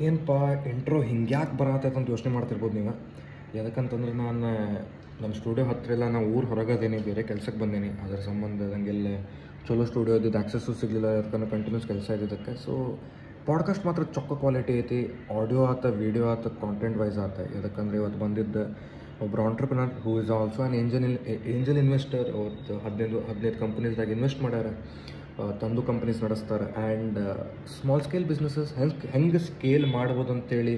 [0.00, 0.30] ಏನಪ್ಪ
[0.66, 2.94] ಇಂಟ್ರೋ ಹಿಂಗ್ಯಾಕೆ ಬರತ್ತೈತೆ ಅಂತ ಯೋಚನೆ ಮಾಡ್ತಿರ್ಬೋದು ನೀವು?
[3.54, 4.48] ಯಾಕಂತಂದ್ರೆ ನಾನು
[5.22, 7.88] ನಮ್ಮ ಸ್ಟುಡಿಯೋ ಹತ್ತಿರ ಎಲ್ಲ ನಾವು ಊರು ಹೊರಗದೇನಿ, ಬೇರೆ ಕೆಲಸಕ್ಕೆ ಬಂದೇನಿ.
[7.88, 9.06] ಅದರ ಸಂಬಂಧ ನನಗೆಲ್ಲ
[9.68, 12.64] ಚಲೋ ಸ್ಟುಡಿಯೋ ಇದ್ದಿದ್ದು ಆಕ್ಸಸ್ಸು ಸಿಗಲಿಲ್ಲ, ಯಾಕಂದ್ರೆ ಕಂಟಿನ್ಯೂಸ್ ಕೆಲಸ ಇದ್ದಿದ್ದಕ್ಕೆ.
[12.64, 12.98] ಸೊ
[13.46, 17.38] ಪಾಡ್ಕಾಸ್ಟ್ ಮಾತ್ರ ಚೊಕ್ಕ ಕ್ವಾಲಿಟಿ ಐತಿ ಆಡಿಯೋ ಆತ ವೀಡಿಯೋ ಆತ ಕಾಂಟೆಂಟ್ ವೈಸ್ ಆತ.
[17.38, 18.56] ಯಾಕಂದ್ರೆ ಇವತ್ತು ಬಂದಿದ್ದ
[19.22, 24.66] ಒಬ್ಬರು entrepreneur who is also an angel angel investor ಅವತ್ತು ಹದಿನೈದು ಹದಿನೈದು ಕಂಪ್ನೀಸ್ದಾಗ ಇನ್ವೆಸ್ಟ್ ಮಾಡ್ಯಾರ.
[25.62, 26.66] ತಂದು ಕಂಪ್ನೀಸ್ ನಡೆಸ್ತಾರೆ.
[26.82, 27.18] ಆ್ಯಂಡ್
[27.76, 30.74] ಸ್ಮಾಲ್ ಸ್ಕೇಲ್ ಬಿಸ್ನೆಸಸ್ ಹೆಂಗೆ ಹೆಂಗೆ ಸ್ಕೇಲ್ ಮಾಡ್ಬೋದು ಅಂತೇಳಿ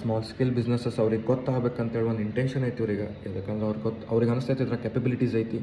[0.00, 3.08] ಸ್ಮಾಲ್ ಸ್ಕೇಲ್ ಬಿಸ್ನೆಸಸ್ ಅವ್ರಿಗೆ ಗೊತ್ತಾಗಬೇಕಂತೇಳಿ ಒಂದು ಇಂಟೆನ್ಷನ್ ಐತಿ ಇವ್ರಿಗೆ.
[3.38, 5.60] ಯಾಕಂದ್ರೆ ಅವ್ರಿಗೆ ಗೊತ್ತು ಅವ್ರಿಗೆ ಅನಿಸ್ತೈತಿ ಇದ್ರ ಕೆಪಬಿಲಿಟೀಸ್ ಐತಿ.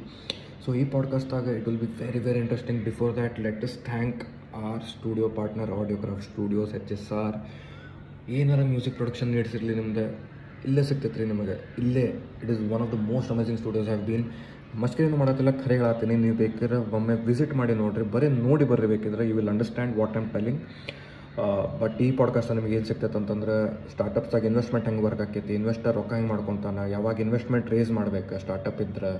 [0.66, 4.22] ಸೊ ಈ ಪಾಡ್ಕಾಸ್ಟಾಗ it will be very very interesting before that let us thank
[4.70, 7.38] our studio partner Audiograph studios H S R
[8.40, 10.06] ಏನಾರ ಮ್ಯೂಸಿಕ್ ಪ್ರೊಡಕ್ಷನ್ ನಡೆಸಿರಲಿ ನಿಮ್ದು,
[10.68, 11.56] ಇಲ್ಲೇ ಸಿಗ್ತೈತೆ ರೀ ನಿಮಗೆ.
[11.82, 12.06] ಇಲ್ಲೇ
[12.42, 14.26] it is one of the most amazing studios have been
[14.78, 15.78] ಮಸ್ಕೇನು ಮಾಡೋದಿಲ್ಲ ಖರೆ
[16.16, 18.04] ನೀವು ಬೇಕಾದ್ರೆ ಒಮ್ಮೆ ವಿಸಿಟ್ ಮಾಡಿ ನೋಡ್ರಿ.
[18.12, 20.60] ಬರೀ ನೋಡಿ ಬರ್ರಿ ಬೇಕಿದ್ರೆ you will understand what I'm telling
[21.82, 23.56] but ಈ ಪಾಡ್ಕಾಸ್ಟ್ ನಿಮಗೆ ಏನು ಸಿಗ್ತೈತೆ ಅಂತಂದ್ರೆ
[23.92, 29.12] ಸ್ಟಾರ್ಟಪ್ಸಾಗ ಇನ್ವೆಸ್ಟ್ಮೆಂಟ್ ಹೆಂಗೆ ವರ್ಕ್ ಆಕೈತಿ ಇನ್ವೆಸ್ಟರ್ ರೊಕ್ಕ ಹೆಂಗೆ ಮಾಡ್ಕೊತಾನ, ಯಾವಾಗ ಇನ್ವೆಸ್ಟ್ಮೆಂಟ್ ರೇಸ್ ಮಾಡ್ಬೇಕು ಸ್ಟಾರ್ಟಪ್ ಇದ್ರೆ,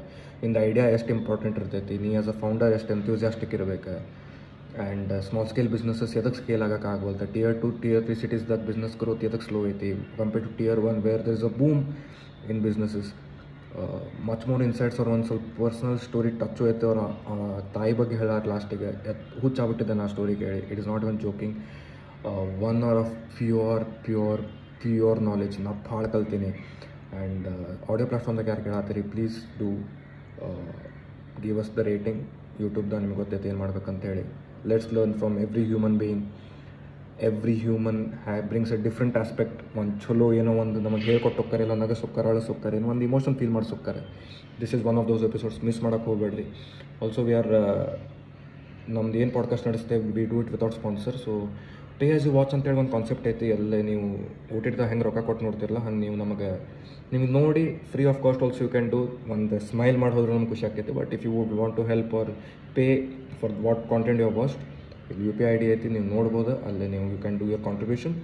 [0.44, 3.94] ಇಂದ ಐಡಿಯಾ ಎಷ್ಟು ಇಂಪಾರ್ಟೆಂಟ್ ಇರ್ತೈತಿ, ನೀ ಆಸ್ ಅ ಫೌಂಡರ್ ಎಷ್ಟು ಎಂಥ್ಯೂಸಿಯಾಸ್ಟಿಕ್ ಇರಬೇಕು
[4.86, 9.24] ಆ್ಯಂಡ್ ಸ್ಮಾಲ್ ಸ್ಕೇಲ್ ಬಿಸ್ನೆಸಸ್ ಎದಕ್ಕೆ ಸ್ಕೇಲ್ ಆಗಕ್ಕೆ ಆಗ್ವಲ್ತ ಟಿಯರ್ ಟು ಟಿಯರ್ ತ್ರೀ ಸಿಟೀಸ್ದಾಗ ಬಿಸ್ನೆಸ್ ಗ್ರೋತ್
[9.24, 9.90] ಎದಕ್ಕೆ ಸ್ಲೋ ಐತಿ?
[10.18, 11.82] Compare to tier one where there is a boom
[12.50, 13.10] in businesses
[14.30, 17.00] much more insights ಅವ್ರು ಒಂದು ಸ್ವಲ್ಪ ಪರ್ಸ್ನಲ್ ಸ್ಟೋರಿ ಟಚ್ ಐತೆ ಅವ್ರ
[17.76, 18.90] ತಾಯಿ ಬಗ್ಗೆ ಹೇಳಾರ ಲಾಸ್ಟಿಗೆ
[19.42, 20.62] ಹುಚ್ಚಾಗ್ಬಿಟ್ಟಿದೆ ನಾ ಸ್ಟೋರಿ ಕೇಳಿ.
[20.72, 21.56] It is not one joking
[22.70, 24.42] one hour of pure pure
[24.82, 26.50] pure knowledge ನಾ ಭಾಳ ಕಲ್ತೀನಿ.
[27.20, 27.48] ಆ್ಯಂಡ್
[27.92, 29.70] ಆಡಿಯೋ ಪ್ಲಾಟ್ಫಾರ್ಮ್ದಾಗ ಯಾರು ಕೇಳತ್ತೀರಿ please do
[31.46, 32.22] give us the rating
[32.64, 34.24] ಯೂಟ್ಯೂಬ್ದಾಗ ನಿಮ್ಗೆ ಗೊತ್ತೈತೆ ಏನು ಮಾಡ್ಬೇಕಂತ ಹೇಳಿ
[34.70, 36.24] let's learn from every human being
[37.28, 41.74] every human ಹ್ಯಾ brings a different aspect ಒಂದು ಚಲೋ ಏನೋ ಒಂದು ನಮಗೆ ಹೇಳ್ಕೊಟ್ಟು ಹೋಗ್ತಾರೆ ಇಲ್ಲ
[41.74, 44.02] ನಗ ಸೊಕ್ಕಾರ ಅಳ ಸೊಕ್ಕಾರ, ಏನೋ ಒಂದು ಇಮೋಷನ್ ಫೀಲ್ ಮಾಡಿ ಸೊಕ್ತಾರೆ
[44.62, 46.46] this is one of those episodes miss ಮಾಡೋಕೆ ಹೋಗಬೇಡ್ರಿ.
[47.02, 47.52] ಆಲ್ಸೋ ವಿ ಆರ್
[48.90, 51.34] ನಮ್ದು ಏನು podcast ನಡೆಸ್ತೇವೆ we do it without sponsor so
[52.00, 54.06] pay as you watch ಅಂತೇಳಿ ಒಂದು ಕಾನ್ಸೆಪ್ಟ್ ಐತಿ ಎಲ್ಲ ನೀವು
[54.58, 56.50] ಊಟಿಡ್ದಾಗ ಹೆಂಗೆ ರೊಕ್ಕ ಕೊಟ್ಟು ನೋಡ್ತಿರಲ್ಲ ಹಂಗೆ ನೀವು ನಮಗೆ,
[57.12, 59.02] ನಿಮ್ಗೆ ನೋಡಿ free of cost also you can do
[59.32, 62.32] ಒಂದು ಸ್ಮೈಲ್ ಮಾಡಿ ಹೋದ್ರೆ ನಮ್ಗೆ ಖುಷಿ ಆಗ್ತೈತಿ but if you would want to help or
[62.76, 62.86] pay
[63.42, 64.60] for what content you watched
[65.12, 68.16] ಇಲ್ಲಿ ಯು ಪಿ ಐ ಡಿ ಐತಿ, ನೀವು ನೋಡ್ಬೋದು, ಅಲ್ಲಿ ನೀವು you can do your contribution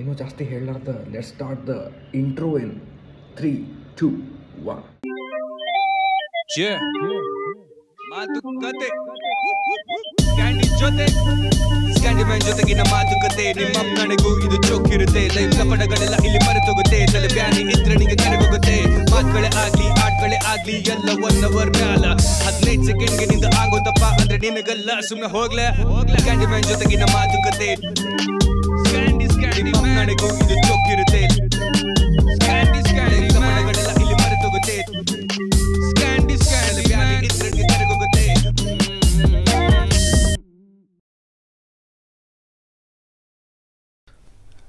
[0.00, 1.74] ಇನ್ನೂ ಜಾಸ್ತಿ ಹೇಳಲಾರ್ದ let start the
[2.20, 2.74] intro in
[3.38, 3.52] three
[4.00, 4.08] two
[4.74, 4.82] one
[6.52, 7.20] ಮಾತು
[8.12, 8.88] ಮಾತುಕತೆ
[10.36, 11.06] ಕ್ಯಾಂಡಿ ಜೊತೆ
[11.96, 13.44] ಸ್ಕ್ಯಾಂಡಿ ಮ್ಯಾನ್ ಜೊತೆಗಿನ ಮಾತುಕತೆ.
[13.58, 14.56] ನಿಮ್ಮ ನನಗೂ ಇದು
[14.96, 15.54] ಇರುತ್ತೆ ಲೈಫ್
[16.26, 16.98] ಇಲ್ಲಿ ಮರೆತೋಗುತ್ತೆ.
[17.12, 18.76] ತಲೆ ಬ್ಯಾನಿ ಇದ್ರೆ ನಿಂಗೆ ಕರೆಗೋಗುತ್ತೆ
[19.12, 22.04] ಮಾತುಗಳೇ ಆಗ್ಲಿ ಆಟ್ಗಳೇ ಆಗ್ಲಿ ಎಲ್ಲ ಒನ್ ಅವರ್ ಮ್ಯಾಲ.
[22.46, 25.66] ಹದಿನೈದು ಸೆಕೆಂಡ್ಗೆ ನಿಂದ ಆಗೋದಪ್ಪ ಅಂದ್ರೆ ನಿನಗಲ್ಲ ಸುಮ್ಮನೆ ಹೋಗ್ಲೆ.
[26.20, 27.70] ಸ್ಕ್ಯಾಂಡಿ ಮ್ಯಾನ್ ಜೊತೆಗಿನ ಮಾತುಕತೆ.
[28.84, 31.22] ಸ್ಕ್ಯಾಂಡಿ ಸ್ಕ್ಯಾಂಡಿ ನನಗೂ ಇದು ಚೋಕಿರುತ್ತೆ.
[32.36, 32.81] ಸ್ಕ್ಯಾಂಡಿ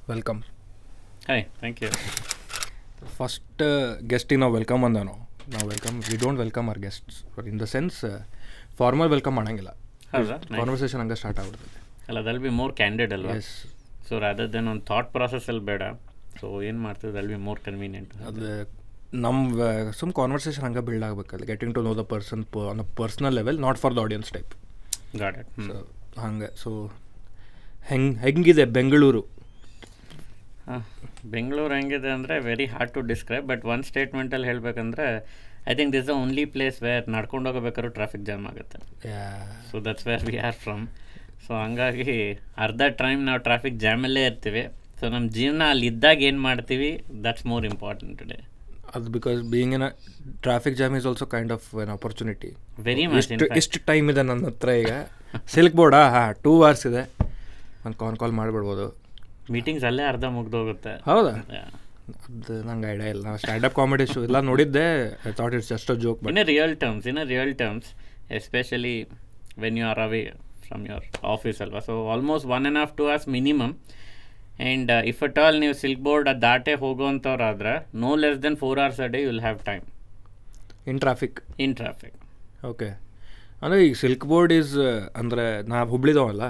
[0.09, 0.39] welcome
[1.27, 1.89] hi thank you
[3.15, 3.61] first
[4.07, 5.21] ಗೆಸ್ಟಿಗೆ ನಾವು ವೆಲ್ಕಮ್ ಅಂದ ನಾವು
[5.53, 7.17] ನಾವು welcome we don't welcome our guests
[7.51, 7.97] in the sense
[8.77, 9.71] formal welcome ಮಾಡಂಗಿಲ್ಲ
[10.13, 13.51] ಹೌದಾ ಕಾನ್ವರ್ಸೇಷನ್ ಹಂಗೆ ಸ್ಟಾರ್ಟ್ ಆಗ್ಬಿಡ್ತದೆ ಅಲ್ಲ ದಲ್ ಬಿ ಮೋರ್ ಕ್ಯಾಂಡಿಡ್ ಅಲ್ವಾ ಎಸ್
[14.07, 15.83] ಸೊ ರಾದರ್ ದೆನ್ ಒಂದು ಥಾಟ್ ಪ್ರಾಸೆಸ್ಸಲ್ಲಿ ಬೇಡ
[16.39, 18.47] ಸೊ ಏನು ಮಾಡ್ತದೆ ದಲ್ ಬಿ ಮೋರ್ ಕನ್ವೀನಿಯಂಟ್ ಅದು
[19.25, 19.67] ನಮ್ಮ
[19.99, 23.79] ಸುಮ್ ಕಾನ್ವರ್ಸೇಷನ್ ಹಂಗೆ build ಆಗಬೇಕಲ್ಲ getting to know the person on a personal level not
[23.79, 24.53] for the audience type
[25.17, 25.75] got it so
[26.21, 26.71] ಹಂಗೆ ಸೊ
[27.85, 29.21] ಹೆಂಗೆ ಹೆಂಗಿದೆ ಬೆಂಗಳೂರು
[31.33, 35.07] ಬೆಂಗಳೂರು ಹೆಂಗಿದೆ ಅಂದರೆ very hard to describe but one ಸ್ಟೇಟ್ಮೆಂಟಲ್ಲಿ ಹೇಳಬೇಕಂದ್ರೆ
[35.71, 38.77] I think this the only place where ನಡ್ಕೊಂಡು ಹೋಗಬೇಕಾದ್ರೂ traffic jam ಆಗುತ್ತೆ.
[39.69, 40.85] So that's where we are from
[41.45, 42.15] so ಹಂಗಾಗಿ
[42.65, 44.63] ಅರ್ಧ ಟೈಮ್ ನಾವು ಟ್ರಾಫಿಕ್ ಜಾಮಲ್ಲೇ ಇರ್ತೀವಿ.
[44.99, 46.89] ಸೊ ನಮ್ಮ ಜೀವನ ಅಲ್ಲಿ ಇದ್ದಾಗ ಏನು ಮಾಡ್ತೀವಿ?
[47.27, 48.39] ದಟ್ಸ್ ಮೋರ್ ಇಂಪಾರ್ಟೆಂಟ್ ಟುಡೇ
[48.97, 49.85] ಅದು because being in
[50.45, 52.49] traffic jam is also kind of an opportunity
[52.87, 54.91] very much ಎಷ್ಟು ಎಷ್ಟು ಟೈಮ್ ಇದೆ ನನ್ನ ಹತ್ರ ಈಗ.
[55.53, 57.03] ಸಿಲ್ಕ್ ಬೋರ್ಡಾ ಹಾಂ ಟೂ ಅವರ್ಸ್ ಇದೆ.
[57.85, 58.85] ಒಂದು ಕಾನ್ ಕಾಲ್ ಮಾಡಿಬಿಡ್ಬೋದು.
[59.55, 60.93] ಮೀಟಿಂಗ್ಸ್ ಅಲ್ಲೇ ಅರ್ಧ ಮುಗ್ದೋಗುತ್ತೆ.
[61.09, 61.33] ಹೌದಾ?
[62.37, 63.23] ಅದು ನಂಗೆ ಐಡಿಯಾ ಇಲ್ಲ.
[63.27, 63.39] ನಾವು
[63.69, 64.85] ಅಪ್ ಕಾಮಿಡಿ ಶೋ ಎಲ್ಲ ನೋಡಿದ್ದೆ.
[65.29, 67.85] I thought it's just a joke but in real real terms in terms real terms
[68.39, 68.95] especially
[69.63, 70.23] when you from away
[70.67, 71.01] from your
[71.33, 72.45] office almost so almost
[72.81, 73.73] half hours minimum.
[74.59, 77.71] And uh, if at all ನೀವು ಸಿಲ್ಕ್ ಬೋರ್ಡ್ ಅದು ದಾಟೆ ಹೋಗೋವಂಥವ್ರಾದ್ರೆ
[78.03, 79.85] no less than four hours a day you will have time
[80.91, 82.17] in traffic in traffic
[82.71, 82.89] okay
[83.63, 84.73] ಅಂದರೆ ಈಗ Silk Board is
[85.21, 86.43] ಅಂದರೆ ನಾವು ಹುಬ್ಳಿದವಲ್ಲ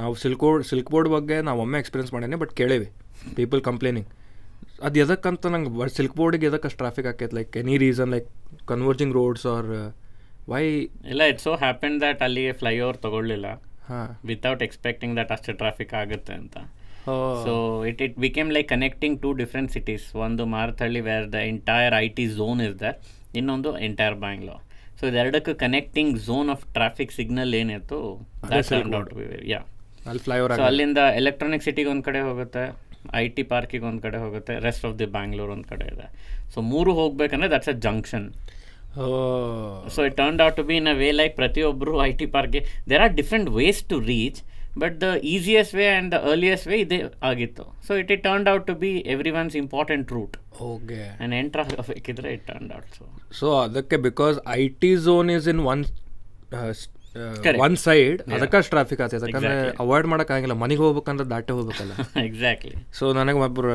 [0.00, 2.88] ನಾವು ಸಿಲ್ಕ್ ಬೋರ್ಡ್ ಸಿಲ್ಕ್ ಬೋರ್ಡ್ ಬಗ್ಗೆ ನಾವು ಒಮ್ಮೆ ಎಕ್ಸ್ಪೀರಿಯನ್ಸ್ ಮಾಡೇನೆ ಬಟ್ ಕೇಳೇವಿ.
[3.38, 4.08] ಪೀಪಲ್ ಕಂಪ್ಲೇನಿಂಗ್
[4.86, 8.28] ಅದು ಎದಕ್ಕಂತ ನಂಗೆ ಸಿಲ್ಕ್ ಬೋರ್ಡಿಗೆ ಎದಕ್ಕೆ ಅಷ್ಟು ಟ್ರಾಫಿಕ್ ಆಕೈತೆ like any reason like
[8.70, 9.68] converging roads are
[10.52, 10.62] why
[11.12, 13.48] ಇಲ್ಲ ಇಟ್ ಸೊ ಹ್ಯಾಪನ್ ದ್ಯಾಟ್ ಅಲ್ಲಿಗೆ ಫ್ಲೈ ಓವರ್ ತಗೊಳ್ಳಿಲ್ಲ.
[13.90, 14.08] ಹಾಂ.
[14.30, 16.56] ವಿತೌಟ್ ಎಕ್ಸ್ಪೆಕ್ಟಿಂಗ್ ದಟ್ ಅಷ್ಟು ಟ್ರಾಫಿಕ್ ಆಗುತ್ತೆ ಅಂತ.
[17.44, 17.52] So
[17.90, 22.26] it it became like connecting to different cities ಒಂದು Marathahalli where the entire I T
[22.38, 22.90] zone is the
[23.40, 24.60] ಇನ್ನೊಂದು entire Bangalore
[24.98, 28.00] so ಇದೆರಡಕ್ಕೂ connecting zone of traffic signal ಏನಿತ್ತು?
[29.52, 29.60] Yeah
[30.10, 32.64] ಅಲ್ಲಿ flyover so ಅಲ್ಲಿಂದ electronic ಸಿಟಿಗೆ ಒಂದು ಕಡೆ ಹೋಗುತ್ತೆ
[33.22, 36.06] ಐ ಟಿ ಪಾರ್ಕಿಗೆ ಒಂದು ಕಡೆ ಹೋಗುತ್ತೆ ರೆಸ್ಟ್ ಆಫ್ ದಿ ಬ್ಯಾಂಗ್ಳೂರ್ ಒಂದು ಕಡೆ ಇದೆ.
[36.54, 38.26] ಸೊ ಮೂರು ಹೋಗ್ಬೇಕಂದ್ರೆ that's a junction
[39.94, 42.60] so it turn out to be in a way like ಪ್ರತಿಯೊಬ್ಬರು I T ಪಾರ್ಕ್ಗೆ
[42.90, 44.38] there are different ways to reach
[44.82, 46.98] but the easiest way and the earliest way ಇದೇ
[47.30, 47.64] ಆಗಿತ್ತು.
[47.86, 50.36] So it it turn out to be every one's important route
[50.70, 53.06] okay and enter ಆಗಬೇಕಿದ್ರೆ it turn out so
[53.40, 55.82] so ಅದಕ್ಕೆ because I T zone is in one.
[57.58, 62.20] One side ಅದಕ್ಕೆ traffic ಆಗ್ತದೆ ಯಾಕಂದ್ರೆ avoid ಆಗಿಲ್ಲ ಮನೆಗೆ ಹೋಗ್ಬೇಕಂದ್ರೆ ದಾಟೆ ಹೋಗ್ಬೇಕಲ್ಲ.
[62.24, 63.72] ಎಕ್ಸಾಕ್ಟ್ಲಿ ಸೊ ನನಗೆ ಒಬ್ರು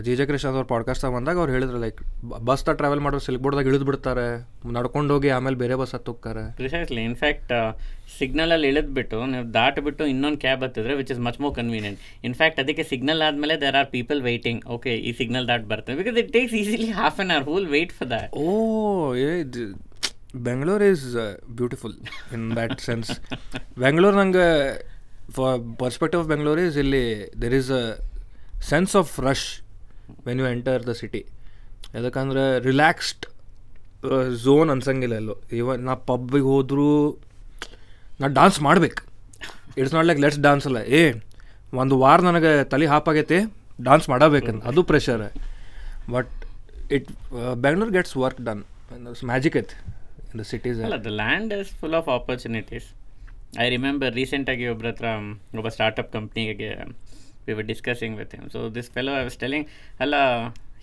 [0.00, 0.16] ಜಿ.
[0.16, 0.26] ಜೆ.
[0.26, 4.48] ಕೃಷ್ಣ ಅವ್ರ ಪಾಡ್ಕಾಸ್ಟ್ ಬಂದಾಗ ಅವ್ರು ಹೇಳಿದ್ರು ಲೈಕ್ ಬಸ್ ತ ಟ್ರಾವೆಲ್ ಮಾಡೋರು ಸಿಲ್ಕ್ ಬೋರ್ಡ್ದಾಗ ಇಳಿದು ಬಿಡ್ತಾರೆ
[4.72, 7.78] ನಡ್ಕೊಂಡು ಹೋಗಿ ಆಮೇಲೆ ಬೇರೆ ಬಸ್ ಹತ್ತೋಗ್ತಾರೆ ಪ್ರಿಸೈಸ್ಲಿ ಇನ್ಫ್ಯಾಕ್ಟ್
[8.18, 13.22] ಸಿಗ್ನಲಲ್ಲಿ ಇಳಿದ್ಬಿಟ್ಟು ನೀವು ದಾಟ್ಬಿಟ್ಟು ಇನ್ನೊಂದು ಕ್ಯಾಬ್ ಹತ್ತಿದ್ರೆ which is much more convenient in fact ಅದಕ್ಕೆ ಸಿಗ್ನಲ್
[13.22, 15.96] ಆದ್ಮೇಲೆ there are people waiting okay ಈ ಸಿಗ್ನಲ್ ದಾಟ್ ಬರ್ತದೆ.
[15.96, 19.42] Because it takes easily half an hour whole wait for that oh ಏ
[20.48, 21.06] Bengaluru is
[21.60, 21.96] beautiful
[22.36, 23.10] in that sense
[23.84, 24.48] Bengaluru ನಂಗೆ
[25.36, 27.04] for perspective of Bengaluru is ಇಲ್ಲಿ
[27.42, 27.82] there is a
[28.70, 29.48] sense of rush
[30.26, 31.22] when you enter the city
[31.94, 33.24] ಯಾಕಂದ್ರೆ relaxed
[34.44, 35.34] zone ಅನ್ಸಂಗಿಲ್ಲ ಎಲ್ಲೋ.
[35.60, 36.90] Even ನಾ ಪಬ್ಬಿಗೆ ಹೋದರೂ
[38.20, 39.02] ನಾ ಡಾನ್ಸ್ ಮಾಡ್ಬೇಕು.
[39.78, 40.80] It's not like let's dance ಅಲ್ಲ.
[40.98, 41.00] ಏ
[41.82, 43.38] ಒಂದು ವಾರ ನನಗೆ ತಲೆ ಹಾಪಾಗೈತಿ
[43.88, 44.62] ಡಾನ್ಸ್ ಮಾಡಬೇಕಂತ.
[44.70, 45.24] ಅದು pressure
[46.14, 46.32] but
[46.96, 47.08] it
[47.64, 48.62] Bangalore gets work done
[49.30, 49.76] magic ಐತೆ.
[50.38, 52.88] ಇನ್ ದ ಸಿಟೀಸ್ ಅಲ್ಲ the land is full of opportunities
[53.58, 55.08] I remember ರೀಸೆಂಟಾಗಿ ಒಬ್ಬರ ಹತ್ರ
[55.58, 56.68] ಒಬ್ಬ ಸ್ಟಾರ್ಟಪ್ ಕಂಪ್ನಿಗೆ
[57.46, 59.66] we were discussing with him so this fellow I was telling
[60.00, 60.16] ಅಲ್ಲ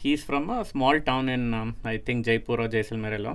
[0.04, 1.48] he's from a small town in
[1.88, 3.34] I think Jaipur ಜೈಸಲ್ಮೇರೆಲ್ಲೋ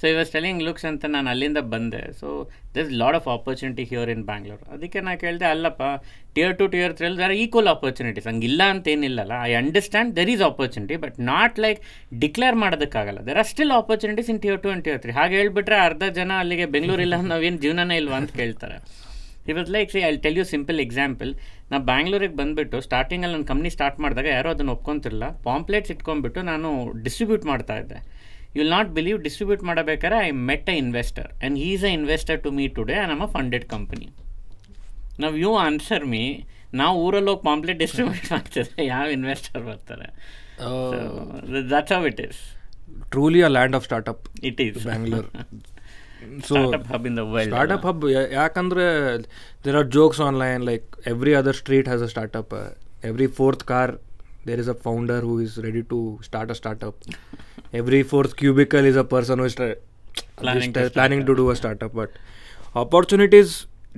[0.00, 2.28] so was telling looks ಅಂತ ನಾನು ಅಲ್ಲಿಂದ ಬಂದೆ so
[2.76, 5.82] this load of opportunity here in Bangalore ಅದಕ್ಕೆ ನಾನು ಕೇಳಿದೆ ಅಲ್ಲಪ್ಪ
[6.36, 9.34] tier two tier three there equal opportunities ಹಂಗಿಲ್ಲ ಅಂತ ಏನಿಲ್ಲಲ್ಲ.
[9.48, 11.80] I understand there is opportunity but not like
[12.24, 13.22] declare ಮಾಡೋದಕ್ಕಾಗಲ್ಲ.
[13.28, 16.66] There are still opportunities in tier two and tier three ಹಾಗೆ ಹೇಳ್ಬಿಟ್ರೆ ಅರ್ಧ ಜನ ಅಲ್ಲಿಗೆ
[16.76, 18.78] ಬೆಂಗಳೂರಿಲ್ಲ ನಾವೇನು ಜೀವನನೇ ಇಲ್ವಾ ಅಂತ ಕೇಳ್ತಾರೆ.
[19.52, 21.30] ಇವತ್ತು like see I tell you simple example
[21.70, 26.68] ನಾ ಬ್ಯಾಂಗ್ಳೂರಿಗೆ ಬಂದುಬಿಟ್ಟು ಸ್ಟಾರ್ಟಿಂಗಲ್ಲಿ ನನ್ನ ಕಂಪ್ನಿ ಸ್ಟಾರ್ಟ್ ಮಾಡಿದಾಗ ಯಾರೂ ಅದನ್ನು ಒಪ್ಕೊಂತಿರಲ್ಲ ಪಾಂಪ್ಲೇಟ್ಸ್ ಇಟ್ಕೊಂಡ್ಬಿಟ್ಟು ನಾನು
[27.04, 27.98] ಡಿಸ್ಟ್ರಿಬ್ಯೂಟ್ ಮಾಡ್ತಾ ಇದ್ದೆ.
[28.56, 32.50] You will not believe distribute ಮಾಡಬೇಕಾದ್ರೆ I met a investor and is a investor to
[32.50, 34.08] me today and ನಮ್ಮ ಫಂಡೆಡ್ ಕಂಪನಿ
[35.20, 36.24] ನಾವು ಯು ಆನ್ಸರ್ ಮೀ
[36.74, 40.08] ನಾವು ಊರಲ್ಲಿ ಹೋಗಿ ಪಾಂಪ್ಲೆಟ್ ಡಿಸ್ಟ್ರಿಬ್ಯೂಟ್ ಮಾಡ್ತಿದ್ರೆ ಯಾವ ಇನ್ವೆಸ್ಟರ್ ಬರ್ತಾರೆ?
[41.70, 42.40] That's how it is
[43.10, 45.28] truly a land of startup it is Bangalore
[46.40, 48.84] so startup hub in the world startup hub ಯಾಕಂದ್ರೆ
[49.64, 52.54] there are jokes online like every other street has a startup
[53.04, 53.92] every fourth car
[54.48, 55.98] there is a founder who is ready to
[56.28, 56.98] start a startup
[57.80, 59.58] every fourth cubicle is a person who is
[60.40, 62.12] Planning to planning to do a startup but
[62.82, 63.52] opportunities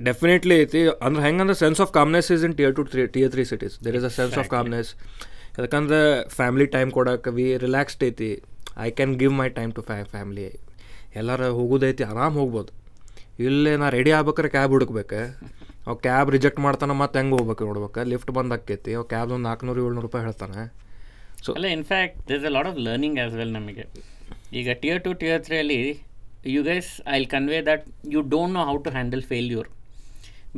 [0.07, 3.75] definitely ಐತಿ ಅಂದ್ರೆ ಹೆಂಗಂದ್ರೆ sense of calmness is in tier two three tier three cities
[3.85, 4.89] there is a sense of calmness
[5.59, 5.99] ಯಾಕಂದ್ರೆ
[6.37, 8.31] family time ಕೊಡಕ್ಕೆ we relaxed ಐತಿ.
[8.85, 10.47] I can give my time to fa family
[11.21, 12.71] ಎಲ್ಲರೂ ಹೋಗೋದೈತಿ ಆರಾಮ್ ಹೋಗ್ಬೋದು.
[13.47, 15.21] ಇಲ್ಲೇ ನಾ ರೆಡಿ ಆಗ್ಬೇಕಾರೆ ಕ್ಯಾಬ್ ಹುಡುಕ್ಬೇಕು.
[15.89, 19.81] ಅವ್ ಕ್ಯಾಬ್ ರಿಜೆಕ್ಟ್ ಮಾಡ್ತಾನೆ ಮತ್ತೆ ಹೆಂಗೆ ಹೋಗ್ಬೇಕು ನೋಡ್ಬೇಕು ಲಿಫ್ಟ್ ಬಂದು ಆಕೈತಿ ಅವ್ ಕ್ಯಾಬ್ ಒಂದು ನಾಲ್ಕುನೂರು
[19.85, 20.61] ಏಳ್ನೂರು ರೂಪಾಯಿ ಹೇಳ್ತಾನೆ.
[21.45, 23.85] ಸೊ ಅಲ್ಲ in fact this a lot of learning as well ನಮಗೆ.
[24.59, 25.81] ಈಗ tier two tier ತ್ರೀಯಲ್ಲಿ
[26.55, 27.83] you guys I convey that
[28.15, 29.67] you don't know how to handle failure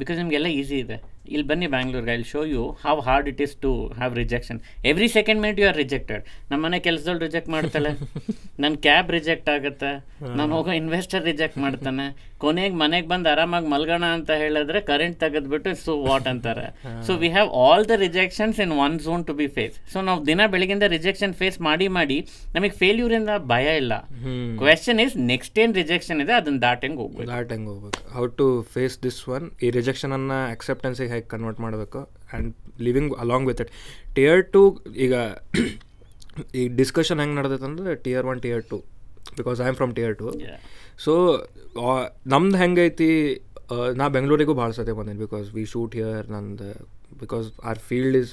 [0.01, 0.97] because ನಿಮಗೆಲ್ಲ ಈಸಿ ಇದೆ.
[1.33, 4.59] ಇಲ್ಲಿ ಬನ್ನಿ ಬ್ಯಾಂಗ್ಳೂರ್ಗೆ I show you how hard it is to have rejection
[4.91, 7.91] every second minute you are rejected ನಮ್ಮ ಮನೆ ಕೆಲಸದಲ್ಲಿ reject ಮಾಡ್ತಾಳೆ.
[8.63, 9.91] ನನ್ನ cab reject ಆಗುತ್ತೆ.
[10.39, 12.05] ನಾನು ಹೋಗೋ ಇನ್ವೆಸ್ಟರ್ ರಿಜೆಕ್ಟ್ ಮಾಡ್ತಾನೆ.
[12.43, 16.67] ಕೊನೆಗೆ ಮನೆಗೆ ಬಂದು ಆರಾಮಾಗಿ ಮಲ್ಗೋಣ ಅಂತ ಹೇಳಿದ್ರೆ ಕರೆಂಟ್ ತೆಗೆದ್ಬಿಟ್ಟು ಸೊ ವಾಟ್ ಅಂತಾರೆ.
[17.07, 20.47] So we have all the rejections in one zone to be face so ನಾವು ದಿನ
[20.55, 22.17] ಬೆಳಗಿಂದ ರಿಜೆಕ್ಷನ್ ಫೇಸ್ ಮಾಡಿ ಮಾಡಿ
[22.55, 23.93] ನಮಗೆ ಫೇಲ್ಯೂರ್ ಇಂದ ಭಯ ಇಲ್ಲ.
[24.61, 27.27] ಕ್ವೆಶನ್ ಇಸ್ ನೆಕ್ಸ್ಟ್ ಏನ್ ರಿಜೆಕ್ಷನ್ ಇದೆ ಅದನ್ನ ಹೆಂಗ್ ಹೋಗ್ಬೇಕು.
[27.31, 27.99] ದಾಟ್ ಹೆಂಗೆ ಹೋಗ್ಬೇಕು.
[28.15, 32.01] How to face this one ಈ ರಿಜೆಕ್ಷನ್ ಅನ್ನ ಅಕ್ಸೆಪ್ಟೆನ್ಸಿಗೆ ಹೇಗೆ ಕನ್ವರ್ಟ್ ಮಾಡಬೇಕು?
[32.35, 32.49] And
[32.87, 33.71] living along with it
[34.17, 34.61] tier two
[35.05, 35.13] ಈಗ
[36.59, 38.77] ಈ ಡಿಸ್ಕಷನ್ ಹೆಂಗೆ ನಡೆದೈತಂದ್ರೆ tier one tier two
[39.39, 40.27] because I am from tier two.
[41.05, 41.13] So
[42.33, 43.11] ನಮ್ದು ಹೆಂಗೈತಿ
[43.99, 46.69] ನಾ ಬೆಂಗಳೂರಿಗೂ ಭಾಳ ಸತಿ ಬಂದೀನಿ ಬಿಕಾಸ್ ವಿ ಶೂಟ್ ಹಿಯರ್ ನಂದು
[47.23, 48.31] because our field is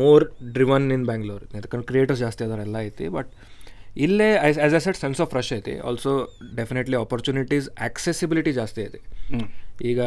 [0.00, 0.24] more
[0.56, 3.06] driven in Bangalore ಯಾಕಂದ್ರೆ ಕ್ರಿಯೇಟರ್ಸ್ ಜಾಸ್ತಿ ಅದಾರೆ ಎಲ್ಲ ಐತಿ.
[3.16, 3.30] ಬಟ್
[4.06, 5.74] ಇಲ್ಲೇ as as a set sense of fresh ಐತಿ.
[5.88, 6.12] ಆಲ್ಸೋ
[6.60, 9.00] ಡೆಫಿನೆಟ್ಲಿ ಆಪರ್ಚುನಿಟೀಸ್ ಆಕ್ಸೆಸಿಬಿಲಿಟಿ ಜಾಸ್ತಿ ಐತಿ.
[9.90, 10.00] ಈಗ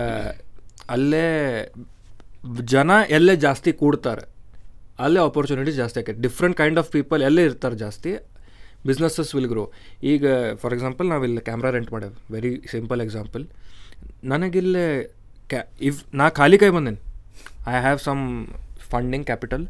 [0.95, 1.25] ಅಲ್ಲೇ
[2.75, 4.23] ಜನ ಎಲ್ಲೇ ಜಾಸ್ತಿ ಕೂಡ್ತಾರೆ
[5.05, 6.19] ಅಲ್ಲೇ ಆಪರ್ಚುನಿಟೀಸ್ ಜಾಸ್ತಿ ಆಕೈತಿ.
[6.27, 8.11] ಡಿಫ್ರೆಂಟ್ ಕೈಂಡ್ ಆಫ್ ಪೀಪಲ್ ಎಲ್ಲೇ ಇರ್ತಾರೆ ಜಾಸ್ತಿ.
[8.85, 9.71] ಬಿಸ್ನೆಸ್ಸಸ್ ವಿಲ್ ಗ್ರೋ
[10.03, 10.25] ಈಗ
[10.55, 12.33] ಫಾರ್ ಎಕ್ಸಾಂಪಲ್ ನಾವಿಲ್ಲಿ ಕ್ಯಾಮ್ರಾ ರೆಂಟ್ ಮಾಡೇವೆ.
[12.33, 13.47] ವೆರಿ ಸಿಂಪಲ್ ಎಕ್ಸಾಂಪಲ್
[14.23, 15.03] ನನಗಿಲ್ಲೇ
[15.49, 16.99] ಕ್ಯಾ ಇಫ್ ನಾ ಖಾಲಿ ಕೈ ಬಂದೇನೆ.
[17.67, 18.47] I have some
[18.89, 19.67] funding capital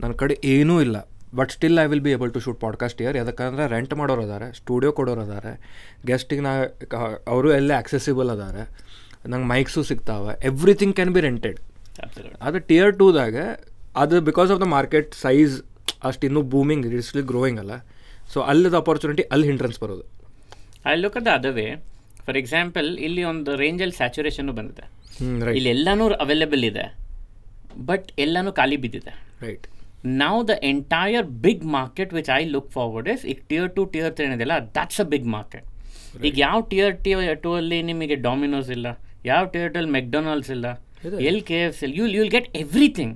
[0.00, 1.08] ನನ್ನ ಕಡೆ ಏನೂ ಇಲ್ಲ.
[1.34, 4.92] But still I will be able to shoot podcast year ಯಾಕಂದ್ರೆ ರೆಂಟ್ ಮಾಡೋರು ಅದಾರೆ ಸ್ಟುಡಿಯೋ
[4.92, 5.52] ಕೊಡೋರು ಅದಾರೆ
[6.06, 6.50] ಗೆಸ್ಟಿಗೆ ನಾ
[7.26, 8.62] ಅವರು ಎಲ್ಲ ಆಕ್ಸೆಸಿಬಲ್ ಅದಾರೆ.
[9.28, 10.46] ನಂಗೆ ಮೈಕ್ಸು ಸಿಗ್ತಾವೆ.
[10.46, 11.58] Everything can be rented.
[12.42, 13.36] ಅದು ಟಿಯರ್ ಟೂದಾಗ
[13.96, 15.62] ಅದು because of the market size
[16.04, 17.70] ಅಷ್ಟು ಇನ್ನೂ ಬೂಮಿಂಗ್ ಇಟ್ಸ್ಲಿ ಗ್ರೋಯಿಂಗ್ ಅಲ್ಲ.
[18.34, 20.04] ಸೊ ಅಲ್ಲದ ಅಪರ್ಚುನಿಟಿ ಅಲ್ಲಿ ಹಿಂಟ್ರೆನ್ಸ್ ಬರೋದು.
[20.92, 21.68] ಐ ಲುಕ್ ಅದ ಅದವೇ
[22.26, 24.84] ಫಾರ್ ಎಕ್ಸಾಂಪಲ್ ಇಲ್ಲಿ ಒಂದು ರೇಂಜಲ್ಲಿ ಸ್ಯಾಚುರೇಷನ್ ಬಂದಿದೆ.
[25.58, 26.86] ಇಲ್ಲಿ ಎಲ್ಲನೂ ಅವೈಲೇಬಲ್ ಇದೆ.
[27.90, 29.12] ಬಟ್ ಎಲ್ಲನೂ ಖಾಲಿ ಬಿದ್ದಿದೆ.
[29.44, 29.66] ರೈಟ್
[30.22, 34.24] ನಾವು the entire big market which I look forward is ಈಗ ಟಿಯರ್ ಟು ಟಿಯರ್ ತ್ರೀ
[34.28, 35.68] ಏನಿದೆಲ್ಲ ದಟ್ಸ್ ಅ ಬಿಗ್ ಮಾರ್ಕೆಟ್
[36.28, 38.88] ಈಗ ಯಾವ ಟಿಯರ್ ಟಿಯರ್ ಟು ಅಲ್ಲಿ ನಿಮಗೆ ಡಾಮಿನೋಸ್ ಇಲ್ಲ
[39.30, 40.66] ಯಾವ ಟಿಯರ್ ಟು ಅಲ್ಲಿ ಮೆಕ್ಡೊನಾಲ್ಡ್ಸ್ ಇಲ್ಲ.
[41.30, 43.14] L K F C you you'll get everything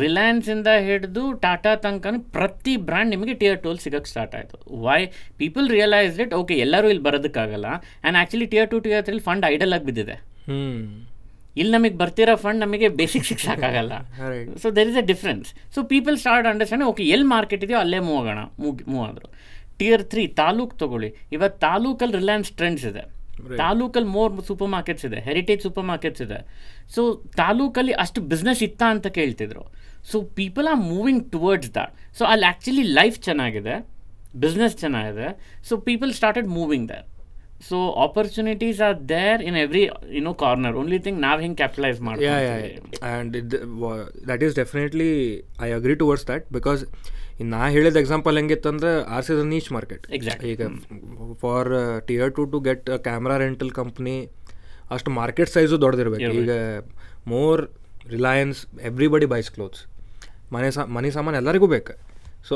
[0.00, 4.56] Reliance ಇಂದ ಹಿಡಿದು ಟಾಟಾ ತನಕ ಪ್ರತಿ ಬ್ರ್ಯಾಂಡ್ ನಿಮಗೆ ಟಿಯರ್ ಟೂಲ್ ಸಿಗಕ್ಕೆ ಸ್ಟಾರ್ಟ್ ಆಯಿತು.
[4.86, 7.66] Why people realise it okay ಎಲ್ಲರೂ ಇಲ್ಲಿ ಬರೋದಕ್ಕಾಗಲ್ಲ.
[7.66, 10.16] And actually tier two tier ತ್ರೀಲಿ fund idle ಆಗಿ ಬಿದ್ದಿದೆ.
[11.60, 13.46] ಇಲ್ಲಿ ನಮಗೆ ಬರ್ತಿರೋ ಫಂಡ್ ನಮಗೆ ಬೇಸಿಕ್ ಶಿಕ್ಷ
[14.30, 14.48] Right.
[14.62, 18.18] So there is a difference so people start understand okay ಎಲ್ಲಿ ಮಾರ್ಕೆಟ್ ಇದೆಯೋ ಅಲ್ಲೇ ಮೂವ್
[18.20, 19.28] ಆಗೋಣ ಮೂವ್ ಮೂವ್ ಆದರು.
[19.78, 21.14] ಟಿಯರ್ ತ್ರೀ ತಾಲೂಕು ತಗೊಳ್ಳಿ.
[21.32, 23.15] ಇವತ್ತು ತಾಲೂಕಲ್ಲಿ ರಿಲಯನ್ಸ್ ಟ್ರೆಂಡ್ಸ್ ಇದೆ.
[23.62, 26.38] ತಾಲೂಕಲ್ಲಿ ಮೋರ್ ಸೂಪರ್ ಮಾರ್ಕೆಟ್ಸ್ ಇದೆ ಹೆರಿಟೇಜ್ ಸೂಪರ್ ಮಾರ್ಕೆಟ್ಸ್ ಇದೆ.
[26.94, 27.02] ಸೊ
[27.42, 29.64] ತಾಲೂಕಲ್ಲಿ ಅಷ್ಟು ಬಿಸ್ನೆಸ್ ಇತ್ತ ಅಂತ ಕೇಳ್ತಿದ್ರು.
[30.12, 33.76] So people are moving towards that so ಅಲ್ಲಿ ಆ್ಯಕ್ಚುಲಿ ಲೈಫ್ ಚೆನ್ನಾಗಿದೆ
[34.44, 35.28] ಬಿಸ್ನೆಸ್ ಚೆನ್ನಾಗಿದೆ.
[35.68, 37.04] So people started moving there
[37.68, 39.84] so opportunities are there in every
[40.16, 43.36] you know corner only thing ನಾವು ಹಿಂಗೆ ಕ್ಯಾಪಿಟಲೈಸ್ ಮಾಡಿ and
[44.30, 45.12] that is definitely
[45.66, 50.04] I agree that is definitely ಇನ್ನು ನಾ ಹೇಳಿದ example ಹೆಂಗಿತ್ತಂದ್ರೆ ours is a niche market.
[50.52, 50.62] ಈಗ
[51.40, 51.68] for
[52.06, 54.30] tier two to get camera rental company
[54.90, 56.50] ಅಷ್ಟು market size ದೊಡ್ಡದಿರ್ಬೇಕು ಈಗ
[57.26, 57.62] More
[58.08, 59.82] Reliance everybody buys clothes
[60.52, 61.92] ಮನೆ ಸಾ ಮನೆ ಸಾಮಾನು ಎಲ್ಲರಿಗೂ ಬೇಕು.
[62.48, 62.54] ಸೊ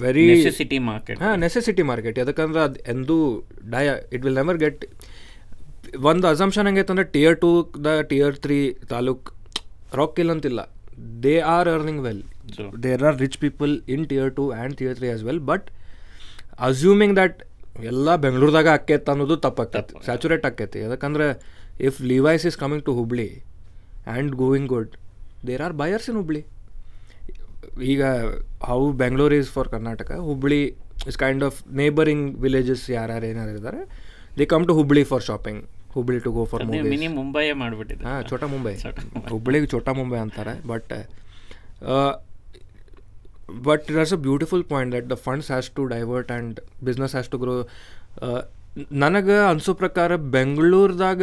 [0.00, 4.84] ವೆರಿ ನೆಸೆಸಿಟಿ ಮಾರ್ಕೆಟ್ ಹಾಂ ನೆಸೆಸಿಟಿ ಮಾರ್ಕೆಟ್ ಯಾಕಂದ್ರೆ ಅದು ಎಂದೂ ಡಯ ಇಟ್ ವಿಲ್ ನೆವರ್ ಗೆಟ್
[6.02, 9.30] ಒಂದು ಅಸಂಪ್ಷನ್ ಹೆಂಗೈತೆ ಅಂದ್ರೆ tier two the tier three taluk
[9.94, 10.60] rock ಅಂತಿಲ್ಲ
[11.22, 12.22] they are earning well
[12.54, 12.70] True.
[12.84, 15.66] There are rich people in tier two and tier three as well but
[16.68, 17.38] assuming that
[17.90, 20.78] ಎಲ್ಲ ಬೆಂಗಳೂರದಾಗ ಆಕೈತೆ ಅನ್ನೋದು ತಪ್ಪಾಕೈತಿ saturate ಆಕೈತಿ.
[20.86, 21.26] ಯಾಕಂದ್ರೆ
[21.88, 23.28] if Levi's is coming to Hubli
[24.06, 24.92] and going good
[25.48, 26.42] there are buyers in Hubli
[27.92, 28.02] ಈಗ
[28.68, 30.60] how Bengaluru is for Karnataka Hubli
[31.10, 33.80] is kind of neighbouring villages ಯಾರ್ಯಾರು ಏನಾರು ಇದ್ದಾರೆ
[34.38, 35.60] they come to Hubli for shopping
[35.96, 38.28] Hubli to go for Mumbai mini ಮುಂಬೈಯೇ ಮಾಡಿಬಿಟ್ಟಿದೆ ಹಾಂ ಮುಂಬೈ.
[38.30, 38.74] ಛೋಟಾ ಮುಂಬೈ.
[39.34, 40.92] ಹುಬ್ಳಿಗೆ ಛೋಟಾ ಮುಂಬೈ ಅಂತಾರೆ but
[43.68, 47.38] but it's a beautiful point that the funds has to divert and business has to
[47.38, 47.54] grow
[48.92, 51.22] ನನಗೆ ಅನ್ಸೋ ಪ್ರಕಾರ ಬೆಂಗಳೂರದಾಗ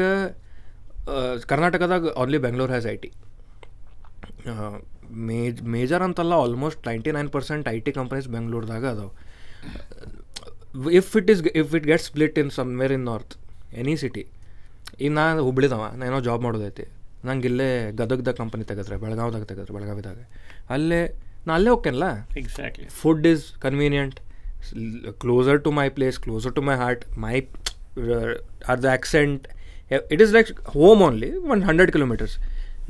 [1.52, 3.12] ಕರ್ನಾಟಕದಾಗ only Bengaluru has I T
[5.30, 9.12] ಮೇಜ್ major ಅಂತಲ್ಲ almost ninety nine percent I T companies ಬೆಂಗಳೂರದಾಗ ಅದಾವೆ.
[11.00, 13.36] If it is if it get split in somewhere in north
[13.82, 14.24] any city
[15.02, 16.86] ಈಗ ನಾನು ಹುಬ್ಳಿದವ ನಾನೋ job ಮಾಡೋದೈತಿ.
[17.26, 20.20] ನಂಗೆ ಇಲ್ಲೇ ಗದಗದ ಕಂಪನಿ ತೆಗೆದ್ರೆ, ಬೆಳಗಾವ್ದಾಗ ತೆಗೆದ್ರೆ, ಬೆಳಗಾವಿದಾಗ.
[20.70, 21.02] ಅಲ್ಲೇ
[21.48, 22.08] ನಾ ಅಲ್ಲೇ ಹೋಗ್ತೇನಲ್ಲ?
[22.42, 24.18] Exactly food is convenient
[25.24, 27.36] closer to my place closer to my heart my
[28.72, 29.44] or the accent
[30.14, 32.36] it is like home only one hundred kilometres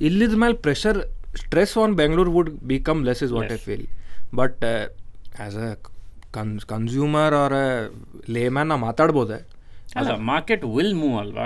[0.07, 0.99] ಇಲ್ಲಿದ ಮೇಲೆ pressure
[1.35, 3.85] stress on Bengaluru would become less is what I feel
[4.35, 5.71] but as a
[6.37, 7.55] ಕನ್ consumer R
[8.35, 9.37] Lehman ನಾ ಮಾತಾಡ್ಬೋದೆ.
[9.95, 11.45] ಅಲ್ಲ market will move ಅಲ್ವಾ?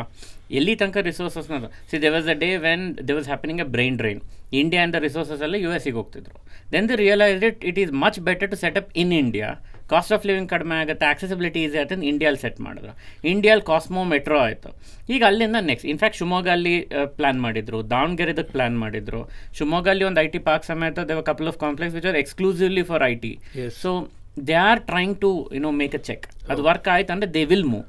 [0.60, 1.58] ಎಲ್ಲಿ ತನಕ ರಿಸೋರ್ಸಸ್ನ
[1.92, 4.22] see they was a day when they was happening a brain drain
[4.60, 6.36] India ಅಂದ resources ಎಲ್ಲ U ಎಸ್ಗೆ ಹೋಗ್ತಿದ್ರು.
[6.74, 9.50] Then the realize it it is much better to set up in India
[9.92, 12.94] cost of living ಕಡಿಮೆ ಆಗುತ್ತೆ accessibility easy ಆಗುತ್ತೆ ಇಂಡಿಯಾಲಿ set ಮಾಡಿದ್ರು.
[13.32, 14.70] ಇಂಡಿಯಾಲಿ Cosmo metro ಆಯಿತು.
[15.14, 16.76] ಈಗ ಅಲ್ಲಿಂದ ನೆಕ್ಸ್ಟ್ ಇನ್ಫ್ಯಾಕ್ಟ್ ಶಿವಮೊಗ್ಗ ಅಲ್ಲಿ
[17.18, 17.80] ಪ್ಲಾನ್ ಮಾಡಿದ್ರು.
[17.94, 19.22] ದಾವಣಗೆರೆದಕ್ಕೆ ಪ್ಲಾನ್ ಮಾಡಿದ್ರು.
[19.58, 23.14] ಶಿವಮೊಗ್ಗಲ್ಲಿ ಒಂದು ಐ ಟಿ ಪಾರ್ಕ್ ಸಮೇತ they've couple of complex which are exclusively for I
[23.26, 23.34] T
[23.84, 23.92] so
[24.50, 27.86] they are trying to you know make a check ಅದು ವರ್ಕ್ ಆಯ್ತು ಅಂದರೆ they will move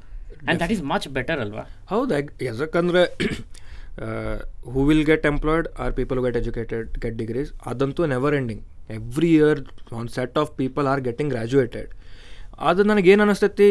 [0.47, 2.15] and that is much better ಅಲ್ವಾ ಹೌದು
[2.45, 3.03] ಯಾಕಂದ್ರೆ
[4.75, 9.61] who will get employed or people get educated get degrees ಅದಂತೂ never ending every year
[9.93, 11.91] ಒಂದು set of people are getting graduated
[12.61, 13.69] ಅದು ನನಗೇನು ಅನಿಸ್ತೈತಿ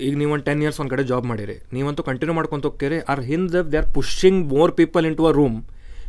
[0.00, 1.54] ಈಗ ನೀವು ಒಂದು ಟೆನ್ ಇಯರ್ಸ್ ಒಂದು ಕಡೆ ಜಾಬ್ ಮಾಡಿರಿ.
[1.72, 2.98] ನೀವಂತೂ ಕಂಟಿನ್ಯೂ ಮಾಡ್ಕೊಂತ ಹೋಗ್ತೀರಿ.
[3.12, 5.56] ಆರ್ ಹಿಂದೆ they are pushing more people in to a room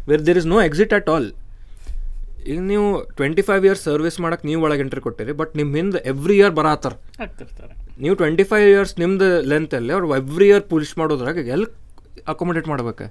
[0.10, 1.28] where there is no exit at all
[2.52, 2.88] ಈಗ ನೀವು
[3.18, 6.94] ಟ್ವೆಂಟಿ ಫೈವ್ ಇಯರ್ಸ್ ಸರ್ವಿಸ್ ಮಾಡಕ್ಕೆ ನೀವು ಒಳಗೆ ಎಂಟ್ರಿ ಕೊಟ್ಟಿರಿ ಬಟ್ ನಿಮ್ಮ ಹಿಂದೆ ಎವ್ರಿ ಇಯರ್ ಬರತ್ತಾರ
[8.04, 11.68] ನೀವು ಟ್ವೆಂಟಿ ಫೈವ್ ಇಯರ್ಸ್ ನಿಮ್ದು ಲೆಂತಲ್ಲಿ ಅವ್ರು ಎವ್ರಿ ಇಯರ್ ಪುಲಿಶ್ ಮಾಡೋದ್ರಾಗ ಎಲ್ಲಿ
[12.34, 13.06] ಅಕೊಮೊಡೇಟ್ ಮಾಡ್ಬೇಕು?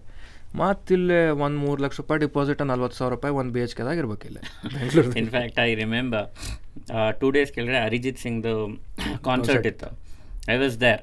[0.61, 4.39] ಮತ್ತಿಲ್ಲೇ ಒಂದು ಮೂರು ಲಕ್ಷ ರೂಪಾಯಿ ಡಿಪಾಸಿಟ್ ನಲ್ವತ್ತು ಸಾವಿರ ರೂಪಾಯಿ ಒಂದು ಬಿ ಎಚ್ ಕೆದಾಗ ಇರ್ಬೇಕಿಲ್ಲ
[4.75, 6.27] Bengaluru in fact I remember
[7.21, 8.55] two days ಕೆಳಗಡೆ ಅರಿಜಿತ್ ಸಿಂಗ್ದು
[9.29, 9.89] ಕಾನ್ಸರ್ಟ್ ಇತ್ತು.
[10.55, 11.03] I was there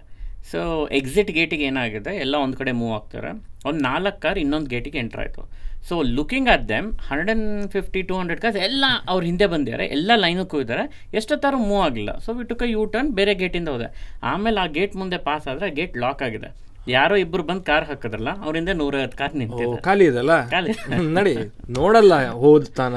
[0.52, 0.60] so
[1.00, 3.32] exit ಗೇಟಿಗೆ ಏನಾಗಿದೆ ಎಲ್ಲ ಒಂದು ಕಡೆ ಮೂವ್ ಆಗ್ತಾರೆ.
[3.70, 5.44] ಒಂದು ನಾಲ್ಕು ಕಾರ್ ಇನ್ನೊಂದು ಗೇಟಿಗೆ ಎಂಟ್ರ್ ಆಯಿತು.
[5.90, 10.12] So looking at them hundred and fifty to hundred ಕಾಸ್ ಎಲ್ಲ ಅವ್ರ ಹಿಂದೆ ಬಂದಿದ್ದಾರೆ ಎಲ್ಲ
[10.24, 10.84] ಲೈನಕ್ಕೂ ಇದ್ದಾರೆ
[11.20, 12.12] ಎಷ್ಟೊತ್ತಾರು ಮೂವ್ ಆಗಿಲ್ಲ.
[12.26, 13.90] ಸೊ ವಿಟುಕ ಯೂ ಟರ್ನ್ ಬೇರೆ ಗೇಟಿಂದ ಹೋದೆ.
[14.32, 16.52] ಆಮೇಲೆ ಆ ಗೇಟ್ ಮುಂದೆ ಪಾಸ್ ಆದರೆ ಗೇಟ್ ಲಾಕ್ ಆಗಿದೆ.
[16.96, 19.78] ಯಾರೋ ಇಬ್ರು ಬಂದು ಕಾರ್ ಹಾಕಿದ್ರಲ್ಲ ಅವರಿಂದ ನೂರೈವತ್ತು ಕಾರ್ ನಿಂತಿದೆ.
[19.88, 20.74] ಖಾಲಿ ಇದಲ್ಲ ಖಾಲಿ.
[21.18, 21.34] ನಡಿ
[21.78, 22.14] ನೋಡಲ್ಲ
[22.44, 22.96] ಹೋದ್ತಾನ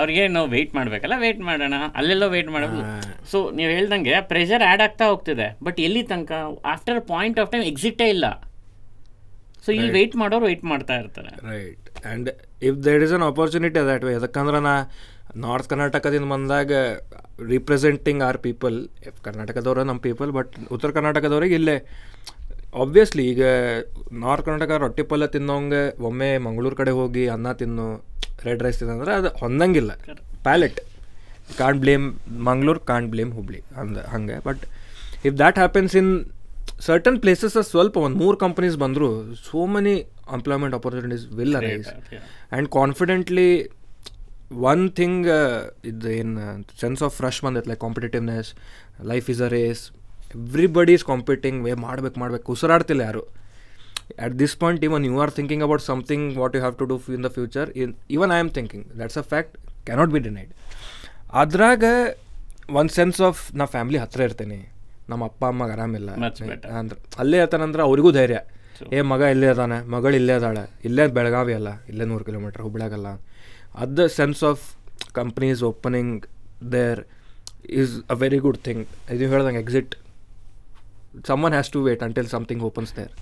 [0.00, 1.76] ಅವ್ರಿಗೆ ನಾವು ವೆಯ್ಟ್ ಮಾಡಬೇಕಲ್ಲ ವೆಯ್ಟ್ ಮಾಡೋಣ.
[1.98, 2.80] ಅಲ್ಲೆಲ್ಲೋ ವೆಯ್ಟ್ ಮಾಡೋದು
[3.32, 5.46] ಸೊ ನೀವು ಹೇಳ್ದಂಗೆ ಪ್ರೆಷರ್ ಆ್ಯಡ್ ಆಗ್ತಾ ಹೋಗ್ತಿದೆ.
[5.66, 6.32] ಬಟ್ ಎಲ್ಲಿ ತನಕ
[6.72, 8.26] ಆಫ್ಟರ್ ಪಾಯಿಂಟ್ ಆಫ್ ಟೈಮ್ ಎಕ್ಸಿಟೇ ಇಲ್ಲ.
[9.64, 11.32] ಸೊ ಇಲ್ಲಿ ವೆಯ್ಟ್ ಮಾಡೋರು ವೆಯ್ಟ್ ಮಾಡ್ತಾ ಇರ್ತಾರೆ.
[11.50, 12.28] Right and
[12.68, 14.74] if there is an opportunity that way ಯಾಕಂದ್ರೆ ನಾ
[15.44, 16.72] ನಾರ್ತ್ ಕರ್ನಾಟಕದಿಂದ ಬಂದಾಗ
[17.52, 18.76] ರಿಪ್ರೆಸೆಂಟಿಂಗ್ ಆರ್ ಪೀಪಲ್
[19.26, 21.76] ಕರ್ನಾಟಕದವ್ರ ನಮ್ಮ ಪೀಪಲ್ ಬಟ್ ಉತ್ತರ ಕರ್ನಾಟಕದವ್ರಿಗೆ ಇಲ್ಲೇ.
[22.82, 23.42] ಆಬ್ವಿಯಸ್ಲಿ ಈಗ
[24.22, 27.86] ನಾರ್ತ್ ಕರ್ನಾಟಕ ರೊಟ್ಟಿ ಪಲ್ಯ ತಿನ್ನೋಂಗೆ ಒಮ್ಮೆ ಮಂಗಳೂರು ಕಡೆ ಹೋಗಿ ಅನ್ನ ತಿನ್ನು
[28.46, 29.92] ರೆಡ್ ರೈಸ್ ತಿನ್ನಂದ್ರೆ ಅದು ಹೊಂದಂಗಿಲ್ಲ.
[30.46, 30.78] Palate
[31.60, 32.06] can't blame
[32.48, 34.36] Mangaluru can't blame Hubli ಅಂದ ಹಂಗೆ.
[34.48, 34.62] But
[35.28, 36.10] if that happens in
[36.86, 39.08] certain places ಸ್ವಲ್ಪ ಒಂದು ಮೂರು ಕಂಪನೀಸ್ ಬಂದರೂ
[39.48, 39.94] so many
[40.36, 43.48] employment opportunities will arise and confidently
[44.70, 45.26] one thing
[45.90, 46.42] ಇದು ಏನು
[46.82, 48.50] ಸೆನ್ಸ್ ಆಫ್ ಫ್ರೆಶ್ ಬಂದೈತೆ like competitiveness
[49.12, 49.82] life is a race
[50.36, 53.22] everybody is competing way ಮಾಡ್ಬೇಕು ಮಾಡ್ಬೇಕು ಉಸಿರಾಡ್ತಿಲ್ಲ ಯಾರು.
[54.24, 57.24] At this point even you are thinking about something what you have to do in
[57.26, 59.54] the future in even I am thinking that's a fact
[59.86, 60.52] cannot be denied
[61.42, 61.84] ಅದ್ರಾಗ
[62.80, 64.58] ಒಂದು sense of ನಾ family ಹತ್ರ ಇರ್ತೇನೆ.
[65.10, 66.10] ನಮ್ಮ ಅಪ್ಪ ಅಮ್ಮಗೆ ಆರಾಮಿಲ್ಲ
[66.80, 68.38] ಅಂದ್ರೆ ಅಲ್ಲೇ ಇರ್ತಾನಂದ್ರೆ ಅವ್ರಿಗೂ ಧೈರ್ಯ.
[68.96, 73.08] ಏ ಮಗ ಇಲ್ಲೇ ಅದಾನೆ ಮಗಳು ಇಲ್ಲೇ ಅದಾಳೆ ಇಲ್ಲೇ ಬೆಳಗಾವಿ ಅಲ್ಲ ಇಲ್ಲೇ ನೂರು ಕಿಲೋಮೀಟ್ರ್ ಹುಬ್ಳ್ಯಾಗಲ್ಲ.
[73.82, 74.64] ಅದ sense of
[75.18, 76.24] companies opening
[76.74, 77.00] there
[77.80, 78.82] is a very good thing
[79.16, 79.92] ಇದು ಹೇಳ್ದಂಗೆ exit
[81.30, 83.12] someone has to wait until something opens there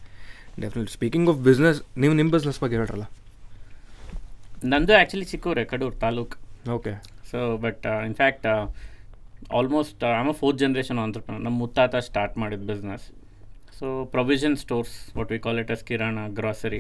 [0.63, 3.05] definite speaking of business ನೀವು ನಿಮ್ಮ ಬಿಸ್ನೆಸ್ ಬಗ್ಗೆ ಹೇಳ್ರಲ್ಲ?
[4.73, 6.37] ನಂದು actually ಚಿಕ್ಕೂರೇ Kadur taluk.
[6.77, 6.93] Okay
[7.31, 8.47] so but in fact
[9.59, 13.07] almost am a fourth generation entrepreneur ನಮ್ಮ ಮುತ್ತಾತ start ಮಾಡಿದ business
[13.79, 16.79] so provision stores what we call it as kirana grocery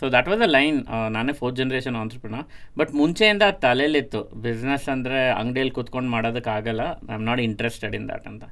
[0.00, 0.76] so that was a line
[1.14, 2.44] ನಾನೇ fourth generation entrepreneur
[2.78, 4.20] but ಮುಂಚೆಯಿಂದ ತಲೆಯಲ್ಲಿತ್ತು.
[4.44, 8.44] Business ಅಂದರೆ ಅಂಗಡಿಯಲ್ಲಿ ಕೂತ್ಕೊಂಡು ಮಾಡೋದಕ್ಕಾಗಲ್ಲ I am not interested in that ಅಂತ.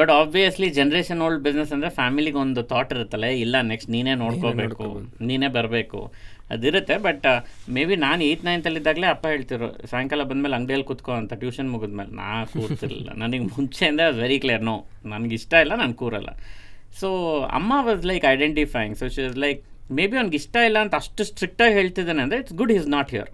[0.00, 3.30] But obviously generation old business ಅಂದರೆ ಫ್ಯಾಮಿಲಿಗೆ ಒಂದು ಥಾಟ್ ಇರುತ್ತಲ್ಲ?
[3.44, 4.88] ಇಲ್ಲ ನೆಕ್ಸ್ಟ್ ನೀನೇ ನೋಡ್ಕೋಬೇಕು.
[5.30, 6.00] ನೀನೇ ಬರಬೇಕು.
[6.54, 7.26] ಅದಿರುತ್ತೆ ಬಟ್
[7.74, 12.12] ಮೇ ಬಿ ನಾನು ಏಯ್ತ್ ನೈನ್ತಲ್ಲಿದ್ದಾಗಲೇ ಅಪ್ಪ ಹೇಳ್ತಿರು ಸಾಯಂಕಾಲ ಬಂದಮೇಲೆ ಅಂಗಡಿಯಲ್ಲಿ ಕೂತ್ಕೋ ಅಂತ ಟ್ಯೂಷನ್ ಮುಗಿದ್ಮೇಲೆ.
[12.20, 13.10] ನಾ ಕೂರ್ತಿರಲಿಲ್ಲ.
[13.22, 14.76] ನನಗೆ ಮುಂಚೆಯಿಂದ ವೆರಿ ಕ್ಲಿಯರ್ ನೋ
[15.14, 16.32] ನನಗೆ ಇಷ್ಟ ಇಲ್ಲ ನಾನು ಕೂರಲ್ಲ.
[17.00, 17.08] ಸೊ
[17.58, 19.60] ಅಮ್ಮ was like identifying so she is like
[19.98, 23.30] may be ಅವ್ನಿಗೆ ಇಷ್ಟ ಇಲ್ಲ ಅಂತ ಅಷ್ಟು ಸ್ಟ್ರಿಕ್ಟಾಗಿ ಹೇಳ್ತಿದ್ದಾನೆ ಅಂದರೆ it's good is not here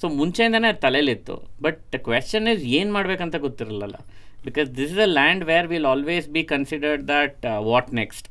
[0.00, 1.36] so ಮುಂಚೆಯಿಂದನೇ ಅದು ತಲೆಯಲ್ಲಿತ್ತು.
[1.66, 3.98] ಬಟ್ ಕ್ವೆಶನ್ ಇಸ್ ಏನು ಮಾಡಬೇಕಂತ ಗೊತ್ತಿರಲಿಲ್ಲ
[4.46, 8.28] because this is a land where will always be considered that what next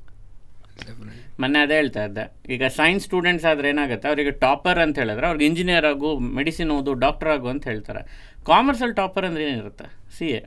[1.39, 2.25] ಮೊನ್ನೆ ಅದೇ ಹೇಳ್ತಾ ಇದ್ದೆ.
[2.49, 4.07] ಈಗ ಸೈನ್ಸ್ ಸ್ಟೂಡೆಂಟ್ಸ್ ಆದರೆ ಏನಾಗುತ್ತೆ?
[4.07, 8.01] ಅವರಿಗೆ ಟಾಪರ್ ಅಂತ ಹೇಳಿದ್ರೆ ಅವ್ರಿಗೆ ಇಂಜಿನಿಯರ್ ಆಗು ಮೆಡಿಸಿನ್ ಓದು ಡಾಕ್ಟರ್ ಆಗು ಅಂತ ಹೇಳ್ತಾರೆ.
[8.45, 9.87] ಕಾಮರ್ಸಲ್ಲಿ ಟಾಪರ್ ಅಂದ್ರೆ ಏನಿರುತ್ತೆ?
[10.17, 10.41] ಸಿ ಎ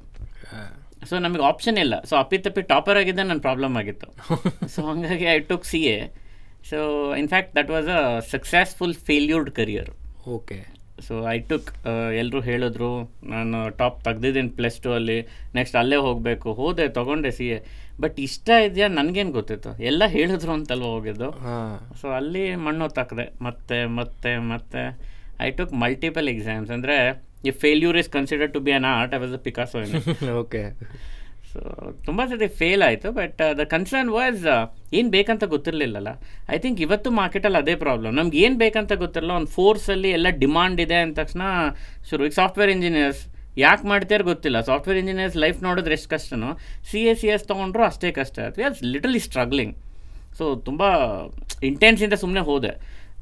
[1.08, 1.94] ಸೊ ನಮಗೆ ಆಪ್ಷನ್ ಇಲ್ಲ.
[2.04, 4.08] ಸೊ ಅಪ್ಪಿತಪ್ಪಿ ಟಾಪರ್ ಆಗಿದ್ದೆ ನನ್ನ ಪ್ರಾಬ್ಲಮ್ ಆಗಿತ್ತು.
[4.74, 5.98] ಸೊ ಹಂಗಾಗಿ I took C A
[6.70, 6.78] so
[7.14, 9.90] in fact that was a successful failured career
[10.26, 11.68] okay so I took
[12.20, 12.90] ಎಲ್ಲರೂ ಹೇಳಿದ್ರು
[13.34, 15.18] ನಾನು ಟಾಪ್ ತೆಗ್ದಿದ್ದೀನಿ ಪ್ಲಸ್ ಟು ಅಲ್ಲಿ.
[15.58, 16.48] ನೆಕ್ಸ್ಟ್ ಅಲ್ಲೇ ಹೋಗಬೇಕು.
[16.60, 17.58] ಹೋದೆ ತೊಗೊಂಡೆ ಸಿ ಎ
[18.02, 18.88] ಬಟ್ ಇಷ್ಟ ಇದೆಯಾ?
[18.98, 19.70] ನನಗೇನು ಗೊತ್ತಿತ್ತು.
[19.90, 21.30] ಎಲ್ಲ ಹೇಳಿದ್ರು ಅಂತಲ್ವ ಹೋಗಿದ್ದು?
[22.00, 23.26] ಸೊ ಅಲ್ಲಿ ಮಣ್ಣು ತಾಕಿದೆ.
[23.48, 24.84] ಮತ್ತೆ ಮತ್ತೆ ಮತ್ತೆ.
[25.46, 26.96] ಐ ಟುಕ್ ಮಲ್ಟಿಪಲ್ ಎಕ್ಸಾಮ್ಸ್ ಅಂದರೆ
[27.48, 29.80] ಈ failure is consider to be an art I was a Picasso
[30.42, 30.62] okay
[31.50, 31.60] so
[32.06, 34.42] ತುಂಬ ಸತಿ ಫೇಲ್ ಆಯಿತು ಬಟ್ ದ ಕನ್ಸರ್ನ್ ವಾಸ್
[34.98, 36.10] ಏನು ಬೇಕಂತ ಗೊತ್ತಿರಲಿಲ್ಲಲ್ಲ.
[36.54, 40.98] ಐ ಥಿಂಕ್ ಇವತ್ತು ಮಾರ್ಕೆಟಲ್ಲಿ ಅದೇ ಪ್ರಾಬ್ಲಮ್ ನಮ್ಗೆ ಏನು ಬೇಕಂತ ಗೊತ್ತಿರಲ್ಲ ಒಂದು ಫೋರ್ಸಲ್ಲಿ ಎಲ್ಲ ಡಿಮಾಂಡ್ ಇದೆ
[41.04, 41.42] ಅಂದ ತಕ್ಷಣ,
[42.08, 43.22] ಶುರು, ಈಗ ಸಾಫ್ಟ್ವೇರ್ ಇಂಜಿನಿಯರ್ಸ್
[43.64, 44.58] ಯಾಕೆ ಮಾಡ್ತೀರ ಗೊತ್ತಿಲ್ಲ.
[44.70, 46.50] ಸಾಫ್ಟ್ವೇರ್ ಇಂಜಿನಿಯರ್ಸ್ ಲೈಫ್ ನೋಡಿದ್ರೆ ಎಷ್ಟು ಕಷ್ಟನೋ
[46.90, 48.38] ಸಿ ಎ ಸಿ ಎಸ್ ತೊಗೊಂಡ್ರು ಅಷ್ಟೇ ಕಷ್ಟ.
[48.44, 49.74] ಆಯ್ತು ಆರ್ ಲಿಟಲಿ ಸ್ಟ್ರಗ್ಲಿಂಗ್
[50.38, 50.82] ಸೊ ತುಂಬ
[51.70, 52.72] ಇಂಟೆನ್ಸಿಂದ ಸುಮ್ಮನೆ ಹೋದೆ.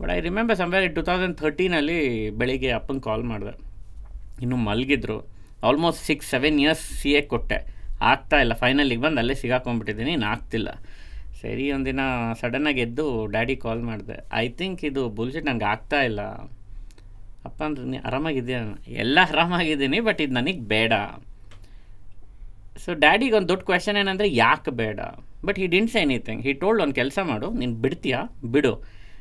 [0.01, 1.99] But I remember somewhere two thousand ಥರ್ಟೀನಲ್ಲಿ
[2.41, 3.55] ಬೆಳಿಗ್ಗೆ ಅಪ್ಪಂಗೆ ಕಾಲ್ ಮಾಡಿದೆ.
[4.45, 5.19] ಇನ್ನು ಮಲಗಿದ್ರು.
[5.69, 7.59] Almost six seven years C A ಕೊಟ್ಟೆ.
[8.03, 8.55] ಆಗ್ತಾ ಇಲ್ಲ.
[8.55, 10.69] ಫೈನಲಿಗೆ ಬಂದು ಅಲ್ಲೇ ಸಿಗಾಕೊಂಡ್ಬಿಟ್ಟಿದ್ದೀನಿ, ಇನ್ನು ಆಗ್ತಿಲ್ಲ.
[11.41, 12.01] ಸರಿ, ಒಂದಿನ
[12.41, 14.17] ಸಡನ್ನಾಗಿ ಎದ್ದು ಡ್ಯಾಡಿ ಕಾಲ್ ಮಾಡಿದೆ.
[14.43, 16.21] ಐ ಥಿಂಕ್ ಇದು ಬುಲ್ಶಿಟ್ ನನಗೆ ಆಗ್ತಾ ಇಲ್ಲ.
[17.49, 18.59] ಅಪ್ಪ, ಅಂದ್ರೆ ನೀ ಆರಾಮಾಗಿದ್ದೀಯ?
[18.89, 20.93] ಎಲ್ಲ ಆರಾಮಾಗಿದ್ದೀನಿ ಬಟ್ ಇದು ನನಗೆ ಬೇಡ.
[22.85, 25.01] ಸೊ ಡ್ಯಾಡಿಗೆ ಒಂದು ದೊಡ್ಡ ಕ್ವೆಶನ್ ಏನಂದರೆ, ಯಾಕೆ ಬೇಡ?
[25.47, 27.51] But he didn't anything he told ಒಂದು ಕೆಲಸ ಮಾಡು.
[27.51, 28.21] ನೀನು ಬಿಡ್ತೀಯಾ?
[28.55, 28.73] ಬಿಡು.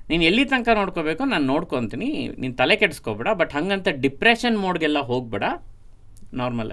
[0.09, 2.09] ನೀನು ಎಲ್ಲಿ ತನಕ ನೋಡ್ಕೋಬೇಕು, ನಾನು ನೋಡ್ಕೊತೀನಿ.
[2.41, 5.43] ನೀನು ತಲೆ ಕೆಡಿಸ್ಕೋಬೇಡ ಬಟ್ ಹಂಗಂತ ಡಿಪ್ರೆಷನ್ ಮೋಡ್ಗೆಲ್ಲ ಹೋಗ್ಬೇಡ.
[6.33, 6.71] Normal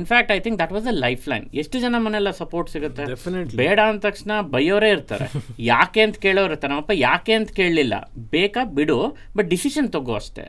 [0.00, 3.04] in fact I think that was a life line ಎಷ್ಟು ಜನ ಮನೆಯಲ್ಲ ಸಪೋರ್ಟ್ ಸಿಗುತ್ತೆ.
[3.62, 5.26] ಬೇಡ ಅಂದ ತಕ್ಷಣ ಬೈಯೋರೇ ಇರ್ತಾರೆ.
[5.72, 6.72] ಯಾಕೆ ಅಂತ ಕೇಳೋರು ಇರ್ತಾರೆ.
[6.74, 7.94] ನಮ್ಮಪ್ಪ ಯಾಕೆ ಅಂತ ಕೇಳಲಿಲ್ಲ.
[8.34, 8.98] ಬೇಕಾ ಬಿಡು
[9.38, 10.46] ಬಟ್ ಡಿಸಿಷನ್ ತಗೋ ಅಷ್ಟೇ.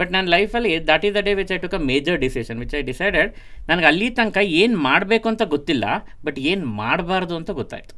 [0.00, 2.82] ಬಟ್ ನನ್ನ ಲೈಫಲ್ಲಿ that is the day which I took a major decision which I
[2.90, 3.30] decided
[3.68, 5.84] ನನಗೆ ಅಲ್ಲಿ ತನಕ ಏನು ಮಾಡಬೇಕು ಅಂತ ಗೊತ್ತಿಲ್ಲ
[6.24, 7.94] ಬಟ್ ಏನು ಮಾಡಬಾರ್ದು ಅಂತ ಗೊತ್ತಾಯಿತು.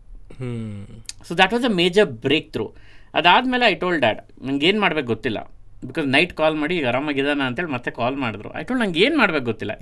[1.29, 2.09] So that was a major
[2.57, 2.67] breakthrough
[3.15, 5.39] ಅದಾದಮೇಲೆ ಐ ಟೋಲ್ಡ್ ಡ್ಯಾಡ್ ನಂಗೆ ಏನು ಮಾಡ್ಬೇಕು ಗೊತ್ತಿಲ್ಲ.
[5.89, 8.51] ಬಿಕಾಸ್ ನೈಟ್ ಕಾಲ್ ಮಾಡಿ ಈಗ ಆರಾಮಾಗಿದ್ದಾನ ಅಂತೇಳಿ ಮತ್ತೆ ಕಾಲ್ ಮಾಡಿದ್ರು.
[8.61, 9.75] ಐ ಟೋಲ್ ನಂಗೆ ಏನು ಮಾಡ್ಬೇಕು ಗೊತ್ತಿಲ್ಲ.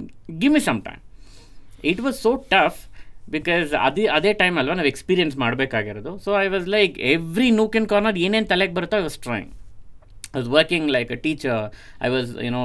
[0.43, 1.03] Give me some time
[1.93, 2.81] it was so tough
[3.37, 6.13] because ಅದೇ ಅದೇ ಟೈಮ್ ಅಲ್ವಾ ನಾವು ಎಕ್ಸ್ಪೀರಿಯನ್ಸ್ ಮಾಡಬೇಕಾಗಿರೋದು.
[6.25, 9.19] So I was like every nook in corner ಏನೇನು ತಲೆಗೆ ಬರುತ್ತೋ I was
[10.37, 11.63] trying I was working like a teacher
[12.07, 12.63] I was you know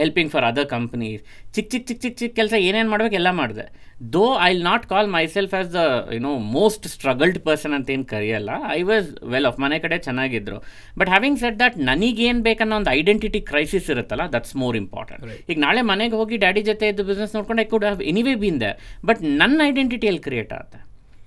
[0.00, 1.20] helping for other companies
[1.56, 3.66] ಚಿಕ್ಕ ಚಿಕ್ಕ ಚಿಕ್ಕ ಚಿಕ್ಕ ಚಿಕ್ಕ ಕೆಲಸ ಏನೇನು ಮಾಡ್ಬೇಕು ಎಲ್ಲ ಮಾಡಿದೆ.
[4.14, 5.82] Though I will not call myself as the
[6.16, 8.50] you know most struggled person ಅಂತ ಏನು ಕರೆಯಲ್ಲ.
[8.78, 10.58] ಐ ವಾಸ್ ವೆಲ್ ಆಫ್ ಮನೆ ಕಡೆ ಚೆನ್ನಾಗಿದ್ರು.
[11.00, 15.82] ಬಟ್ ಹ್ಯಾವಿಂಗ್ ಸೆಟ್ ದಟ್ ನನಗೇನು ಬೇಕನ್ನೋ ಒಂದು ಐಡೆಂಟಿಟಿ ಕ್ರೈಸಿಸ್ ಇರುತ್ತಲ್ಲ ದಟ್ಸ್ ಮೋರ್ ಇಂಪಾರ್ಟೆಂಟ್ ಈಗ ನಾಳೆ
[15.92, 18.72] ಮನೆಗೆ ಹೋಗಿ ಡ್ಯಾಡಿ ಜೊತೆ ಇದ್ದು ಬಿಸ್ನೆಸ್ ನೋಡ್ಕೊಂಡು I could have anyway been the
[19.10, 20.78] but ನನ್ನ ಐಡೆಂಟಿಟಿ ಐಡೆಂಟಿಟಿಯಲ್ಲಿ ಕ್ರಿಯೇಟ್ ಆಗುತ್ತೆ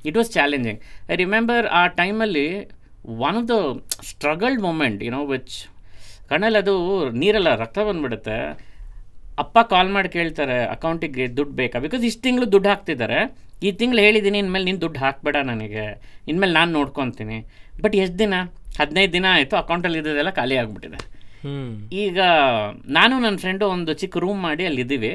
[0.09, 0.79] it was challenging
[1.13, 2.47] I remember ಆ ಟೈಮಲ್ಲಿ
[3.27, 3.55] one of the
[4.09, 5.55] struggled moment you know which
[6.29, 6.73] ಕಣ್ಣಲ್ಲಿ ಅದು
[7.21, 8.37] ನೀರೆಲ್ಲ ರಕ್ತ ಬಂದ್ಬಿಡುತ್ತೆ.
[9.43, 11.77] ಅಪ್ಪ ಕಾಲ್ ಮಾಡಿ ಕೇಳ್ತಾರೆ ಅಕೌಂಟಿಗೆ ದುಡ್ಡು ಬೇಕಾ?
[11.85, 13.19] ಬಿಕಾಸ್ ಇಷ್ಟು ತಿಂಗಳು ದುಡ್ಡು ಹಾಕ್ತಿದ್ದಾರೆ.
[13.65, 15.85] ಈ ತಿಂಗಳು ಹೇಳಿದ್ದೀನಿ ಇನ್ಮೇಲೆ ನೀನು ದುಡ್ಡು ಹಾಕ್ಬೇಡ ನನಗೆ.
[16.31, 17.37] ಇನ್ಮೇಲೆ ನಾನು ನೋಡ್ಕೊತೀನಿ.
[17.83, 18.35] ಬಟ್ ಎಷ್ಟು ದಿನ?
[18.79, 20.99] ಹದಿನೈದು ದಿನ ಆಯಿತು ಅಕೌಂಟಲ್ಲಿ ಇದ್ದದೆಲ್ಲ ಖಾಲಿ ಆಗಿಬಿಟ್ಟಿದೆ.
[22.03, 22.19] ಈಗ
[22.97, 25.11] ನಾನು ನನ್ನ ಫ್ರೆಂಡು ಒಂದು ಚಿಕ್ಕ ರೂಮ್ ಮಾಡಿ ಅಲ್ಲಿದ್ದೀವಿ.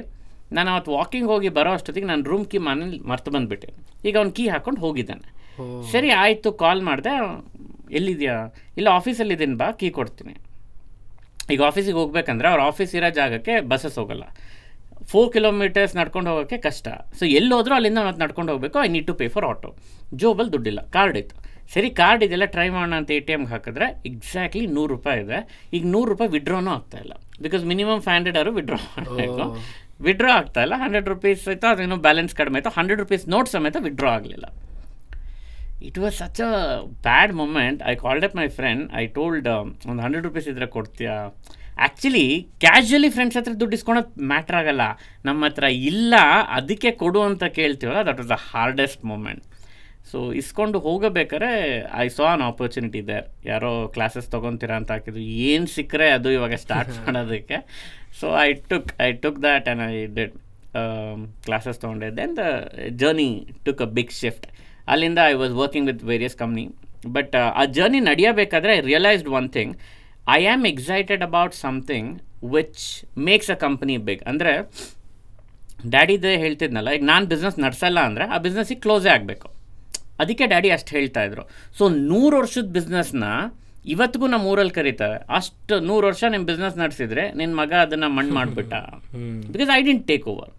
[0.57, 3.69] ನಾನು ಅವತ್ತು ವಾಕಿಂಗ್ ಹೋಗಿ ಬರೋ ಅಷ್ಟೊತ್ತಿಗೆ ನಾನು ರೂಮ್ ಕೀ ಮನೇಲಿ ಮರ್ತು ಬಂದುಬಿಟ್ಟೆ.
[4.09, 5.27] ಈಗ ಅವ್ನು ಕೀ ಹಾಕೊಂಡು ಹೋಗಿದ್ದಾನೆ.
[5.93, 7.15] ಸರಿ ಆಯಿತು ಕಾಲ್ ಮಾಡಿದೆ
[7.99, 8.37] ಎಲ್ಲಿದೆಯಾ?
[8.79, 10.35] ಇಲ್ಲ ಆಫೀಸಲ್ಲಿದ್ದೀನಿ ಬಾ ಕೀ ಕೊಡ್ತೀನಿ.
[11.55, 14.25] ಈಗ ಆಫೀಸಿಗೆ ಹೋಗ್ಬೇಕಂದ್ರೆ ಅವ್ರ ಆಫೀಸ್ ಇರೋ ಜಾಗಕ್ಕೆ ಬಸ್ಸಸ್ ಹೋಗಲ್ಲ.
[15.11, 16.89] ಫೋರ್ ಕಿಲೋಮೀಟರ್ಸ್ ನಡ್ಕೊಂಡು ಹೋಗೋಕ್ಕೆ ಕಷ್ಟ.
[17.19, 18.79] ಸೊ ಎಲ್ಲೋದ್ರೂ ಅಲ್ಲಿಂದ ಮತ್ತೆ ನಡ್ಕೊಂಡು ಹೋಗಬೇಕು.
[18.87, 19.71] I need to pay for auto
[20.23, 20.81] ಜೋಬಲ್ಲಿ ದುಡ್ಡಿಲ್ಲ.
[20.97, 21.37] ಕಾರ್ಡ್ ಇತ್ತು.
[21.75, 25.39] ಸರಿ ಕಾರ್ಡ್ ಇದೆಲ್ಲ ಟ್ರೈ ಮಾಡೋಣ ಅಂತ ಎ ಟಿ ಎಮ್ಗೆ ಹಾಕಿದ್ರೆ ಎಕ್ಸಾಕ್ಟ್ಲಿ ನೂರು ರೂಪಾಯಿ ಇದೆ.
[25.77, 27.15] ಈಗ ನೂರು ರೂಪಾಯಿ ವಿಡ್ರಾನೂ ಆಗ್ತಾ ಇಲ್ಲ.
[27.45, 29.45] ಬಿಕಾಸ್ ಮಿನಿಮಮ್ ಫೈವ್ ಹಂಡ್ರೆಡ್ ಅವರು ವಿಡ್ರಾ ಮಾಡಬೇಕು
[30.07, 30.75] ವಿಡ್ರಾ ಆಗ್ತಾ ಇಲ್ಲ.
[30.83, 32.73] ಹಂಡ್ರೆಡ್ ರುಪೀಸ್ ಆಯಿತು ಅದೇನೋ ಬ್ಯಾಲೆನ್ಸ್ ಕಡಿಮೆ ಆಯಿತು.
[32.79, 34.47] ಹಂಡ್ರೆಡ್ ರುಪೀಸ್ ನೋಟ್ ಸಮೇತ ವಿಡ್ರಾ ಆಗಲಿಲ್ಲ.
[35.89, 36.53] It was such a
[37.09, 39.49] bad moment I called up my friend I told
[39.91, 41.15] ಒಂದು ಹಂಡ್ರೆಡ್ ರುಪೀಸ್ ಇದ್ರೆ ಕೊಡ್ತೀಯಾ?
[41.85, 42.27] ಆ್ಯಕ್ಚುಲಿ
[42.65, 44.85] ಕ್ಯಾಶುಯಲಿ ಫ್ರೆಂಡ್ಸ್ ಹತ್ರ ದುಡ್ಡು ಇಸ್ಕೊಳೋದು ಮ್ಯಾಟ್ರ್ ಆಗಲ್ಲ.
[45.29, 46.15] ನಮ್ಮ ಹತ್ರ ಇಲ್ಲ
[46.59, 49.45] ಅದಕ್ಕೆ ಕೊಡು ಅಂತ ಕೇಳ್ತೀವಲ್ಲ that was the hardest moment
[50.11, 51.51] so ಇಸ್ಕೊಂಡು ಹೋಗಬೇಕಾದ್ರೆ
[52.05, 55.25] I saw an opportunity there ಯಾರೋ ಕ್ಲಾಸಸ್ ತೊಗೊತೀರಾ ಅಂತ ಹಾಕಿದ್ರು.
[55.51, 57.59] ಏನು ಸಿಕ್ಕರೆ ಅದು ಇವಾಗ ಸ್ಟಾರ್ಟ್ ಮಾಡೋದಕ್ಕೆ.
[58.21, 60.35] So I took I took that and I did
[61.47, 62.09] classes ತೊಗೊಂಡೆ.
[62.19, 62.47] Then the
[63.03, 63.31] journey
[63.69, 64.47] took a big shift
[64.93, 66.65] ಅಲ್ಲಿಂದ I was working with various company
[67.17, 69.75] but ಆ journey ನಡೆಯಬೇಕಾದ್ರೆ I realised one thing
[70.39, 72.11] I am excited about something
[72.57, 72.85] which
[73.29, 74.55] makes a company big ಅಂದರೆ
[75.95, 79.49] ಡ್ಯಾಡಿದೇ ಹೇಳ್ತಿದ್ನಲ್ಲ ಈಗ ನಾನು business ನಡೆಸಲ್ಲ ಅಂದರೆ ಆ ಬಿಸ್ನೆಸ್ಸಿಗೆ ಕ್ಲೋಸೇ ಆಗಬೇಕು.
[80.23, 81.43] ಅದಕ್ಕೆ ಡ್ಯಾಡಿ ಅಷ್ಟು ಹೇಳ್ತಾ ಇದ್ರು.
[81.79, 83.25] ಸೊ ನೂರು ವರ್ಷದ ಬಿಸ್ನೆಸ್ನ
[83.93, 85.19] ಇವತ್ತಿಗೂ ನಮ್ಮ ಊರಲ್ಲಿ ಕರೀತಾರೆ.
[85.39, 88.73] ಅಷ್ಟು ನೂರು ವರ್ಷ ನಿಮ್ಮ ಬಿಸ್ನೆಸ್ ನಡೆಸಿದ್ರೆ ನಿನ್ನ ಮಗ ಅದನ್ನು ಮಣ್ಣು ಮಾಡಿಬಿಟ್ಟ.
[89.55, 90.51] Because I didn't take over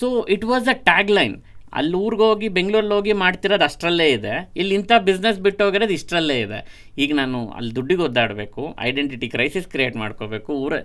[0.00, 1.36] so it was a tag line
[1.78, 4.34] ಅಲ್ಲಿ ಹೋಗಿ ಬೆಂಗಳೂರಲ್ಲಿ ಹೋಗಿ ಮಾಡ್ತಿರೋದು ಅಷ್ಟರಲ್ಲೇ ಇದೆ.
[4.60, 6.60] ಇಲ್ಲಿ ಇಂಥ ಬಿಸ್ನೆಸ್ ಬಿಟ್ಟು ಹೋಗಿರೋದು ಇಷ್ಟರಲ್ಲೇ ಇದೆ.
[7.02, 10.80] ಈಗ ನಾನು ಅಲ್ಲಿ ದುಡ್ಡಿಗೆ ಒದ್ದಾಡಬೇಕು ಐಡೆಂಟಿಟಿ ಕ್ರೈಸಿಸ್ ಕ್ರಿಯೇಟ್ ಮಾಡ್ಕೋಬೇಕು, ಊರೇ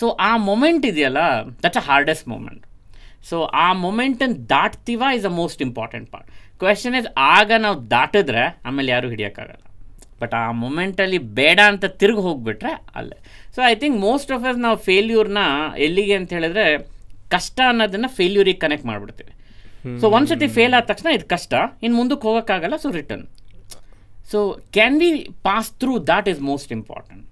[0.00, 1.18] ಸೊ ಆ ಮೊಮೆಂಟ್ ಇದೆಯಲ್ಲ
[1.64, 2.64] that's a hardest moment
[3.28, 6.30] so ಆ ಮೊಮೆಂಟನ್ನು ದಾಟ್ತೀವ is a most important part
[6.62, 9.62] question is ಆಗ ನಾವು ದಾಟಿದ್ರೆ ಆಮೇಲೆ ಯಾರೂ ಹಿಡಿಯೋಕ್ಕಾಗಲ್ಲ.
[10.22, 13.16] ಬಟ್ ಆ ಮೊಮೆಂಟಲ್ಲಿ ಬೇಡ ಅಂತ ತಿರುಗಿ ಹೋಗ್ಬಿಟ್ರೆ ಅಲ್ಲೇ.
[13.54, 15.42] So I think most of us ನಾವು ಫೇಲ್ಯೂರ್ನ
[15.86, 16.66] ಎಲ್ಲಿಗೆ ಅಂತ ಹೇಳಿದ್ರೆ
[17.34, 19.32] ಕಷ್ಟ ಅನ್ನೋದನ್ನು ಫೇಲ್ಯೂರಿಗೆ ಕನೆಕ್ಟ್ ಮಾಡಿಬಿಡ್ತೀವಿ.
[20.00, 21.52] ಸೊ ಒಂದು ಸತಿ ಫೇಲ್ ಆದ ತಕ್ಷಣ ಇದು ಕಷ್ಟ.
[21.82, 23.24] ಇನ್ನು ಮುಂದಕ್ಕೆ ಹೋಗೋಕ್ಕಾಗಲ್ಲ so return
[24.30, 24.38] so
[24.72, 25.08] can we
[25.42, 27.24] pass through that is most important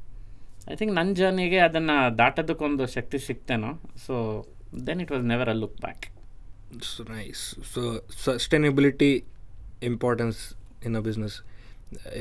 [0.70, 3.70] I think ನನ್ನ ಜರ್ನಿಗೆ ಅದನ್ನು ದಾಟೋದಕ್ಕೊಂದು ಶಕ್ತಿ ಸಿಗ್ತೇನೋ
[4.06, 4.16] so
[4.86, 6.04] then it was never a look back
[7.10, 7.80] nice so
[8.24, 9.10] sustainability
[9.82, 10.40] importance
[10.84, 11.36] in a business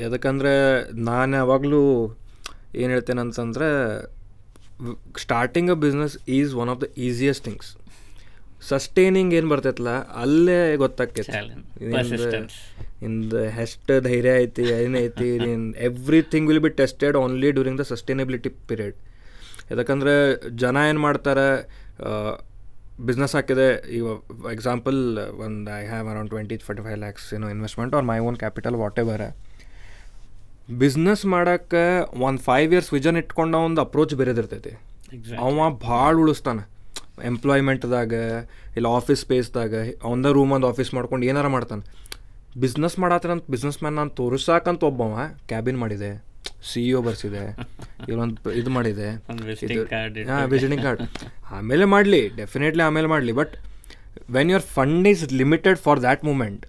[0.02, 0.54] ಯಾಕಂದರೆ
[1.02, 1.82] ನಾನು ಯಾವಾಗಲೂ
[2.74, 3.68] ಏನು ಹೇಳ್ತೇನೆ ಅಂತಂದರೆ
[5.20, 7.70] starting a business is one of the easiest things
[8.68, 11.32] sustaining ಏನು ಬರ್ತೈತಲ್ಲ ಅಲ್ಲೇ ಗೊತ್ತಾಕೈತಿ.
[13.06, 13.32] ಇಂದ
[13.64, 18.96] ಎಷ್ಟು ಧೈರ್ಯ ಐತಿ ಏನೈತಿ ನಿನ್ everything will be tested only during the sustainability period
[19.78, 20.14] ಯಾಕಂದ್ರೆ
[20.62, 21.46] ಜನ ಏನು ಮಾಡ್ತಾರೆ
[23.08, 24.04] ಬಿಸ್ನೆಸ್ ಹಾಕಿದೆ ಈಗ
[24.52, 24.98] ಎಕ್ಸಾಂಪಲ್
[25.44, 29.24] ಒಂದು I have around twenty forty five lakhs ಏನೋ investment or my own capital whatever
[30.82, 31.84] business ಮಾಡೋಕ್ಕೆ
[32.28, 34.72] ಒಂದು ಫೈವ್ ಇಯರ್ಸ್ ವಿಜನ್ ಇಟ್ಕೊಂಡ ಒಂದು ಅಪ್ರೋಚ್ ಬೇರೆದಿರ್ತೈತಿ.
[35.46, 36.62] ಅವ ಭಾಳ ಉಳಿಸ್ತಾನೆ.
[37.30, 38.12] ಎಂಪ್ಲಾಯ್ಮೆಂಟ್ದಾಗ
[38.76, 39.74] ಇಲ್ಲ ಆಫೀಸ್ ಸ್ಪೇಸ್ದಾಗ
[40.12, 41.82] ಒಂದ ರೂಮ್ ಒಂದು ಆಫೀಸ್ ಮಾಡ್ಕೊಂಡು ಏನಾರ ಮಾಡ್ತಾನೆ.
[42.62, 45.16] ಬಿಸ್ನೆಸ್ ಮಾಡತ್ತಂತ ಬಿಸ್ನೆಸ್ ಮ್ಯಾನ್ ನಾನು ತೋರಿಸಾಕಂತ ಒಬ್ಬವ
[45.50, 46.10] ಕ್ಯಾಬಿನ್ ಮಾಡಿದೆ
[46.70, 47.42] ಸಿ ಇ ಒ ಬರ್ಸಿದೆ
[48.10, 49.08] ಇಲ್ಲೊಂದು ಇದು ಮಾಡಿದೆ.
[49.28, 49.38] ಹಾಂ
[50.50, 51.02] ವಿಸಿಟಿಂಗ್ ಕಾರ್ಡ್
[51.58, 53.54] ಆಮೇಲೆ ಮಾಡಲಿ ಡೆಫಿನೆಟ್ಲಿ ಆಮೇಲೆ ಮಾಡಲಿ but
[54.36, 56.62] when your fund is limited for that moment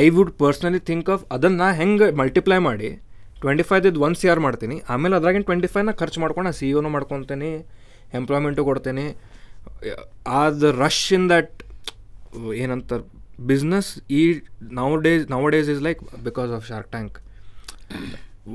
[0.00, 2.90] I would personally think of ಅದನ್ನು ಹೆಂಗೆ ಮಲ್ಟಿಪ್ಲೈ ಮಾಡಿ
[3.40, 6.74] ಟ್ವೆಂಟಿ ಫೈವ್ ಇದು ಒನ್ ಸಿ ಆರ್ ಮಾಡ್ತೀನಿ ಆಮೇಲೆ ಅದ್ರಾಗಿನ ಟ್ವೆಂಟಿ ಫೈವ್ನ ಖರ್ಚು ಮಾಡ್ಕೊಂಡು ಸಿ ಇ
[6.80, 7.50] ಒನು ಮಾಡ್ಕೊತೀನಿ
[8.18, 9.06] ಎಂಪ್ಲಾಯ್ಮೆಂಟು ಕೊಡ್ತೀನಿ
[10.40, 11.54] ಆದ ರಶ್ ಇನ್ ದಟ್
[12.62, 13.04] ಏನಂತಾರೆ
[13.50, 14.22] ಬಿಸ್ನೆಸ್ ಈ
[15.06, 15.24] nowadays
[15.54, 17.16] nowadays is like because of Shark Tank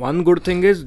[0.10, 0.82] one good thing is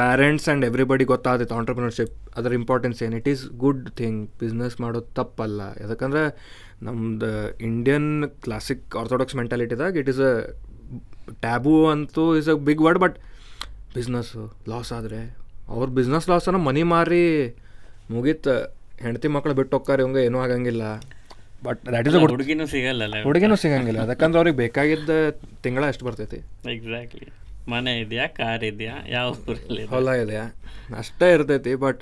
[0.00, 3.16] parents and everybody ಗೊತ್ತಾಗುತ್ತೆ ಆಂಟ್ರಪ್ರಿನರ್ಶಿಪ್ ಅದರ ಇಂಪಾರ್ಟೆನ್ಸ್ ಏನು?
[3.20, 5.60] It is good thing business ಮಾಡೋದು ತಪ್ಪಲ್ಲ.
[5.82, 6.22] ಯಾಕಂದ್ರೆ
[6.86, 7.30] ನಮ್ದು
[7.68, 8.10] ಇಂಡಿಯನ್
[8.44, 10.34] ಕ್ಲಾಸಿಕ್ ಆರ್ಥೋಡಾಕ್ಸ್ ಮೆಂಟಾಲಿಟಿದಾಗ ಇಟ್ ಈಸ್ ಅ
[11.44, 13.16] ಟ್ಯಾಬು ಅಂತೂ is a big word but
[13.96, 15.20] business loss ಆದರೆ,
[15.74, 17.24] ಅವ್ರ ಬಿಸ್ನೆಸ್ ಲಾಸನ್ನು ಮನಿ ಮಾರಿ
[18.14, 18.56] ಮುಗೀತು.
[19.04, 20.84] ಹೆಂಡತಿ ಮಕ್ಕಳು ಬಿಟ್ಟು ಹೋಗ್ತಾರೆ ಇವಂಗೆ ಏನೂ ಆಗಂಗಿಲ್ಲ.
[21.66, 24.00] ಬಟ್ ದಟ್ ಇಸ್ ಹುಡುಗಿನೂ ಸಿಗಲ್ಲ ಹುಡುಗಿನೂ ಸಿಗಂಗಿಲ್ಲ.
[24.06, 25.10] ಅದಕ್ಕಂದ್ರೆ ಅವ್ರಿಗೆ ಬೇಕಾಗಿದ್ದ
[25.64, 26.38] ತಿಂಗಳ ಅಷ್ಟು ಬರ್ತೈತಿ.
[26.74, 27.26] ಎಕ್ಸಾಕ್ಟ್ಲಿ
[27.72, 29.90] ಮನೆ ಇದೆಯಾ ಕಾರ್ ಇದೆಯಾ ಯಾವ ಊರಲ್ಲಿ ಇದೆ?
[29.94, 30.44] ಹೊಲ ಇದೆಯಾ?
[31.00, 32.00] ಅಷ್ಟೇ ಇರ್ತೈತಿ but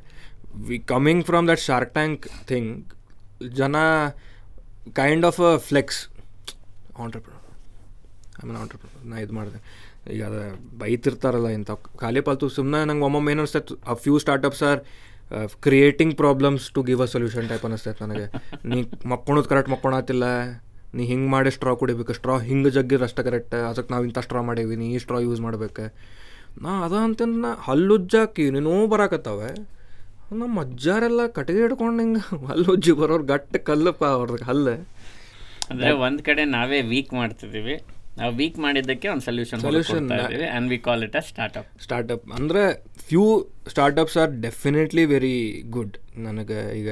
[0.69, 2.71] we coming from that Shark Tank thing
[3.61, 3.77] ಜನ
[5.01, 5.99] kind of a flex
[7.05, 7.43] entrepreneur
[8.39, 9.61] ಆಮೇಲೆ ಮೀನ್ ಆಂಟ್ರಪ್ರನರ್ ನಾ ಇದು ಮಾಡಿದೆ.
[10.15, 10.41] ಈಗ ಅದು
[10.81, 11.71] ಬೈತಿರ್ತಾರಲ್ಲ ಇಂಥ
[12.03, 14.81] ಖಾಲಿ ಪಾಲ್ತು ಸುಮ್ಮನೆ ನಂಗೆ ಒಮ್ಮೊಮ್ಮೆ ಏನು ಅನಿಸ್ತೈತೆ ಆ few startups are
[15.35, 18.27] creating problems to give a solution type ಅನಿಸ್ತೈತೆ ನನಗೆ.
[18.65, 20.25] ನೀ ಮಕ್ಕೊಳೋದು ಕರೆಕ್ಟ್ ಮಕ್ಕೊಳತ್ತಿಲ್ಲ
[20.95, 22.13] ನೀ ಹಿಂಗೆ ಮಾಡಿ ಸ್ಟ್ರಾ ಕುಡಿಬೇಕು.
[22.13, 24.77] ಸ್ಟ್ರಾ ಹಿಂಗೆ ಜಗ್ಗಿದ್ರೆ ಅಷ್ಟೇ ಕರೆಕ್ಟ್ ಅದಕ್ಕೆ ನಾವು ಇಂಥ ಸ್ಟ್ರಾ ಮಾಡೀವಿ.
[24.77, 25.87] ನೀ ಈ ಸ್ಟ್ರಾ ಯೂಸ್ ಮಾಡ್ಬೇಕು.
[26.63, 29.51] ನಾ ಅದ ಅಂತ ನಾ ಹಲ್ಲುಜ್ಜಾಕಿ ನೀನೋ ಬರಾಕತ್ತಾವೆ.
[30.33, 34.75] ನಮ್ಮ ಅಜ್ಜಾರೆಲ್ಲ ಕಟ್ಟಿಗೆ ಹಿಡ್ಕೊಂಡು ಹಿಂಗೆ ಹಲ್ಲುಜ್ಜಿ ಬರೋರು ಗಟ್ಟ ಕಲ್ಲಪ್ಪ ಅವ್ರದ್ದು ಹಲ್ಲು.
[35.71, 37.77] ಅಂದರೆ ಒಂದು ಕಡೆ ನಾವೇ ವೀಕ್ ಮಾಡ್ತಿದ್ದೀವಿ.
[38.19, 42.63] ನಾವು ವೀಕ್ ಮಾಡಿದ್ದಕ್ಕೆ ಒಂದು solution solution and we call it a startup startup ಅಂದರೆ
[43.09, 43.25] few
[43.69, 45.37] startups are definitely very
[45.71, 46.91] good ನನಗೆ ಈಗ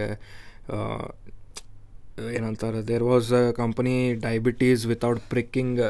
[2.34, 5.80] ಏನಂತಾರೆ there was a company diabetes without pricking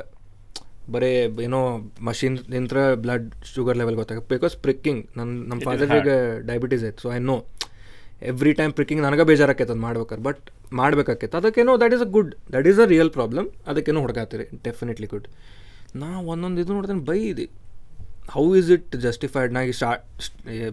[0.90, 1.10] ಬರೀ
[1.44, 1.60] ಏನೋ
[2.00, 6.16] ಮಷಿನ್ ನಿಂತ್ರ ಬ್ಲಡ್ ಶುಗರ್ ಲೆವೆಲ್ ಗೊತ್ತಾಗ ಬಿಕಾಸ್ ಪ್ರಿಕ್ಕಿಂಗ್ ನನ್ನ ನಮ್ಮ ಫಾದರಿಗೆ
[6.46, 7.36] ಡಯಾಬಿಟೀಸ್ ಐತೆ so I know
[8.30, 10.44] every time pricking ನನಗೆ ಬೇಜಾರಾಕೈತೆ ಅದು ಮಾಡ್ಬೇಕಾರೆ ಬಟ್
[10.80, 11.36] ಮಾಡ್ಬೇಕಾಕೈತೆ.
[11.40, 15.28] ಅದಕ್ಕೇನೋ that is a good that is a real problem ಅದಕ್ಕೇನೋ ಹುಡುಗಾತೀರಿ ಡೆಫಿನೆಟ್ಲಿ ಗುಡ್
[16.02, 17.46] ನಾ ಒಂದೊಂದು ಇದು ನೋಡ್ತೇನೆ ಇದೆ.
[18.34, 20.26] ಹೌ ಈಸ್ ಇಟ್ ಜಸ್ಟಿಫೈಡ್ ನಾ ಈ start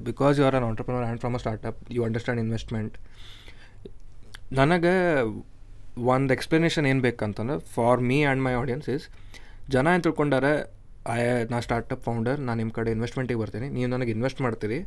[0.10, 2.96] because you are an entrepreneur and from a startup you understand investment
[4.60, 4.94] ನನಗೆ
[6.14, 9.06] ಒಂದು ಎಕ್ಸ್ಪ್ಲನೇಷನ್ ಏನು ಬೇಕಂತಂದ್ರೆ for me and my audience is
[9.74, 10.54] ಜನ ಏನು ತಿಳ್ಕೊಂಡಾರೆ,
[11.16, 11.20] ಐ,
[11.52, 13.70] ನಾ ಸ್ಟಾರ್ಟಪ್ ಫೌಂಡರ್ ನಾನು ನಿಮ್ಮ ಕಡೆ ಇನ್ವೆಸ್ಟ್ಮೆಂಟಿಗೆ ಬರ್ತೀನಿ.
[13.70, 14.80] ನೀವು ನನಗೆ ಇನ್ವೆಸ್ಟ್ ಮಾಡ್ತೀರಿ.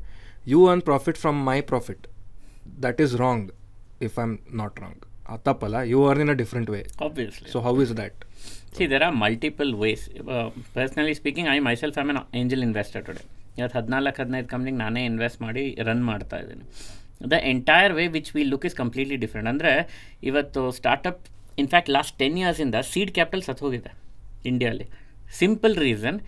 [0.52, 2.04] You earn profit from my profit
[2.84, 3.46] that is wrong
[4.08, 7.60] if I am not wrong ಆ ತಪ್ಪಲ್ಲ you are in a different way obviously so
[7.68, 8.20] how is that
[8.76, 10.00] See, there are multiple ways.
[10.06, 13.24] Personally personally speaking, I myself am an angel investor today.
[13.58, 16.64] ಇವತ್ತು ಹದಿನಾಲ್ಕು ಹದಿನೈದು ಕಂಪ್ನಿಗೆ ನಾನೇ invest ಮಾಡಿ run ಮಾಡ್ತಾ ಇದ್ದೀನಿ.
[17.32, 19.72] The entire way which we look is completely different ಅಂದರೆ
[20.30, 21.20] ಇವತ್ತು startup
[21.62, 23.92] in fact last ten ಇಯರ್ಸಿಂದ seed capital ಸತ್ತು ಹೋಗಿದೆ
[24.52, 24.86] ಇಂಡಿಯಾಲಿ
[25.42, 26.18] ಸಿಂಪಲ್ ರೀಸನ್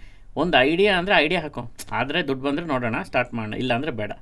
[0.42, 1.62] ಒಂದು ಐಡಿಯಾ ಅಂದರೆ ಐಡಿಯಾ ಹಾಕೋ.
[1.98, 4.12] ಆದರೆ ದುಡ್ಡು ಬಂದರೆ ನೋಡೋಣ ಸ್ಟಾರ್ಟ್ ಮಾಡೋಣ, ಇಲ್ಲಾಂದರೆ ಬೇಡ.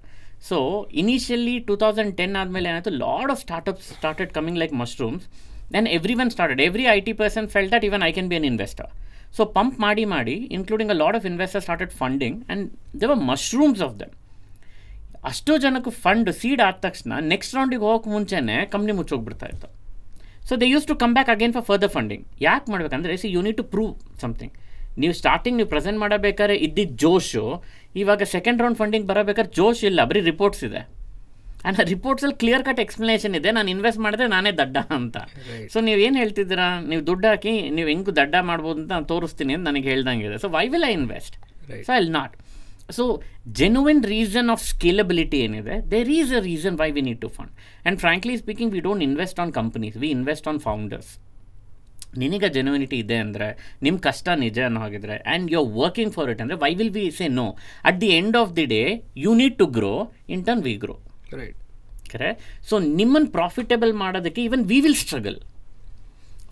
[0.49, 0.59] So
[1.01, 5.25] initially two thousand ten ಆದಮೇಲೆ ಏನಾಯಿತು lot of startups started coming like mushrooms
[5.75, 8.49] then every one started every I T person felt that even I can be an
[8.53, 8.91] investor
[9.37, 12.67] so pump ಮಾಡಿ ಮಾಡಿ including a lot of investor started funding and
[13.03, 14.13] they were mushrooms of them
[15.31, 19.69] ಅಷ್ಟೋ ಜನಕ್ಕೆ fund seed ಆದ ತಕ್ಷಣ next ರೌಂಡಿಗೆ ಹೋಗೋಕೆ ಮುಂಚೆನೇ company ಮುಚ್ಚೋಗ್ಬಿಡ್ತಾ ಇತ್ತು.
[20.49, 23.59] So they use to come back again for further funding ಯಾಕೆ ಮಾಡ್ಬೇಕಂದ್ರೆ see you need
[23.61, 24.55] to prove something
[25.03, 27.45] ನೀವು ಸ್ಟಾರ್ಟಿಂಗ್ ನೀವು ಪ್ರೆಸೆಂಟ್ ಮಾಡಬೇಕಾದ್ರೆ ಇದ್ದಿದ್ದ ಜೋಶು.
[28.03, 30.83] ಇವಾಗ ಸೆಕೆಂಡ್ ರೌಂಡ್ ಫಂಡಿಂಗ್ ಬರಬೇಕಾದ್ರೆ ಜೋಶ್ ಇಲ್ಲ ಬರೀ ರಿಪೋರ್ಟ್ಸ್ ಇದೆ.
[31.65, 35.17] ಆ್ಯಂಡ್ ಆ ರಿಪೋರ್ಟ್ಸಲ್ಲಿ ಕ್ಲಿಯರ್ ಕಟ್ ಎಕ್ಸ್ಪ್ಲನೇಷನ್ ಇದೆ ನಾನು ಇನ್ವೆಸ್ಟ್ ಮಾಡಿದ್ರೆ ನಾನೇ ದಡ್ಡ ಅಂತ.
[35.73, 36.69] ಸೊ ನೀವು ಏನು ಹೇಳ್ತಿದ್ದೀರಾ?
[36.91, 39.95] ನೀವು ದುಡ್ಡು ಹಾಕಿ ನೀವು ಹೆಂಗೆ ದಡ್ಡ ಮಾಡ್ಬೋದು ಅಂತ ನಾನು ತೋರಿಸ್ತೀನಿ ಅಂತ ನನಗೆ
[40.29, 40.39] ಇದೆ.
[40.45, 41.37] So why will I invest.
[41.87, 42.35] So I not
[42.97, 43.05] so
[43.59, 45.77] genuine reason of scalability ಏನಿದೆ?
[45.93, 49.39] There is a reason why we need to fund and frankly speaking we don't invest
[49.45, 51.13] on companies we invest on founders
[52.23, 53.49] ನಿನಗೆ genuinity ಇದೆ ಅಂದರೆ
[53.87, 57.05] ನಿಮ್ಮ ಕಷ್ಟ ನಿಜ ಅನ್ನೋ ಹಾಗಿದ್ರೆ and you are working for it ಅಂದರೆ why will we
[57.19, 57.47] say no
[57.91, 58.83] at the end of the day
[59.25, 59.95] you need to grow
[60.35, 60.97] in turn we grow
[61.41, 61.59] right
[62.13, 62.31] ಕರೆ
[62.71, 65.39] ಸೊ ನಿಮ್ಮನ್ನು ಪ್ರಾಫಿಟೇಬಲ್ ಮಾಡೋದಕ್ಕೆ even we will struggle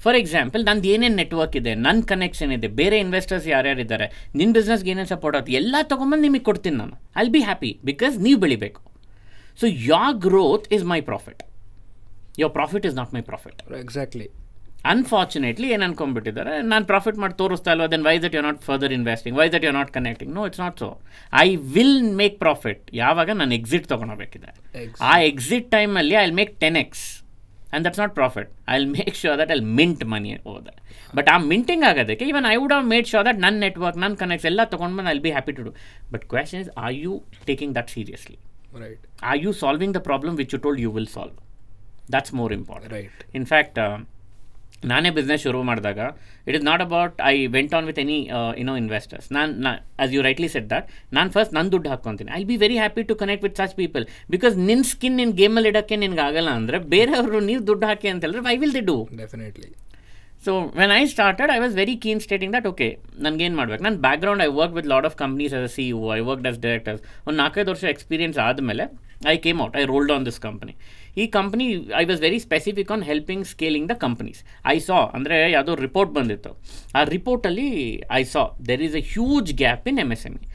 [0.04, 4.06] for example ನಂದು ಏನೇನು network ಇದೆ ನನ್ನ connection ಇದೆ ಬೇರೆ ಇನ್ವೆಸ್ಟರ್ಸ್ ಯಾರ್ಯಾರಿದ್ದಾರೆ
[4.38, 6.94] ನಿನ್ನ ಬಿಸ್ನೆಸ್ಗೆ ಏನೇನು ಸಪೋರ್ಟ್ ಆಗುತ್ತೆ ಎಲ್ಲ ತೊಗೊಂಬಂದು ನಿಮಗೆ ಕೊಡ್ತೀನಿ ನಾನು.
[7.22, 8.80] ಐ ಬಿ ಹ್ಯಾಪಿ ಬಿಕಾಸ್ ನೀವು ಬೆಳಿಬೇಕು.
[9.60, 11.42] So your growth is my profit
[12.38, 14.26] your profit is not my profit exactly
[14.84, 19.36] unfortunately ಏನು ಅನ್ಕೊಂಡ್ಬಿಟ್ಟಿದ್ದಾರೆ ನಾನು ಪ್ರಾಫಿಟ್ ಮಾಡಿ ತೋರಿಸ್ತಾ ಇಲ್ವಾ then why that you not further investing
[19.38, 20.88] why that you not connecting no it's not so
[21.32, 24.50] I will make profit ಯಾವಾಗ ನಾನು exit ತೊಗೊಳಬೇಕಿದೆ
[25.06, 27.04] ಆ ಎಕ್ಸಿಟ್ ಟೈಮಲ್ಲಿ I make ten X
[27.66, 30.66] and that's not profit I will make sure that I mint money ಹೋದ
[31.14, 34.48] but ಆ minting ಆಗೋದಕ್ಕೆ even I would have made sure that ನನ್ನ network ನನ್ನ ಕನೆಕ್ಟ್ಸ್
[34.50, 35.72] ಎಲ್ಲ ತೊಗೊಂಡು ಬಂದು I be happy to do
[36.12, 37.12] but question is are you
[37.46, 38.36] taking that seriously
[38.82, 41.36] right are you solving the problem which you told you will solve
[42.12, 43.80] that's more important right in fact
[44.90, 46.00] ನಾನೇ business ಶುರು ಮಾಡಿದಾಗ
[46.48, 48.16] it is not about I went on with any
[48.60, 49.70] you know investors ನಾನು ನಾ
[50.04, 50.86] as you rightly said that
[51.18, 52.30] ನಾನು first ನನ್ನ ದುಡ್ಡು ಹಾಕ್ಕೊತೀನಿ.
[52.40, 55.98] I be very happy to connect with such people because ನಿನ್ನ skin ನಿನ್ನ ಗೇಮಲ್ಲಿ ಇಡೋಕ್ಕೆ
[56.04, 59.70] ನಿನ್ಗೆ ಆಗಲ್ಲ ಅಂದರೆ ಬೇರೆಯವರು ನೀವು ದುಡ್ಡು ಹಾಕಿ ಅಂತ ಹೇಳಿದ್ರೆ I will the do definitely
[60.46, 62.88] so when I started I was very keen stating that okay
[63.26, 63.82] ನನಗೇನು ಮಾಡ್ಬೇಕು?
[63.82, 67.02] ನನ್ನ background I work with lot of companies a C U I work as directors
[67.26, 68.86] ಒಂದು ನಾಲ್ಕೈದು ವರ್ಷ ಎಕ್ಸ್ಪೀರಿಯನ್ಸ್ ಆದಮೇಲೆ
[69.32, 70.74] I came out, I rolled on this company.
[71.22, 71.66] ಈ company
[72.00, 74.38] I was very specific on helping scaling the companies
[74.74, 76.52] I saw ಅಂದರೆ ಯಾವುದೋ report ಬಂದಿತ್ತು.
[76.98, 77.68] ಆ ರಿಪೋರ್ಟಲ್ಲಿ
[78.20, 80.46] I saw there is a huge gap in M S M E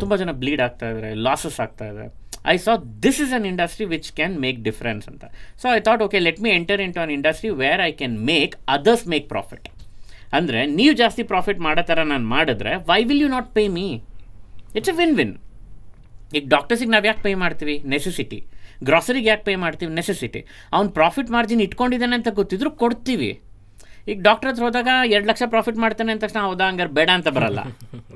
[0.00, 2.06] ತುಂಬ ಜನ bleed ಆಗ್ತಾ ಇದ್ದಾರೆ losses ಆಗ್ತಾ ಇದೆ
[2.54, 2.72] I saw
[3.06, 5.24] this is an industry which can make difference ಅಂತ.
[5.62, 8.54] So I thought okay let me enter in to an industry where I can make
[8.76, 9.68] others make profit
[10.38, 13.86] ಅಂದರೆ ನೀವು ಜಾಸ್ತಿ ಪ್ರಾಫಿಟ್ ಮಾಡೋ ಥರ ನಾನು ಮಾಡಿದ್ರೆ why will you not pay me
[14.78, 15.34] it's a win win
[16.36, 17.74] ಈಗ ಡಾಕ್ಟರ್ಸಿಗೆ ನಾವು ಯಾಕೆ ಪೇ ಮಾಡ್ತೀವಿ?
[17.94, 18.38] ನೆಸೆಸಿಟಿ
[18.88, 19.90] ಗ್ರಾಸರಿಗೆ ಯಾಕೆ ಪೇ ಮಾಡ್ತೀವಿ?
[20.00, 20.40] ನೆಸೆಸಿಟಿ
[20.76, 23.30] ಅವ್ನು ಪ್ರಾಫಿಟ್ ಮಾರ್ಜಿನ್ ಇಟ್ಕೊಂಡಿದ್ದಾನೆ ಅಂತ ಗೊತ್ತಿದ್ರು ಕೊಡ್ತೀವಿ.
[24.10, 27.60] ಈಗ ಡಾಕ್ಟರ್ ಹತ್ರ ಹೋದಾಗ ಎರಡು ಲಕ್ಷ ಪ್ರಾಫಿಟ್ ಮಾಡ್ತಾನೆ ಅಂದ ತಕ್ಷಣ ಹೌದಾ ಹಂಗಾರೆ ಬೇಡ ಅಂತ ಬರಲ್ಲ.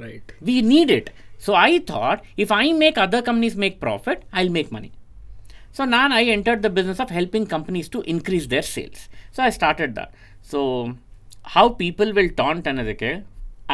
[0.04, 1.10] Right we need it
[1.46, 4.90] so I thought if I make other companies make profit I make money
[5.76, 9.02] so ನಾನು I entered the business of helping companies to increase their sales
[9.36, 10.02] so I started the
[10.52, 10.60] so
[11.54, 13.10] how people will taunt ಅನ್ನೋದಕ್ಕೆ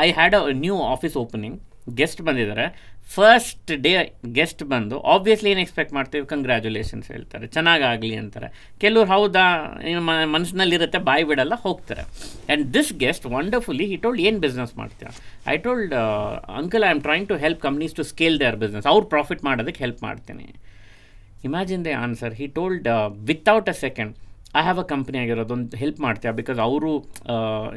[0.04, 1.58] I had a new office opening
[1.98, 2.66] guest ಬಂದಿದ್ದಾರೆ.
[3.14, 3.92] First day
[4.38, 6.24] guest ಬಂದು obviously ಏನು expect ಮಾಡ್ತೀವಿ?
[6.32, 7.46] Congratulations ಹೇಳ್ತಾರೆ.
[7.54, 8.48] ಚೆನ್ನಾಗಾಗಲಿ ಅಂತಾರೆ.
[8.82, 9.44] ಕೆಲವ್ರು ಹೌದಾ?
[9.90, 10.02] ಏನು
[10.34, 12.04] ಮನಸ್ಸಿನಲ್ಲಿರುತ್ತೆ, ಬಾಯಿ ಬಿಡಲ್ಲ, ಹೋಗ್ತಾರೆ.
[12.04, 15.12] And this guest wonderfully he told ಏನು ಬಿಸ್ನೆಸ್ ಮಾಡ್ತೀರಾ
[15.54, 15.94] I told
[16.60, 20.02] uncle I am trying to help companies to scale their business ಅವ್ರು ಪ್ರಾಫಿಟ್ ಮಾಡೋದಕ್ಕೆ ಹೆಲ್ಪ್
[20.08, 20.48] ಮಾಡ್ತೀನಿ.
[21.48, 22.88] Imagine the answer he told
[23.32, 24.14] without a second
[24.60, 26.30] I have a company ಆಗಿರೋದು, ಒಂದು help ಮಾಡ್ತೀಯಾ?
[26.40, 26.90] Because ಅವರು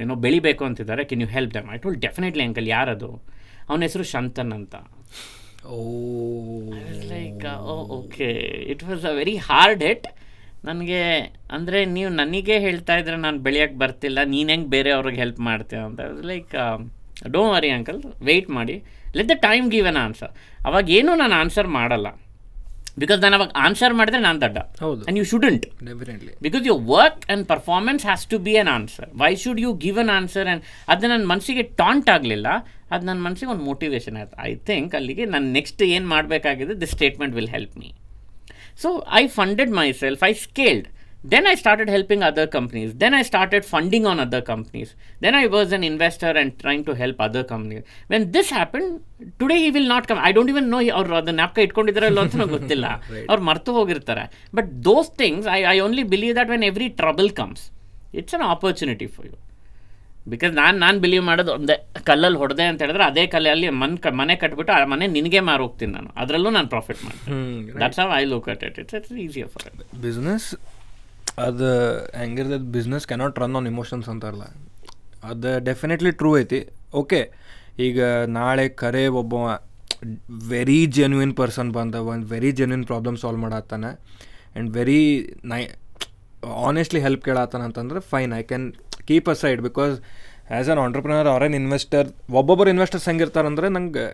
[0.03, 1.03] ಏನೋ ಬೆಳಿಬೇಕು ಅಂತಿದ್ದಾರೆ.
[1.11, 3.11] Can you help them I told definitely uncle ಯಾರದು?
[3.69, 4.75] ಅವನ ಹೆಸರು ಶಂತನ್ ಅಂತ.
[5.63, 5.77] ಓ
[7.13, 7.45] like
[7.97, 8.29] okay
[8.73, 10.07] it was a very hard hit
[10.69, 11.01] ನನಗೆ
[11.55, 16.01] ಅಂದರೆ ನೀವು ನನಗೆ ಹೇಳ್ತಾ ಇದ್ರೆ ನಾನು ಬೆಳೆಯೋಕ್ಕೆ ಬರ್ತಿಲ್ಲ ನೀನು ಹೆಂಗೆ ಬೇರೆಯವ್ರಿಗೆ ಹೆಲ್ಪ್ ಮಾಡ್ತೀಯ ಅಂತ.
[16.31, 16.51] Like
[17.35, 18.75] don't worry uncle wait ಮಾಡಿ.
[19.17, 20.33] Let the time give an answer
[20.67, 22.07] ಅವಾಗ ಏನೂ ನಾನು ಆನ್ಸರ್ ಮಾಡಲ್ಲ.
[23.01, 24.57] ಬಿಕಾಸ್ ನಾನು ಅವಾಗ ಆನ್ಸರ್ ಮಾಡಿದ್ರೆ ನಾನು ದಡ್ಡ.
[24.83, 25.01] ಹೌದು.
[25.03, 29.31] And you shouldn't definitely because you work and performance has to be an answer why
[29.43, 32.47] should you give an answer and ಅದು ನನ್ನ ಮನಸ್ಸಿಗೆ ಟಾಂಟ್ ಆಗಲಿಲ್ಲ.
[32.95, 34.35] ಅದು ನನ್ನ ಮನಸ್ಸಿಗೆ ಒಂದು ಮೋಟಿವೇಶನ್ ಆಯಿತು.
[34.49, 37.91] ಐ ಥಿಂಕ್ ಅಲ್ಲಿಗೆ ನಾನು ನೆಕ್ಸ್ಟ್ ಏನು ಮಾಡಬೇಕಾಗಿದೆ this statement will help me
[38.83, 38.89] so
[39.21, 40.87] I funded myself I scaled
[41.31, 44.91] then I started helping other companies then I started funding on other companies
[45.23, 48.87] then I was an investor and trying to help other companies when this happen
[49.41, 52.85] today he will not come I don't even know ಅವ್ರು ಅದನ್ನ ನಾಪ್ಕ ಇಟ್ಕೊಂಡಿದ್ದಾರೆ ಅಂತ ಗೊತ್ತಿಲ್ಲ.
[53.29, 54.25] ಅವ್ರು ಮರ್ತು ಹೋಗಿರ್ತಾರೆ.
[54.55, 57.65] But those things I I only believe that when every trouble comes
[58.13, 59.07] it's an opportunity
[60.33, 61.75] because ನಾನು ನಾನು ಬಿಲೀವ್ ಮಾಡೋದು ಒಂದೇ
[62.09, 65.91] ಕಲ್ಲಲ್ಲಿ ಹೊಡೆದೆ ಅಂತ ಹೇಳಿದ್ರೆ ಅದೇ ಕಲ್ಲಲ್ಲಿ ಮನ್ ಕ ಮನೆ ಕಟ್ಬಿಟ್ಟು ಆ ಮನೆ ನಿನಗೆ ಮಾರು ಹೋಗ್ತೀನಿ
[65.93, 66.09] ನಾನು.
[66.21, 67.79] ಅದರಲ್ಲೂ ನಾನು ಪ್ರಾಫಿಟ್ ಮಾಡ್ತೀನಿ.
[67.81, 69.65] That's I look at it it's it's easier for
[70.05, 70.47] business
[71.47, 71.69] ಅದು
[72.21, 74.47] ಹೆಂಗಿರ್ತದೆ business cannot run on emotions ಅಂತಾರಲ್ಲ
[75.31, 76.61] ಅದು ಡೆಫಿನೆಟ್ಲಿ ಟ್ರೂ ಐತಿ.
[77.01, 77.21] ಓಕೆ
[77.87, 78.01] ಈಗ
[78.37, 79.33] ನಾಳೆ ಕರೆ ಒಬ್ಬ
[80.47, 83.91] ವೆರಿ ಜೆನ್ಯೂನ್ ಪರ್ಸನ್ ಬಂದ ಒಂದು ವೆರಿ ಜೆನ್ಯೂನ್ ಪ್ರಾಬ್ಲಮ್ ಸಾಲ್ವ್ ಮಾಡತ್ತಾನೆ.
[83.91, 85.01] ಆ್ಯಂಡ್ ವೆರಿ
[85.51, 85.61] ನೈ
[86.67, 88.67] ಆನೆಸ್ಟ್ಲಿ ಹೆಲ್ಪ್ ಕೇಳತ್ತಾನ ಅಂತಂದ್ರೆ fine I can
[89.11, 89.95] keep side because
[90.51, 92.07] as an entrepreneur or an investor
[92.39, 94.05] ಒಬ್ಬೊಬ್ಬರು ಇನ್ವೆಸ್ಟರ್ಸ್ ಹೆಂಗಿರ್ತಾರಂದ್ರೆ ನಂಗೆ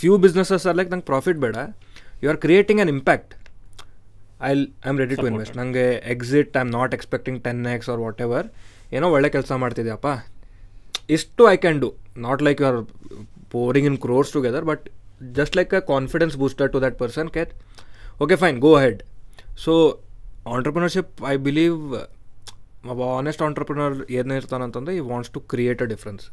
[0.00, 1.56] ಫ್ಯೂ ಬಿಸ್ನೆಸಸ್ ಲೈಕ್ ನಂಗೆ ಪ್ರಾಫಿಟ್ ಬೇಡ.
[2.22, 3.32] You are creating an impact
[4.42, 8.00] I I am ready to invest ನನಗೆ exit I am not expecting ten X or
[8.26, 8.46] whatever
[8.92, 10.08] ಏನೋ ಒಳ್ಳೆ ಕೆಲಸ ಮಾಡ್ತಿದ್ಯಪ್ಪ.
[11.10, 12.80] ಇಷ್ಟು I can do not like you are
[13.54, 14.84] pouring in crores together but
[15.38, 17.52] just like a confidence booster to that person get
[18.20, 19.00] okay fine go head
[19.64, 19.72] so
[20.54, 21.78] entrepreneurship I believe
[22.84, 26.24] ಒಬ್ಬ honest entrepreneur ಏನಿರ್ತಾನಂತಂದ್ರೆ he wants to create a difference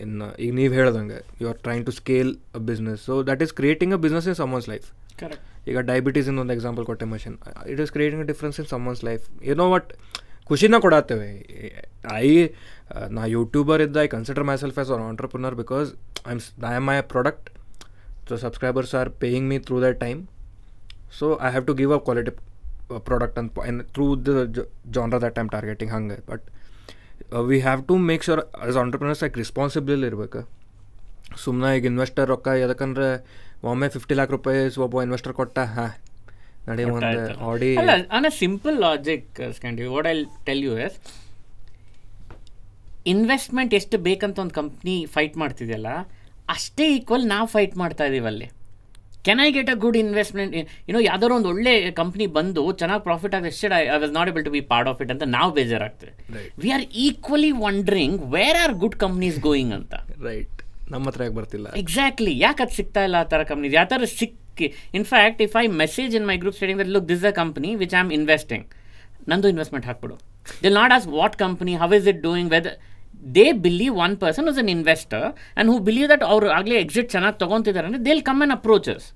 [0.00, 3.94] ಇನ್ನು ಈಗ ನೀವು ಹೇಳ್ದಂಗೆ you are trying to scale a business so that is creating
[3.94, 4.86] a business in someone's life
[5.68, 7.36] ಈಗ diabetes ಒಂದು example ಕೊಟ್ಟೆ machine
[7.72, 9.90] it is creating a difference in someone's life ಏನೋ what
[10.46, 11.30] ಖುಷಿನ ಕೊಡತ್ತೇವೆ.
[12.12, 12.48] ಐ
[13.08, 15.88] ನಾ ಯೂಟ್ಯೂಬರ್ ಇದ್ದ I consider myself as an entrepreneur because
[16.26, 17.48] I am I am my product
[18.28, 20.26] so subscribers are paying me through that time
[21.18, 22.32] so I have to give a quality
[23.08, 23.52] product ಅಂತ
[23.96, 24.30] through the
[24.96, 26.18] genre that I'm targeting ಹಂಗೆ.
[26.30, 26.44] But
[27.50, 30.40] we have to make sure as entrepreneurs like responsible ಇರ್ಬೇಕು.
[31.44, 33.08] ಸುಮ್ಮನೆ ಈಗ investor ರೊಕ್ಕ ಯಾಕಂದ್ರೆ
[33.70, 35.90] ಒಮ್ಮೆ fifty lac ರೂಪಾಯಿ ಒಬ್ಬ ಇನ್ವೆಸ್ಟರ್ ಕೊಟ್ಟ ಹಾಂ
[36.68, 37.20] ನಡಿ ಒಂದು
[37.50, 37.70] ಆಡಿ
[38.16, 40.14] on a simple logic ಸ್ಕ್ಯಾಂಡಿ what I
[40.48, 40.96] tell you is
[43.12, 45.90] investment ಎಷ್ಟು ಬೇಕಂತ ಒಂದು ಕಂಪ್ನಿ ಫೈಟ್ ಮಾಡ್ತಿದೆಯಲ್ಲ
[46.56, 48.48] ಅಷ್ಟೇ ಈಕ್ವಲ್ ನಾವು ಫೈಟ್ ಮಾಡ್ತಾ ಇದೀವಿ
[49.24, 50.52] can I get a good investment
[50.88, 54.52] ಏನೋ ಯಾವ್ದಾದ್ರು ಒಂದು ಒಳ್ಳೆ ಕಂಪ್ನಿ ಬಂದು ಚೆನ್ನಾಗಿ ಪ್ರಾಫಿಟ್ ಆಗಿ ಎಷ್ಟು I was not able to
[54.54, 56.50] be part of it ಅಂತ ನಾವು ಬೇಜಾರಾಗ್ತದೆ Right.
[56.62, 59.94] We are equally wondering where are good companies going ಅಂತ.
[60.26, 60.58] ರೈಟ್
[60.92, 61.68] ನಮ್ಮ ಹತ್ರ ಯಾಕೆ ಬರ್ತಿಲ್ಲ?
[61.80, 64.66] ಎಕ್ಸಾಕ್ಟ್ಲಿ ಯಾಕೆ ಅದು ಸಿಗ್ತಾ ಇಲ್ಲ ಆ ಥರ ಕಂಪ್ನೀಸ್ ಯಾವ ಥರ ಸಿಕ್ಕಿ
[64.98, 68.00] in fact if I message in my group stating that look this a company which I
[68.00, 68.66] am investing
[69.28, 70.14] ನಂದು investment ಹಾಕ್ಬಿಡು.
[70.62, 72.76] They'll not as what company how is it doing whether
[73.36, 77.38] they believe one person is an investor and who believe that ಅವ್ರು ಆಗಲೇ exit ಚೆನ್ನಾಗಿ
[77.44, 79.06] ತೊಗೊತಿದ್ದಾರೆ ಅಂದರೆ they'll come an approaches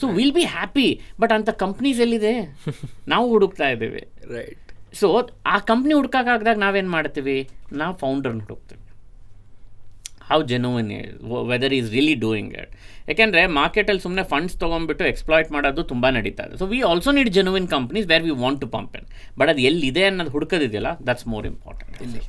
[0.00, 0.88] so will be happy
[1.20, 2.34] but ಅಂಥ companies ಎಲ್ಲಿದೆ?
[3.12, 4.02] ನಾವು ಹುಡುಕ್ತಾ ಇದ್ದೀವಿ.
[4.36, 4.68] ರೈಟ್
[5.00, 5.08] ಸೊ
[5.54, 7.36] ಆ ಕಂಪ್ನಿ ಹುಡ್ಕಾಕಾಗ್ದಾಗ ನಾವೇನು ಮಾಡ್ತೀವಿ?
[7.80, 8.82] ನಾವು ಫೌಂಡರ್ನ ಹುಡುಕ್ತೀವಿ.
[10.30, 10.90] How genuine
[11.52, 12.72] whether is really doing it
[13.08, 16.56] ಯಾಕೆಂದರೆ ಮಾರ್ಕೆಟಲ್ಲಿ ಸುಮ್ಮನೆ ಫಂಡ್ಸ್ ತೊಗೊಂಡ್ಬಿಟ್ಟು ಎಕ್ಸ್ಪ್ಲಾಯ್ಟ್ ಮಾಡೋದು ತುಂಬ ನಡೀತಾ ಇದೆ.
[16.62, 19.08] So we also need genuine companies where we want to pump in
[19.40, 22.22] but ಅದು ಎಲ್ಲಿದೆ ಅನ್ನೋದು ಹುಡುಕೋದಿದೆಯಲ್ಲ ದಟ್ಸ್ ಮೋರ್ ಇಂಪಾರ್ಟೆಂಟ್ ಇಲ್ಲಿ.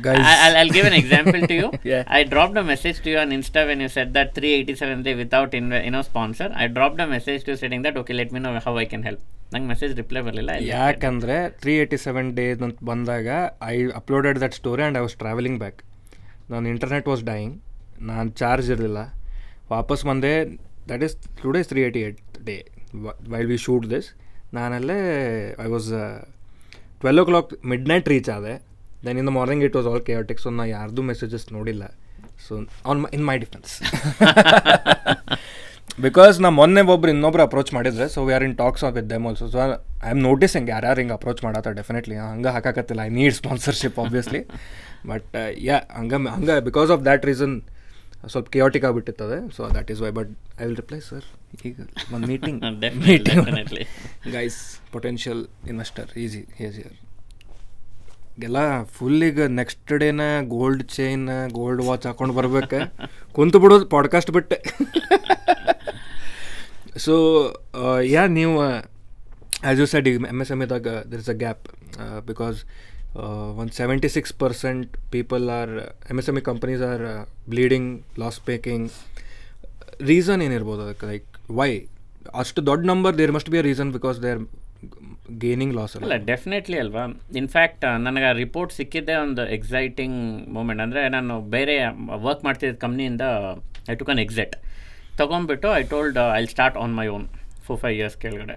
[0.00, 0.18] Guys.
[0.20, 1.68] I, I'll, I'll give an example to you.
[1.84, 2.04] Yeah.
[2.08, 5.54] I dropped a message to you on Insta when you said that 387 day without
[5.54, 6.48] in, you know sponsor.
[6.54, 9.02] I dropped a message to you saying that okay, let me know how I can
[9.02, 9.22] help.
[9.52, 13.28] ನಂಗೆ message reply ಬರಲಿಲ್ಲ ಯಾಕಂದರೆ three eighty seven days ಅಂತ ಬಂದಾಗ
[13.72, 15.78] I uploaded that story and I was travelling back
[16.52, 17.54] ನಾನು internet was dying
[18.10, 19.02] ನಾನು charge ಇರಲಿಲ್ಲ
[19.74, 20.32] ವಾಪಸ್ ಬಂದೆ
[20.90, 22.56] that is today's three eighty eight day
[23.34, 24.08] while we shoot this
[24.58, 24.98] ನಾನಲ್ಲೇ
[25.66, 25.88] I was
[27.02, 27.52] twelve o'clock
[27.92, 28.54] midnight reach ಆದೆ.
[29.06, 31.84] Then in the morning it was all chaotic so ನಾ ಯಾರ್ದು messages ನೋಡಿಲ್ಲ.
[32.46, 32.54] So
[32.90, 33.72] on in my defence
[36.04, 39.46] because ನಾ ಮೊನ್ನೆ ಒಬ್ರು ಇನ್ನೊಬ್ರು approach ಮಾಡಿದ್ರೆ so we are in talks with them also
[39.52, 43.00] so I am noticing ಯಾರ್ಯಾರು ಹಿಂಗೆ ಅಪ್ರೋಚ್ ಮಾಡತ್ತ ಡೆಫಿನೆಟ್ಲಿ ಹಂಗೆ ಹಾಕಾಕತ್ತಿಲ್ಲ.
[43.08, 44.40] I need sponsorship obviously
[45.12, 45.32] but
[45.68, 47.54] yeah ಹಂಗೆ ಹಂಗೆ ಬಿಕಾಸ್ ಆಫ್ ದ್ಯಾಟ್ ರೀಸನ್
[48.32, 50.30] ಸ್ವಲ್ಪ chaotic ಆಗಿಬಿಟ್ಟಿರ್ತದೆ so that is why but
[50.60, 51.26] I will reply sir
[51.64, 51.80] ಈಗ
[52.14, 52.62] ಒಂದು meeting
[53.08, 53.48] meeting
[54.32, 56.84] guys potential investor easy easy
[58.44, 62.80] ಎಲ್ಲ ಫುಲ್ ಈಗ ನೆಕ್ಸ್ಟ್ ಡೇನ ಗೋಲ್ಡ್ ಚೈನ್ ಗೋಲ್ಡ್ ವಾಚ್ ಹಾಕೊಂಡು ಬರ್ಬೇಕು.
[63.32, 64.62] ಕುಂತು ಬಿಡೋದು ಪಾಡ್ಕಾಸ್ಟ್ ಬಿಟ್ಟೆ.
[66.96, 67.14] ಸೊ
[68.02, 71.68] ಯಾ ನೀವು ಆ್ಯಸ್ ಯು ಸೆಡ್ ಈಗ ಎಂ ಎಸ್ ಎಂ ಇದಾಗ there is a gap
[72.26, 72.64] because
[73.56, 75.70] ಒಂದು seventy six percent people are
[76.10, 78.90] M S M E companies are bleeding loss making
[80.00, 81.06] reason ಏನಿರ್ಬೋದು ಅದಕ್ಕೆ?
[81.06, 81.70] ಲೈಕ್ ವೈ
[82.42, 84.42] ಅಷ್ಟು ದೊಡ್ಡ number there must be a reason because they are
[85.44, 87.04] gaining loss ಅಲ್ಲ definitely ಅಲ್ವಾ?
[87.40, 90.18] In fact ನನಗೆ report ಸಿಕ್ಕಿದ್ದೆ ಒಂದು exciting
[90.56, 91.74] moment ಅಂದರೆ ನಾನು ಬೇರೆ
[92.26, 93.26] ವರ್ಕ್ ಮಾಡ್ತಿದ್ದ ಕಂಪ್ನಿಯಿಂದ
[93.92, 94.54] I took an exit
[95.20, 97.26] ತೊಗೊಂಬಿಟ್ಟು I told I start on my own
[97.66, 98.56] four five years ಕೆಳಗಡೆ.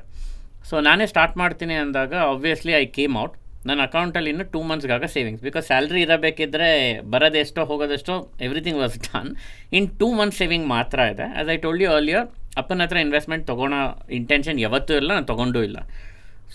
[0.69, 3.35] ಸೊ ನಾನೇ ಸ್ಟಾರ್ಟ್ ಮಾಡ್ತೀನಿ ಅಂದಾಗ ಆಬ್ವಿಯಸ್ಲಿ ಐ ಕೇಮ್ ಔಟ್
[3.69, 6.69] ನನ್ನ ಅಕೌಂಟಲ್ಲಿ ಇನ್ನು ಟೂ ಮಂತ್ಸ್ಗಾಗ ಸೇವಿಂಗ್ಸ್ ಬಿಕಾಸ್ ಸ್ಯಾಲ್ರಿ ಇರಬೇಕಿದ್ರೆ
[7.13, 8.15] ಬರೋದೆಷ್ಟೋ, ಹೋಗೋದೆಷ್ಟೋ
[8.47, 9.31] everything was done
[9.79, 11.27] in two months saving ಮಾತ್ರ ಇದೆ.
[11.39, 12.27] As I told you earlier
[12.59, 13.79] ಅಪ್ಪನ ಹತ್ರ ಇನ್ವೆಸ್ಟ್ಮೆಂಟ್ ತೊಗೊಳೋ
[14.19, 15.79] ಇಂಟೆನ್ಷನ್ ಯಾವತ್ತೂ ಇಲ್ಲ, ನಾನು ತೊಗೊಂಡೂ ಇಲ್ಲ.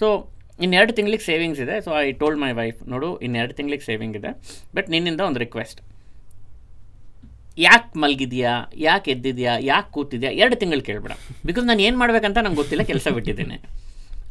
[0.01, 0.07] ಸೊ
[0.65, 1.77] ಇನ್ನೆರಡು ತಿಂಗ್ಳಿಗೆ ಸೇವಿಂಗ್ಸ್ ಇದೆ.
[1.87, 4.33] So I told my wife ನೋಡು, ಇನ್ನೆರಡು ತಿಂಗ್ಳಿಗೆ ಸೇವಿಂಗ್ ಇದೆ.
[4.77, 5.81] ಬಟ್ ನಿನ್ನಿಂದ ಒಂದು ರಿಕ್ವೆಸ್ಟ್
[7.67, 8.53] ಯಾಕೆ ಮಲಗಿದ್ಯಾ?
[8.89, 9.53] ಯಾಕೆ ಎದ್ದಿದ್ಯಾ?
[9.73, 10.31] ಯಾಕೆ ಕೂತಿದ್ಯಾ?
[10.43, 11.13] ಎರಡು ತಿಂಗಳು ಕೇಳಬೇಡ.
[11.49, 13.59] ಬಿಕಾಸ್ ನಾನು ಏನು ಮಾಡಬೇಕಂತ ನಂಗೆ ಗೊತ್ತಿಲ್ಲ, ಕೆಲಸ ಬಿಟ್ಟಿದ್ದೀನಿ.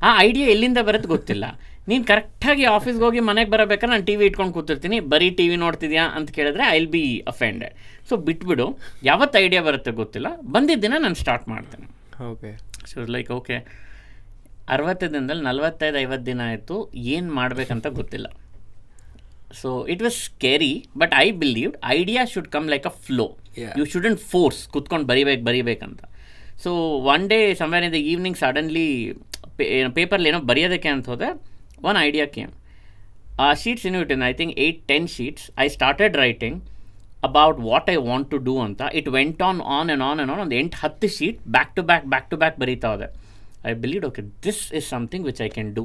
[0.07, 1.45] ಆ ಐಡಿಯಾ ಎಲ್ಲಿಂದ ಬರುತ್ತೆ ಗೊತ್ತಿಲ್ಲ.
[1.90, 4.98] ನೀನು ಕರೆಕ್ಟಾಗಿ ಆಫೀಸ್ಗೆ ಹೋಗಿ ಮನೆಗೆ ಬರಬೇಕಾದ್ರೆ ನಾನು ಟಿ ವಿ ಇಟ್ಕೊಂಡು ಕೂತಿರ್ತೀನಿ.
[5.14, 7.74] ಬರೀ ಟಿ ವಿ ನೋಡ್ತಿದ್ಯಾ ಅಂತ ಕೇಳಿದ್ರೆ I will be offended
[8.10, 8.68] so ಬಿಟ್ಬಿಡು.
[9.10, 10.30] ಯಾವತ್ತು ಐಡಿಯಾ ಬರುತ್ತೆ ಗೊತ್ತಿಲ್ಲ.
[10.56, 11.88] ಬಂದಿದ್ದ ದಿನ ನಾನು ಸ್ಟಾರ್ಟ್ ಮಾಡ್ತೇನೆ.
[12.32, 12.52] ಓಕೆ
[12.92, 13.58] ಸೊ ಲೈಕ್ ಓಕೆ
[14.76, 16.76] ಅರವತ್ತು ದಿನದಲ್ಲಿ ನಲ್ವತ್ತೈದು ಐವತ್ತು ದಿನ ಆಯಿತು.
[17.16, 18.28] ಏನು ಮಾಡಬೇಕಂತ ಗೊತ್ತಿಲ್ಲ.
[19.62, 23.26] So it was scary but I believe idea should come like a flow.
[23.80, 26.02] You shouldn't force ಕುತ್ಕೊಂಡು ಬರಿಬೇಕು ಬರಿಬೇಕಂತ.
[26.64, 26.72] So
[27.14, 28.88] one day somewhere in the evening suddenly
[29.98, 31.30] ಪೇಪರ್ಲಿ ಏನೋ ಬರೆಯೋದಕ್ಕೆ ಅಂತ ಹೋದೆ.
[31.84, 32.52] ಒನ್ ಐಡಿಯಾ ಕೇಮ್
[33.40, 36.58] ಆ ಶೀಟ್ಸ್ ಇನ್ನೂ ಇಟ್ಟಿನ I think eight ten sheets I started writing
[37.28, 40.42] about what I want to do ಅಂತ it went on on and on and on
[40.42, 43.08] ಒಂದು ಎಂಟು ಹತ್ತು sheet back to back back to back ಬರೀತಾ ಹೋದೆ
[43.66, 45.84] I believe okay this is something which I can do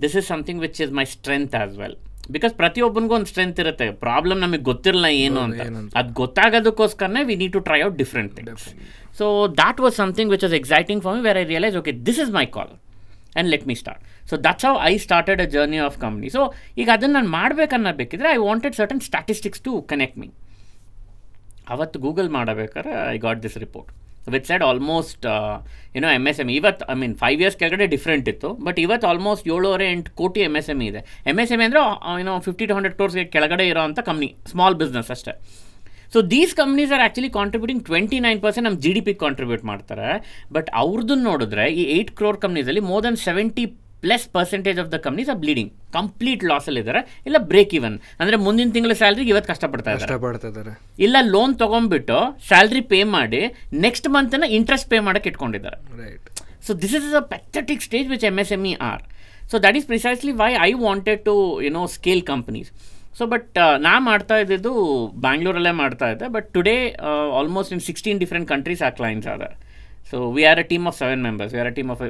[0.00, 1.96] this is something which is my strength as well
[2.30, 5.92] because ಪ್ರತಿಯೊಬ್ಬನಿಗೂ ಒಂದು strength ಇರುತ್ತೆ problem ನಮಗೆ ಗೊತ್ತಿರಲ್ಲ ಏನು ಅಂತ ಏನಂತ.
[5.96, 8.66] ಅದು ಗೊತ್ತಾಗೋದಕ್ಕೋಸ್ಕರನೇ we need to try out different things
[9.18, 9.26] so
[9.60, 12.46] that was something which was exciting for me where I realise okay this is my
[12.56, 16.42] call and let me start so that's how I started a journey of company so
[16.82, 20.28] ಈಗ ಅದನ್ನು ನಾನು ಮಾಡ್ಬೇಕನ್ನಬೇಕಿದ್ರೆ I wanted certain statistics to connect me
[21.76, 23.90] ಅವತ್ತು Google ಮಾಡಬೇಕಾದ್ರೆ I got this report
[24.34, 25.26] with side almost
[25.98, 28.48] ಏನೋ M S M ಇವತ್ತು I mean five years ಕೆಳಗಡೆ different ಇತ್ತು.
[28.66, 31.00] But ಇವತ್ತು ಆಲ್ಮೋಸ್ಟ್ ಏಳುವರೆ, ಎಂಟು ಕೋಟಿ ಎಂ ಎಸ್ ಎಂ ಇದೆ.
[31.30, 31.80] ಎಂ ಎಸ್ ಎಂ ಅಂದರೆ
[32.22, 35.34] ಏನೋ ಫಿಫ್ಟಿ ಟು ಹಂಡ್ರೆಡ್ ಕ್ರೋರ್ಸ್ಗೆ ಕೆಳಗಡೆ ಇರೋವಂಥ ಕಂಪ್ನಿ ಸ್ಮಾಲ್ ಬಿಸ್ನೆಸ್ ಅಷ್ಟೇ.
[36.14, 40.10] So these companies are actually contributing twenty nine percent ನಮ್ಮ ಜಿ ಡಿ ಪಿ ಕಾಂಟ್ರಿಬ್ಯೂಟ್ ಮಾಡ್ತಾರೆ.
[40.56, 43.66] ಬಟ್ ಅವ್ರದ್ದು ನೋಡಿದ್ರೆ, ಈ eight crore ಕಂಪ್ನೀಸಲ್ಲಿ more than seventy
[44.02, 47.00] plus percentage of the companies are bleeding complete ಲಾಸಲ್ಲಿ ಇದಾರೆ.
[47.28, 50.08] ಇಲ್ಲ ಬ್ರೇಕ್ ಇವನ್ ಅಂದ್ರೆ ಮುಂದಿನ ತಿಂಗಳ ಸ್ಯಾಲ್ರಿಗೆ ಇವತ್ತು ಕಷ್ಟಪಡ್ತಾ ಇದ್ದಾರೆ.
[50.08, 50.72] ಕಷ್ಟಪಡ್ತಾ ಇದ್ದಾರೆ
[51.06, 52.18] ಇಲ್ಲ ಲೋನ್ ತಗೊಂಡ್ಬಿಟ್ಟು
[52.50, 53.42] ಸ್ಯಾಲ್ರಿ ಪೇ ಮಾಡಿ
[53.86, 55.78] ನೆಕ್ಸ್ಟ್ ಮಂತನ್ನ ಇಂಟ್ರೆಸ್ಟ್ ಪೇ ಮಾಡೋಕ್ಕೆ ಇಟ್ಕೊಂಡಿದ್ದಾರೆ.
[56.02, 56.28] Right
[56.66, 59.02] so this is a pathetic stage which M S M E are
[59.50, 61.34] so that is precisely why I wanted to
[61.66, 62.70] you know scale companies
[63.18, 64.72] so but ನಾ ಮಾಡ್ತಾ ಇದ್ದಿದ್ದು
[65.24, 66.26] ಬ್ಯಾಂಗ್ಳೂರಲ್ಲೇ ಮಾಡ್ತಾ ಇದ್ದೆ.
[66.34, 66.74] But today
[67.38, 69.44] almost in sixteen different countries ಆ clients are
[70.36, 71.00] we are a team of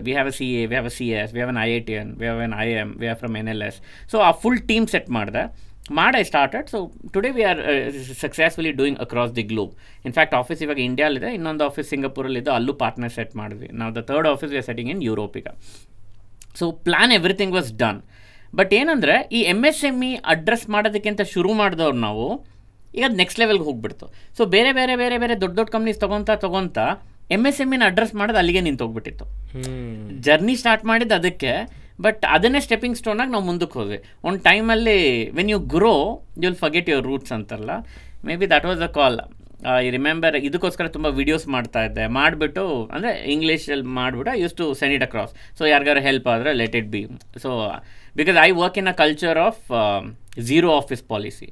[0.09, 1.81] we have a C A we have a C S we have an I I
[1.89, 3.79] T and we have an I M we have from N L S
[4.13, 5.43] so ಆ full team set ಮಾಡಿದೆ.
[5.99, 6.79] ಮಾಡಿ I started so
[7.15, 7.61] today we are
[8.23, 9.73] successfully doing across the globe
[10.09, 13.69] in fact office ಇವಾಗ ಇಂಡಿಯಾಲಿದೆ ಇನ್ನೊಂದು office ಸಿಂಗಪುರಲ್ಲಿದ್ದು ಅಲ್ಲೂ partner set ಮಾಡಿದ್ವಿ.
[13.81, 15.49] ನಾವು the third office we are setting in Europe ಈಗ.
[16.61, 18.01] So plan everything was done
[18.59, 22.27] but ಏನಂದರೆ, ಈ M S M E address ಮಾಡೋದಕ್ಕಿಂತ ಶುರು ಮಾಡಿದವ್ರು ನಾವು,
[22.99, 24.07] ಈಗ ನೆಕ್ಸ್ಟ್ ಲೆವೆಲ್ಗೆ ಹೋಗ್ಬಿಡ್ತು.
[24.37, 26.87] ಸೊ ಬೇರೆ ಬೇರೆ ಬೇರೆ ಬೇರೆ ದೊಡ್ಡ ದೊಡ್ಡ ಕಂಪ್ನೀಸ್ ತೊಗೊತಾ ತೊಗೊತಾ
[27.37, 29.25] M S M E address ಮಾಡೋದು ಅಲ್ಲಿಗೆ ನಿಂತು ಹೋಗ್ಬಿಟ್ಟಿತ್ತು
[30.27, 31.53] ಜರ್ನಿ ಸ್ಟಾರ್ಟ್ ಮಾಡಿದ್ದು ಅದಕ್ಕೆ
[32.05, 33.99] ಬಟ್ ಅದನ್ನೇ ಸ್ಟೆಪ್ಪಿಂಗ್ ಸ್ಟೋನಾಗಿ ನಾವು ಮುಂದಕ್ಕೆ ಹೋದ್ವಿ.
[34.27, 34.99] ಒಂದು ಟೈಮಲ್ಲಿ
[35.39, 35.95] when you grow
[36.43, 37.71] you will forget your roots ಅಂತಲ್ಲ.
[38.43, 39.19] Maybe that was a call
[39.83, 42.05] I remember ಇದಕ್ಕೋಸ್ಕರ ತುಂಬ ವೀಡಿಯೋಸ್ ಮಾಡ್ತಾ ಇದ್ದೆ.
[42.19, 42.65] ಮಾಡಿಬಿಟ್ಟು
[42.95, 47.03] ಅಂದರೆ ಇಂಗ್ಲೀಷಲ್ಲಿ ಮಾಡಿಬಿಟ್ಟು use to send it across so ಯಾರಿಗಾರು ಹೆಲ್ಪ್ ಆದರೆ let it be
[47.45, 47.51] so
[48.21, 49.65] because I work in a culture of
[50.51, 51.49] zero office policy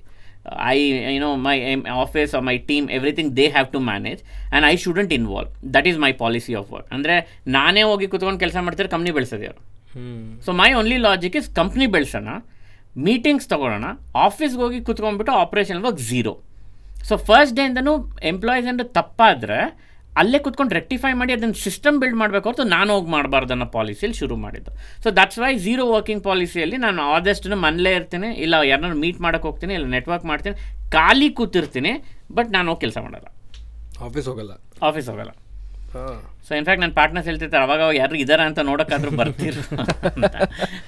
[0.49, 0.75] I,
[1.09, 4.21] you know, my um, office or my team, everything they have to manage,
[4.53, 5.49] and I shouldn't involve.
[5.75, 6.87] That is my policy of work.
[6.91, 7.15] ಅಂದರೆ
[7.57, 9.53] ನಾನೇ ಹೋಗಿ ಕುತ್ಕೊಂಡು ಕೆಲಸ ಮಾಡ್ತಾರೆ company ಬೆಳೆಸೋದು
[9.95, 12.31] ಹ್ಮ್ so my only logic is company ಬೆಳೆಸೋಣ
[13.07, 13.87] meetings ತೊಗೊಳ್ಳೋಣ
[14.27, 16.35] ಆಫೀಸ್ಗೆ ಹೋಗಿ ಕುತ್ಕೊಂಡ್ಬಿಟ್ಟು operation work zero
[17.09, 17.95] so first ಡೇಯಿಂದನೂ
[18.33, 19.59] employees ಅಂದರೆ ತಪ್ಪಾದರೆ
[20.21, 24.37] ಅಲ್ಲೇ ಕುತ್ಕೊಂಡು ರೆಕ್ಟಿಫೈ ಮಾಡಿ ಅದನ್ನು ಸಿಸ್ಟಮ್ ಬಿಲ್ಡ್ ಮಾಡಬೇಕು ಹೊರತು ನಾನು ಹೋಗಿ ಮಾಡಬಾರ್ದು ಅನ್ನೋ ಪಾಲಿಸಿಯಲ್ಲಿ ಶುರು
[24.45, 24.73] ಮಾಡಿದ್ದು.
[25.05, 29.75] So that's why zero working ಪಾಲಿಸಿಯಲ್ಲಿ ನಾನು ಆದಷ್ಟು ಮನೇಲೇ ಇರ್ತೀನಿ ಇಲ್ಲ ಯಾರನ್ನ ಮೀಟ್ ಮಾಡೋಕ್ಕೆ ಹೋಗ್ತೀನಿ
[29.79, 30.57] ಇಲ್ಲ ನೆಟ್ವರ್ಕ್ ಮಾಡ್ತೀನಿ
[30.97, 31.95] ಖಾಲಿ ಕೂತಿರ್ತೀನಿ
[32.39, 33.29] ಬಟ್ ನಾನು ಹೋಗಿ ಕೆಲಸ ಮಾಡಲ್ಲ.
[34.07, 34.53] ಆಫೀಸ್ ಹೋಗಲ್ಲ.
[34.89, 35.33] ಆಫೀಸ್ ಹೋಗಲ್ಲ.
[36.47, 39.61] ಸೊ ಇನ್ಫ್ಯಾಕ್ಟ್ ನನ್ನ ಪಾರ್ಟ್ನರ್ಸ್ ಹೇಳ್ತಿರ್ತಾರೆ ಅವಾಗ ಅವಾಗ ಯಾರು ಇದಾರ ಅಂತ ನೋಡೋಕ್ಕಾದ್ರೂ ಬರ್ತೀರಿ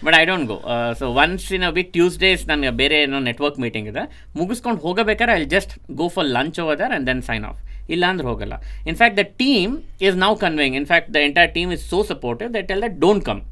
[0.05, 0.57] but I don't go
[1.01, 4.03] so once in a week Tuesdays ನನಗೆ ಬೇರೆ ಏನೋ ನೆಟ್ವರ್ಕ್ ಮೀಟಿಂಗ್ ಇದೆ.
[4.41, 7.61] ಮುಗಿಸ್ಕೊಂಡು ಹೋಗಬೇಕಾದ್ರೆ I just go for lunch over there and then sign off
[7.95, 8.55] ಇಲ್ಲ ಅಂದ್ರೆ ಹೋಗಲ್ಲ
[8.93, 9.73] in fact the team
[10.07, 13.43] is now conveying in fact the entire team is so supportive that L that don't come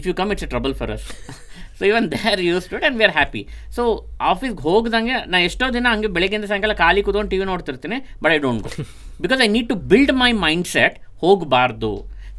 [0.00, 1.06] if you come it's a trouble for us
[1.78, 3.42] so even they are use to and we are happy
[3.76, 3.82] so
[4.32, 8.38] ಆಫೀಸ್ಗೆ ಹೋಗ್ದಂಗೆ ನಾನು ಎಷ್ಟೋ ದಿನ ಹಂಗೆ ಬೆಳಗ್ಗೆಯಿಂದ ಸಾಯಂಕಾಲ ಖಾಲಿ ಕೂತ್ಕೊಂಡು ಟಿ ವಿ ನೋಡ್ತಿರ್ತೀನಿ but I
[8.46, 8.70] don't go
[9.24, 11.92] because I need to build my mind set ಹೋಗಬಾರ್ದು.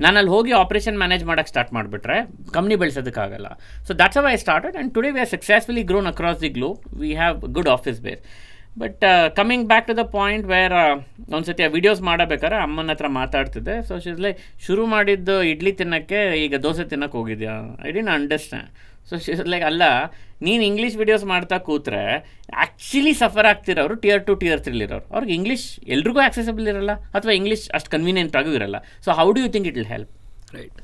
[0.04, 2.18] ನಾನು ಅಲ್ಲಿ ಹೋಗಿ ಆಪರೇಷನ್ ಮ್ಯಾನೇಜ್ ಮಾಡೋಕ್ಕೆ ಸ್ಟಾರ್ಟ್ ಮಾಡಿಬಿಟ್ರೆ
[2.56, 3.48] company ಬೆಳೆಸೋದಕ್ಕಾಗಲ್ಲ.
[3.88, 6.52] So that's I started and today we are successfully grown across the
[7.02, 8.22] we have good office base
[8.82, 9.04] but
[9.38, 10.76] coming back to the point where
[11.36, 13.76] ಒಂದ್ಸತಿ ಆ videos ಮಾಡಬೇಕಾದ್ರೆ ಅಮ್ಮನ ಹತ್ರ ಮಾತಾಡ್ತಿದ್ದೆ.
[13.88, 14.32] ಸೊ ಶಿಸ್ಲೆ
[14.66, 17.56] ಶುರು ಮಾಡಿದ್ದು ಇಡ್ಲಿ ತಿನ್ನೋಕ್ಕೆ ಈಗ ದೋಸೆ ತಿನ್ನೋಕೆ ಹೋಗಿದ್ಯಾ?
[17.88, 18.70] I didn't understand
[19.10, 19.16] so
[19.54, 19.84] like ಅಲ್ಲ,
[20.46, 22.02] ನೀನು ಇಂಗ್ಲೀಷ್ ವಿಡಿಯೋಸ್ ಮಾಡ್ತಾ ಕೂತ್ರೆ
[22.64, 27.92] ಆ್ಯಕ್ಚುಲಿ ಸಫರ್ ಆಗ್ತಿರೋರು ಟಿಯರ್ ಟು ಟಿಯರ್ ತ್ರೀಲಿರೋರು ಅವ್ರಿಗೆ ಇಂಗ್ಲೀಷ್ ಎಲ್ರಿಗೂ ಆಕ್ಸೆಸಬಲ್ ಇರಲ್ಲ, ಅಥವಾ ಇಂಗ್ಲೀಷ್ ಅಷ್ಟು
[27.96, 28.80] ಕನ್ವೀನಿಯೆಂಟ್ ಆಗೂ ಇರಲ್ಲ.
[29.06, 30.12] So how do you think it will help
[30.58, 30.78] right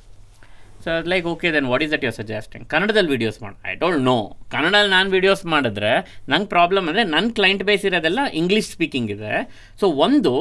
[0.83, 4.17] so like okay then what is that your suggesting ಕನ್ನಡದಲ್ಲಿ ವೀಡಿಯೋಸ್ ಮಾಡಿ ಐ ಡೋಂಟ್ ನೋ
[4.53, 5.91] ಕನ್ನಡದಲ್ಲಿ ನಾನು ವೀಡಿಯೋಸ್ ಮಾಡಿದ್ರೆ
[6.33, 9.33] ನಂಗೆ ಪ್ರಾಬ್ಲಮ್ ಅಂದರೆ ನನ್ನ ಕ್ಲೈಂಟ್ ಬೇಸ್ ಇರೋದೆಲ್ಲ ಇಂಗ್ಲೀಷ್ ಸ್ಪೀಕಿಂಗ್ ಇದೆ.
[9.81, 10.33] ಸೊ ಒಂದು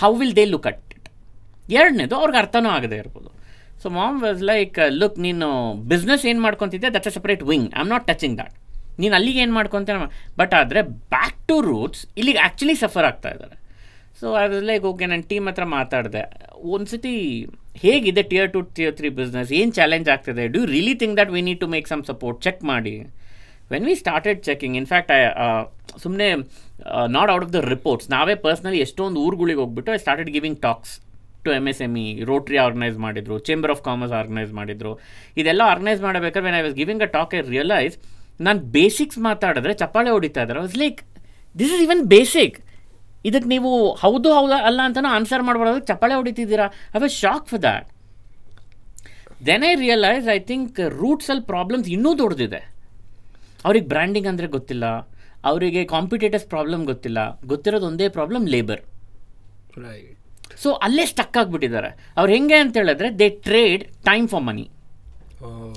[0.00, 1.08] how will they look at it
[1.78, 3.30] ಎರಡನೇದು ಅವ್ರಿಗೆ ಅರ್ಥನೂ ಆಗದೆ ಇರ್ಬೋದು.
[3.82, 5.48] So mom was like look ನೀನು
[5.92, 8.54] ಬಿಸ್ನೆಸ್ ಏನು ಮಾಡ್ಕೊತಿದ್ದೆ that's a separate wing I am not touching that
[9.02, 9.96] ನೀನು ಅಲ್ಲಿಗೆ ಏನು ಮಾಡ್ಕೊತ
[10.40, 10.80] ಬಟ್ ಆದರೆ
[11.14, 13.56] ಬ್ಯಾಕ್ ಟು ರೂಟ್ಸ್ ಇಲ್ಲಿಗೆ ಆ್ಯಕ್ಚುಲಿ ಸಫರ್ ಆಗ್ತಾ ಇದ್ದಾರೆ.
[14.20, 16.22] ಸೊ ಐ ವಾಸ್ ಓಕೆ ನಾನು ಟೀಮ್ ಹತ್ರ ಮಾತಾಡಿದೆ.
[16.74, 17.14] ಒಂದು ಸತಿ
[17.82, 20.44] ಹೇಗಿದೆ tier two tier three business ಏನು ಚಾಲೆಂಜ್ ಆಗ್ತಿದೆ?
[20.54, 22.94] Do really think that we need to make some support check ಮಾಡಿ.
[23.72, 25.20] When we started checking in fact I
[26.04, 26.28] ಸುಮ್ಮನೆ
[27.16, 30.92] not out of the reports ನಾವೇ ಪರ್ಸ್ನಲಿ ಎಷ್ಟೊಂದು ಊರುಗಳಿಗೆ ಹೋಗ್ಬಿಟ್ಟು I started giving talks
[31.46, 34.92] to M S M E rotary organise ಮಾಡಿದ್ರು chamber of commerce organise ಮಾಡಿದರು.
[35.40, 37.96] ಇದೆಲ್ಲ organise ಮಾಡಬೇಕಾದ್ರೆ when I was giving a talk I realise
[38.46, 40.60] ನಾನು ಬೇಸಿಕ್ಸ್ ಮಾತಾಡಿದ್ರೆ ಚಪ್ಪಾಳೆ ಹೊಡಿತಾ ಇದ್ದಾರೆ.
[40.66, 41.00] Was like
[41.56, 42.56] this is even basic
[43.28, 43.70] ಇದಕ್ಕೆ ನೀವು
[44.04, 45.80] ಹೌದು ಹೌದು ಅಲ್ಲ ಅಂತಲೂ ಆನ್ಸರ್ ಮಾಡ್ಬಾರ್ದು.
[45.90, 46.66] ಚಪ್ಪಾಳೆ ಹೊಡಿತಿದ್ದೀರಾ?
[46.96, 47.88] I was shock for that
[49.48, 52.60] then I realise I think ರೂಟ್ಸಲ್ಲಿ problems ಇನ್ನೂ ದೊಡ್ಡದಿದೆ
[53.66, 54.86] ಅವ್ರಿಗೆ ಬ್ರ್ಯಾಂಡಿಂಗ್ ಅಂದರೆ ಗೊತ್ತಿಲ್ಲ.
[55.50, 57.20] ಅವರಿಗೆ ಕಾಂಪಿಟೇಟರ್ಸ್ ಪ್ರಾಬ್ಲಮ್ ಗೊತ್ತಿಲ್ಲ.
[57.52, 58.82] ಗೊತ್ತಿರೋದು ಒಂದೇ ಪ್ರಾಬ್ಲಮ್ ಲೇಬರ್
[59.86, 60.12] ರೈಟ್
[60.62, 61.90] ಸೊ ಅಲ್ಲೇ ಸ್ಟಕ್ ಆಗಿಬಿಟ್ಟಿದ್ದಾರೆ.
[62.18, 64.64] ಅವ್ರು ಹೆಂಗೆ ಅಂತ ಹೇಳಿದ್ರೆ they trade time for money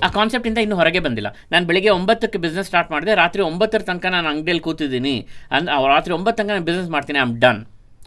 [0.06, 1.30] ಆ ಕಾನ್ಸೆಪ್ಟಿಂದ ಇನ್ನೂ ಹೊರಗೆ ಬಂದಿಲ್ಲ.
[1.54, 5.16] ನಾನು ಬೆಳಿಗ್ಗೆ ಒಂಬತ್ತಕ್ಕೆ ಬಿಸ್ನೆಸ್ ಸ್ಟಾರ್ಟ್ ಮಾಡಿದೆ ರಾತ್ರಿ ಒಂಬತ್ತರ ತನಕ ನಾನು ಅಂಗಡಿಯಲ್ಲಿ ಕೂತಿದ್ದೀನಿ.
[5.58, 7.62] ಅಂದ್ ರಾತ್ರಿ ಒಂಬತ್ತು ತನಕ ನಾನು ಬಿಸ್ನೆಸ್ ಮಾಡ್ತೀನಿ ಐ ಆಮ್ ಡನ್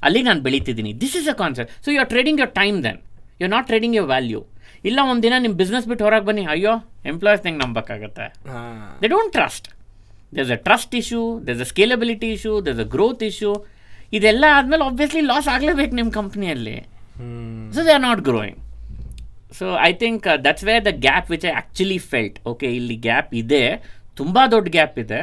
[0.08, 0.92] ಅಲ್ಲಿ ನಾನು ಬೆಳೀತಿದ್ದೀನಿ.
[1.02, 3.00] This is a concept so you are trading your time then
[3.40, 4.40] you are not trading your value
[4.88, 6.44] ಇಲ್ಲ ಒಂದಿನ ನಿಮ್ಮ ಬಿಸ್ನೆಸ್ ಬಿಟ್ಟು ಹೊರಗೆ ಬನ್ನಿ.
[6.54, 6.72] ಅಯ್ಯೋ
[7.12, 8.26] ಎಂಪ್ಲಾಯೀಸ್ ನಂಗೆ ನಂಬಕ್ಕಾಗತ್ತೆ.
[9.02, 9.68] They don't trust
[10.36, 13.52] there's a trust issue there's a scalability issue there's a growth issue
[14.18, 16.76] ಇದೆಲ್ಲ ಆದಮೇಲೆ ಆಬ್ವಿಯಸ್ಲಿ ಲಾಸ್ ಆಗಲೇಬೇಕು ನಿಮ್ಮ ಕಂಪ್ನಿಯಲ್ಲಿ
[17.74, 18.58] so they are not growing
[19.52, 23.62] so I think that's where the gap which I actually felt okay ಇಲ್ಲಿ gap ಇದೆ
[24.16, 25.20] ತುಂಬ ದೊಡ್ಡ gap ಇದೆ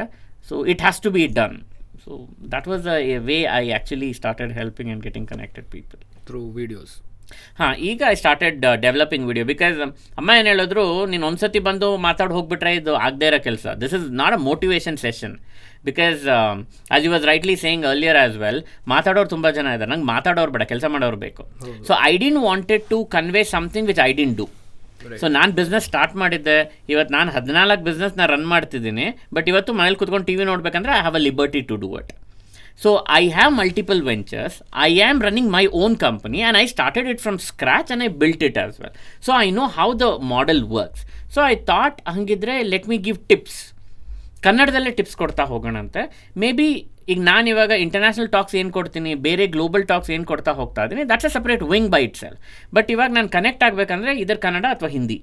[0.48, 1.56] so it has to be done
[2.04, 2.12] so
[2.52, 6.94] that was a way I actually started helping and getting connected people through videos
[7.58, 9.74] ಹಾಂ ಈಗ I started developing video because
[10.18, 13.66] ಅಮ್ಮ ಏನು ಹೇಳಿದ್ರು ನೀನು ಒಂದ್ಸತಿ ಬಂದು ಮಾತಾಡಿ ಹೋಗ್ಬಿಟ್ರೆ ಇದು ಆಗದೇ ಇರೋ ಕೆಲಸ.
[13.80, 15.34] This is not a motivation session
[15.88, 16.20] because
[16.96, 18.60] as you was rightly saying earlier as well
[18.94, 21.42] ಮಾತಾಡೋರು ತುಂಬ ಜನ ಇದ್ದಾರೆ ನಂಗೆ ಮಾತಾಡೋರು ಬೇಡ ಕೆಲಸ ಮಾಡೋರು ಬೇಕು.
[21.88, 24.46] So I didn't wanted to convey something which I didn't do
[25.20, 26.56] so ನಾನು ಬಿಸ್ನೆಸ್ ಸ್ಟಾರ್ಟ್ ಮಾಡಿದ್ದೆ.
[26.92, 29.04] ಇವತ್ತು ನಾನು ಹದಿನಾಲ್ಕು ಬಿಸ್ನೆಸ್ನ ರನ್ ಮಾಡ್ತಿದ್ದೀನಿ.
[29.36, 32.10] ಬಟ್ ಇವತ್ತು ಮನೇಲಿ ಕುತ್ಕೊಂಡು ಟಿ ವಿ ನೋಡ್ಬೇಕಂದ್ರೆ I have a liberty to do it
[32.82, 34.56] so I have multiple ventures
[34.88, 38.42] I am running my own company and I started it from scratch and I built
[38.48, 38.94] it as well
[39.26, 41.02] so I know how the model works
[41.36, 43.58] so I thought ಹಂಗಿದ್ರೆ let me give tips
[44.46, 46.02] ಕನ್ನಡದಲ್ಲೇ tips ಕೊಡ್ತಾ ಹೋಗೋಣಂತೆ.
[46.42, 46.68] May be
[47.12, 51.28] ಈಗ ನಾನು ಇವಾಗ international tax ಏನು ಕೊಡ್ತೀನಿ, ಬೇರೆ ಗ್ಲೋಬಲ್ ಟಾಕ್ಸ್ ಏನು ಕೊಡ್ತಾ ಹೋಗ್ತಾ ಇದ್ದೀನಿ that's
[51.28, 52.36] a separate wing by it sell
[52.76, 55.18] but ಇವಾಗ ನಾನು ಕನೆಕ್ಟ್ ಆಗಬೇಕಂದ್ರೆ ಇದರ ಕನ್ನಡ ಅಥವಾ Hindi.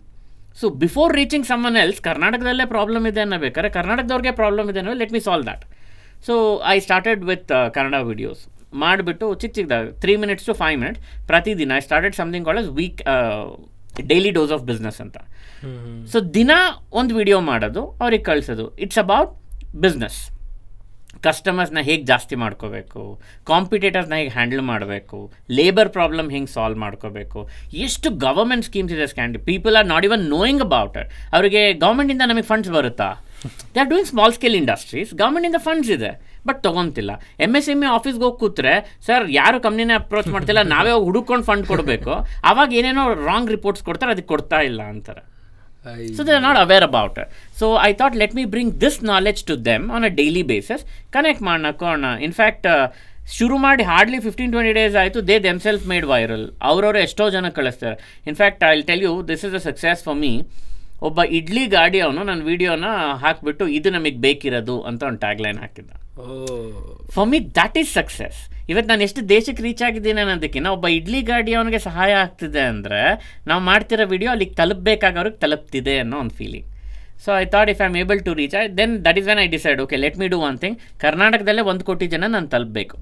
[0.61, 5.21] So before reaching someone else ಕರ್ನಾಟಕದಲ್ಲೇ ಪ್ರಾಬ್ಲಮ್ ಇದೆ ಅನ್ನಬೇಕಾದ್ರೆ ಕರ್ನಾಟಕದವ್ರಿಗೆ ಪ್ರಾಬ್ಲಮ್ ಇದೆ ಅನ್ನೋ let me
[5.27, 5.63] solve that
[6.27, 6.35] so
[6.73, 8.43] I started with Kannada videos
[8.83, 11.01] ಮಾಡಿಬಿಟ್ಟು ಚಿಕ್ಕ ಚಿಕ್ಕದಾಗ three minutes to five minutes
[11.31, 13.01] ಪ್ರತಿದಿನ I started something call week
[14.11, 15.17] daily dose of business ಅಂತ.
[16.13, 16.51] ಸೊ ದಿನ
[17.01, 18.65] ಒಂದು ವಿಡಿಯೋ ಮಾಡೋದು, ಅವ್ರಿಗೆ ಕಳಿಸೋದು.
[18.85, 19.33] ಇಟ್ಸ್ ಅಬೌಟ್
[19.85, 20.21] ಬಿಸ್ನೆಸ್
[21.25, 23.01] ಕಸ್ಟಮರ್ಸ್ನ ಹೇಗೆ ಜಾಸ್ತಿ ಮಾಡ್ಕೋಬೇಕು
[23.49, 25.19] ಕಾಂಪಿಟೇಟರ್ಸ್ನ ಹೇಗೆ ಹ್ಯಾಂಡಲ್ ಮಾಡಬೇಕು
[25.57, 27.39] ಲೇಬರ್ ಪ್ರಾಬ್ಲಮ್ ಹೆಂಗೆ ಸಾಲ್ವ್ ಮಾಡ್ಕೋಬೇಕು.
[27.85, 32.47] ಎಷ್ಟು ಗವರ್ಮೆಂಟ್ ಸ್ಕೀಮ್ಸ್ ಇದೆ scanned people are not even knowing about it ಅವರಿಗೆ ಗೌರ್ಮೆಂಟಿಂದ ನಮಗೆ
[32.51, 33.09] ಫಂಡ್ಸ್ ಬರುತ್ತಾ?
[33.73, 36.11] They are doing small scale industries ಗೌರ್ಮೆಂಟಿಂದ ಫಂಡ್ಸ್ ಇದೆ
[36.49, 37.11] ಬಟ್ ತೊಗೊತಿಲ್ಲ.
[37.45, 38.73] ಎಂ ಎಸ್ ಎಂ ಇ ಆಫೀಸ್ಗೆ ಹೋಗಿ ಕೂತ್ರೆ
[39.07, 42.13] ಸರ್ ಯಾರು ಕಂಪ್ನಿನೇ ಅಪ್ರೋಚ್ ಮಾಡ್ತಿಲ್ಲ, ನಾವೇ ಹುಡುಕೊಂಡು ಫಂಡ್ ಕೊಡಬೇಕು.
[42.51, 45.23] ಅವಾಗ ಏನೇನೋ ರಾಂಗ್ ರಿಪೋರ್ಟ್ಸ್ ಕೊಡ್ತಾರೆ, ಅದಕ್ಕೆ ಕೊಡ್ತಾ ಇಲ್ಲ, ಅಂತಾರೆ.
[46.17, 47.27] So they're not aware about it.
[47.59, 50.81] So I thought, let me bring this knowledge to them on a daily basis.
[51.15, 52.67] Connect ಮಾಡೋಣ ಇನ್ಫ್ಯಾಕ್ಟ್
[53.37, 57.95] ಶುರು ಮಾಡಿ ಹಾರ್ಡ್ಲಿ ಫಿಫ್ಟೀನ್ ಟ್ವೆಂಟಿ ಡೇಸ್ ಆಯಿತು ದೇ ದೆಮ್ಸೆಲ್ಫ್ ಮೇಡ್ ವೈರಲ್ ಅವ್ರವ್ರು ಎಷ್ಟೋ ಜನ ಕಳಿಸ್ತಾರೆ.
[58.29, 60.31] In fact I tell you this is a success for me
[61.07, 62.89] ಒಬ್ಬ ಇಡ್ಲಿ ಗಾಡಿ ಅವನು ನನ್ನ ವಿಡಿಯೋನ
[63.23, 65.91] ಹಾಕಿಬಿಟ್ಟು ಇದು ನಮಗೆ ಬೇಕಿರೋದು ಅಂತ ಒಂದು ಟ್ಯಾಗ್ಲೈನ್ ಹಾಕಿದ್ದ.
[67.15, 68.39] For me that is success
[68.71, 73.01] ಇವತ್ತು ನಾನು ಎಷ್ಟು ದೇಶಕ್ಕೆ ರೀಚ್ ಆಗಿದ್ದೀನಿ ಅನ್ನೋದಕ್ಕಿಂತ ಒಬ್ಬ ಇಡ್ಲಿ ಗಾಡಿ ಅವನಿಗೆ ಸಹಾಯ ಆಗ್ತಿದೆ ಅಂದರೆ
[73.49, 76.69] ನಾವು ಮಾಡ್ತಿರೋ ವಿಡಿಯೋ ಅಲ್ಲಿಗೆ ತಲುಪಬೇಕಾಗವ್ರಿಗೆ ತಲುಪ್ತಿದೆ ಅನ್ನೋ ಒಂದು feeling
[77.25, 79.47] so I thought if I am able to reach I then that is when I
[79.55, 82.97] decide okay let me do one thing ಕರ್ನಾಟಕದಲ್ಲೇ ಒಂದು ಕೋಟಿ ಜನ ನಾನು ತಲುಪಬೇಕು.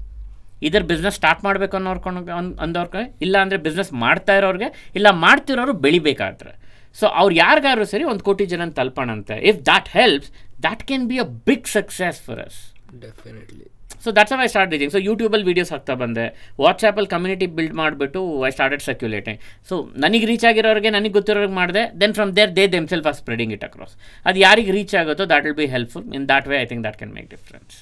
[0.66, 2.20] ಇದರ ಬಿಸ್ನೆಸ್ ಸ್ಟಾರ್ಟ್ ಮಾಡಬೇಕು ಅನ್ನೋರ್ಕೊಂಡು
[2.64, 6.52] ಅಂದವ್ರಿಗೆ, ಇಲ್ಲ ಅಂದರೆ ಬಿಸ್ನೆಸ್ ಮಾಡ್ತಾ ಇರೋರಿಗೆ, ಇಲ್ಲ ಮಾಡ್ತಿರೋರು ಬೆಳಿಬೇಕಾದ್ರೆ.
[6.96, 9.36] ಸೊ ಅವ್ರು ಯಾರಿಗಾದ್ರು ಸರಿ ಒಂದು ಕೋಟಿ ಜನ ತಲುಪೋಣಂತೆ.
[9.50, 10.30] If that helps
[10.66, 12.60] that can be a big success for us
[13.04, 13.66] definitely
[14.04, 16.24] so that's I start reaching so ಯೂಟ್ಯೂಬಲ್ಲಿ ವೀಡಿಯೋಸ್ ಹಾಕ್ತಾ ಬಂದೆ.
[16.64, 19.40] ವಾಟ್ಸಾಪಲ್ಲಿ ಕಮ್ಯುನಿಟಿ ಬಿಲ್ಡ್ ಮಾಡಿಬಿಟ್ಟು ಐ ಸ್ಟಾರ್ಟೆಡ್ ಸರ್ಕ್ಯುಲೇಟಿಂಗ್
[19.70, 21.84] ಸೊ ನನಗೆ ರೀಚ್ ಆಗಿರೋರಿಗೆ ನನಗೆ ಗೊತ್ತಿರೋರಿಗೆ ಮಾಡಿದೆ.
[22.02, 23.94] Then from there they them self are spreading it across
[24.26, 27.14] ಅದು ಯಾರಿಗೆ ರೀಚ್ ಆಗುತ್ತೋ that will be helpful in that way I think that can
[27.18, 27.76] make difference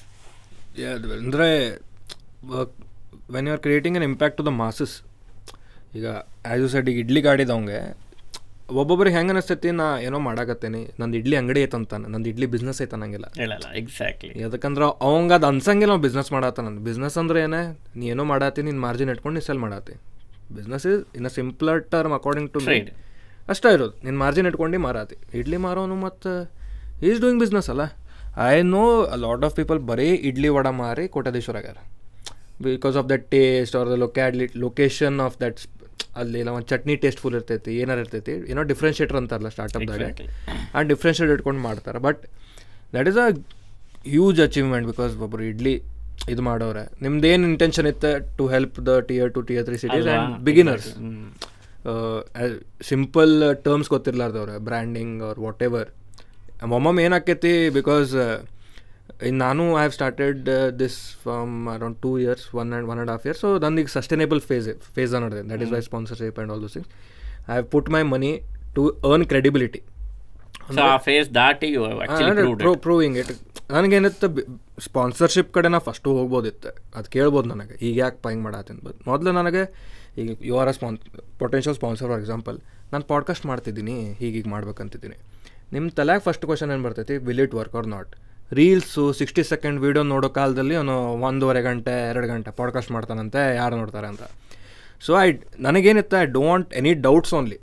[1.23, 1.49] ಅಂದರೆ
[3.35, 4.95] when you are creating an impact to the masses
[5.99, 6.07] ಈಗ
[6.51, 7.81] as you ಈಗ ಇಡ್ಲಿ ಗಾಡಿದವಂಗೆ
[8.69, 13.27] ಒಬ್ಬೊಬ್ರಿಗೆ ಹೆಂಗೆ ಅನಿಸ್ತೈತಿ ನಾ ಏನೋ ಮಾಡಾಕತ್ತೇನಿ ನಂದು ಇಡ್ಲಿ ಅಂಗಡಿ ಐತಂತಾನೆ ನಂದು ಇಡ್ಲಿ ಬಿಸ್ನೆಸ್ ಐತೆ ಅನ್ನಂಗಿಲ್ಲ.
[13.41, 17.61] ಹೇಳಲ್ಲ ಎಕ್ಸಾಕ್ಟ್ಲಿ ಯಾಕಂದ್ರೆ ಅವಂಗೆ ಅದು ಅನ್ಸಂಗಿಲ್ಲ ನಾವು ಬಿಸ್ನೆಸ್ ಮಾಡತ್ತ ನಾನು ಬಿಸ್ನೆಸ್ ಅಂದ್ರೆ ಏನೇ
[17.95, 19.95] ನೀ ಏನೋ ಮಾಡತ್ತಿ ನಿನ್ನ ಮಾರ್ಜಿನ್ ಇಟ್ಕೊಂಡು ನೀ sell ಮಾಡತ್ತಿ
[20.57, 22.77] business is in a simpler term according to me
[23.49, 23.93] ಅಷ್ಟೇ ಇರೋದು.
[24.05, 25.15] ನಿನ್ನ ಮಾರ್ಜಿನ್ ಇಟ್ಕೊಂಡು ಮಾರಾತಿ.
[25.39, 26.31] ಇಡ್ಲಿ ಮಾರೋನು ಮತ್ತು
[27.07, 27.83] ಈಸ್ ಡೂಯಿಂಗ್ ಬಿಸ್ನೆಸ್ ಅಲ್ಲ?
[28.37, 28.83] I know
[29.23, 31.77] lot of people ಬರೀ ಇಡ್ಲಿ ವಡ ಮಾರಿ ಕೋಟ್ಯಾಧೀಶ್ವರ ಆಗ್ಯಾರ.
[32.61, 35.59] Because of that taste are the ಲೊಕ್ಯಾಡ್ಲಿ location of that
[36.21, 40.21] ಅಲ್ಲಿ ಇಲ್ಲ ಒಂದು ಚಟ್ನಿ ಟೇಸ್ಟ್ಫುಲ್ ಇರ್ತೈತಿ ಏನಾರು ಇರ್ತೈತಿ ಏನೋ ಡಿಫ್ರೆನ್ಷಿಯೇಟರ್ ಅಂತಾರಲ್ಲ ಸ್ಟಾರ್ಟಪ್ದಾಗ ಆ್ಯಂಡ್
[40.77, 41.99] ಆ ಡಿಫ್ರೆನ್ಷಿಯೇಟ್ ಇಟ್ಕೊಂಡು ಮಾಡ್ತಾರೆ.
[42.07, 42.21] But
[42.95, 43.27] that is a
[44.13, 45.75] huge achievement because ಒಬ್ಬರು ಇಡ್ಲಿ
[46.33, 46.83] ಇದು ಮಾಡೋರೆ.
[47.05, 50.07] ನಿಮ್ದು ಏನು ಇಂಟೆನ್ಷನ್ ಇತ್ತು to help the tier two tier three cities?
[50.13, 50.89] And beginners
[52.91, 53.33] simple
[53.65, 55.89] terms ಗೊತ್ತಿರ್ಲಾರ್ದವ್ರೆ branding or whatever
[56.77, 58.11] ಒಮ್ಮೊಮ್ಮೆ ಏನಾಕೈತಿ ಬಿಕಾಸ್
[59.31, 60.49] ನಾನು I have started
[60.79, 64.41] this from around two years one and one and half years so ನಂದು ಈಗ sustainable
[64.41, 66.91] phase phase ಅನ್ನೋದು that is why sponsorship and all those things
[67.41, 68.41] I have put my money
[68.75, 69.81] to earn credibility
[70.97, 71.75] phase ದಾಟಿ
[72.81, 73.31] proving it
[73.71, 74.27] ನನಗೇನಿತ್ತು
[74.79, 76.69] sponsorship ಕಡೆ ನಾ first ಹೋಗ್ಬೋದಿತ್ತು.
[76.95, 77.85] ಅದು ಕೇಳ್ಬೋದು ನನಗೆ.
[77.87, 79.61] ಈಗ ಯಾಕೆ ಪೈಂಗ್ ಮಾಡತ್ತೀನಿ ಬಟ್ ಮೊದಲು ನನಗೆ
[80.17, 80.97] ಈಗ you are a spon
[81.39, 82.59] potential sponsor for example
[82.93, 85.17] ನಾನು ಪಾಡ್ಕಾಸ್ಟ್ ಮಾಡ್ತಿದ್ದೀನಿ ಹೀಗೀಗ ಮಾಡ್ಬೇಕಂತಿದ್ದೀನಿ.
[85.73, 87.17] ನಿಮ್ಮ ತಲೆಗೆ ಫಸ್ಟ್ ಕ್ವಶನ್ ಏನು ಬರ್ತೈತಿ?
[87.17, 88.15] Will it work or not
[88.51, 94.07] reels sixty second video ನೋಡೋ ಕಾಲದಲ್ಲಿ ಅವನು ಒಂದೂವರೆ ಗಂಟೆ ಎರಡು ಗಂಟೆ ಪಾಡ್ಕಾಸ್ಟ್ ಮಾಡ್ತಾನಂತೆ ಯಾರು ನೋಡ್ತಾರೆ
[94.07, 94.21] ಅಂತ.
[95.01, 97.59] So I ನನಗೇನಿತ್ತು I don't any doubts only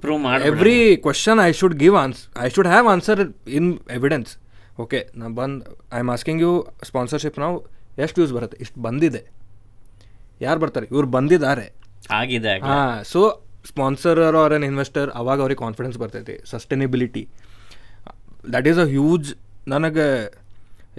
[0.00, 4.38] prove ಮಾಡಿ every question I should give answer I should have answer in evidence
[4.78, 7.66] okay ನಾ ಬಂದು I am asking you sponsorship ನಾವು
[7.98, 8.58] ಎಷ್ಟು ಯೂಸ್ ಬರುತ್ತೆ?
[8.60, 9.30] ಇಷ್ಟು ಬಂದಿದೆ.
[10.40, 10.86] ಯಾರು ಬರ್ತಾರೆ?
[10.90, 11.74] ಇವ್ರು ಬಂದಿದ್ದಾರೆ.
[12.10, 16.40] ಆಗಿದೆ ಹಾಂ ಸೊ ಸ್ಪಾನ್ಸರ್ ಎನ್ ಇನ್ವೆಸ್ಟರ್ ಅವಾಗ ಅವ್ರಿಗೆ ಕಾನ್ಫಿಡೆನ್ಸ್ ಬರ್ತೈತಿ.
[16.50, 17.28] Sustainability
[18.52, 19.34] that is a huge
[19.66, 20.06] ನನಗೆ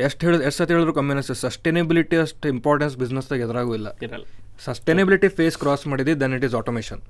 [0.05, 3.89] ಎಷ್ಟು ಹೇಳಿ ಎಷ್ಟು ಸತಿ ಹೇಳಿದ್ರು ಕಮ್ಮಿ ಅನಿಸ್ತದೆ ಸಸ್ಟೈನೇಬಿಲಿಟಿ ಅಷ್ಟು ಇಂಪಾರ್ಟೆನ್ಸ್ ಬಿಸ್ನೆಸ್ದಾಗ ಎದುರಾಗೂ ಇಲ್ಲ.
[4.05, 4.25] ಇರಲ್ಲ.
[4.65, 7.01] ಸಸ್ಟೈನೇಬಿಲಿಟಿ ಫೇಸ್ ಕ್ರಾಸ್ ಮಾಡಿದ್ದು then it is automation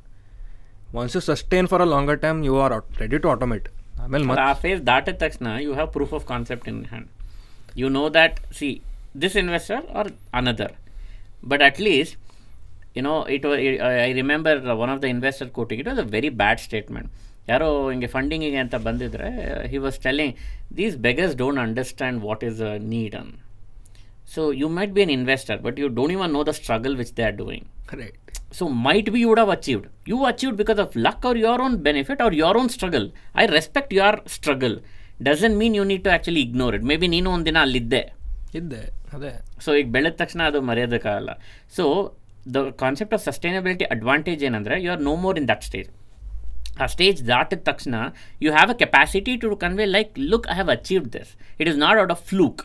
[0.94, 3.68] once you sustain for a longer time you are ready to automate
[4.04, 7.10] ಆಮೇಲೆ ಮತ್ತೆ ಆ ಫೇಸ್ ದಾಟಿದ ತಕ್ಷಣ you have proof of concept in hand
[7.78, 8.70] you know that see
[9.22, 10.74] this investor are another
[11.48, 12.16] but at least
[12.98, 13.46] you know it
[14.02, 17.10] I remember one of the investor quoting it was a very bad statement
[17.48, 19.30] ಯಾರೋ ಹಿಂಗೆ ಫಂಡಿಂಗಿಗೆ ಅಂತ ಬಂದಿದ್ರೆ
[19.74, 20.36] he was telling
[20.78, 23.32] these beggars don't understand what is a need and
[24.36, 27.26] so you might be an investor but you don't even know the struggle which they
[27.30, 27.68] are doing
[28.04, 28.20] right
[28.58, 29.86] So might be have achieved have achieved.
[30.12, 33.06] You achieved because of luck or your own benefit or your own struggle.
[33.36, 34.76] I respect your struggle.
[35.20, 36.84] Doesn't mean you need to actually ignore it.
[36.92, 38.04] Maybe ನೀನು ಒಂದಿನ ಅಲ್ಲಿದ್ದೆ
[38.60, 38.82] ಇದ್ದೆ
[39.16, 39.32] ಅದೇ
[39.66, 41.32] so ಈಗ ಬೆಳೆದ ತಕ್ಷಣ ಅದು ಮರೆಯೋದಕ್ಕಾಗಲ್ಲ
[41.78, 41.86] so
[42.56, 45.90] the concept of sustainability advantage ಏನಂದರೆ you are no more in that stage
[46.82, 47.96] ಆ ಸ್ಟೇಜ್ ದಾಟಿದ ತಕ್ಷಣ
[48.46, 52.00] you have a capacity to convey like look I have achieved this it is not
[52.04, 52.62] out of fluke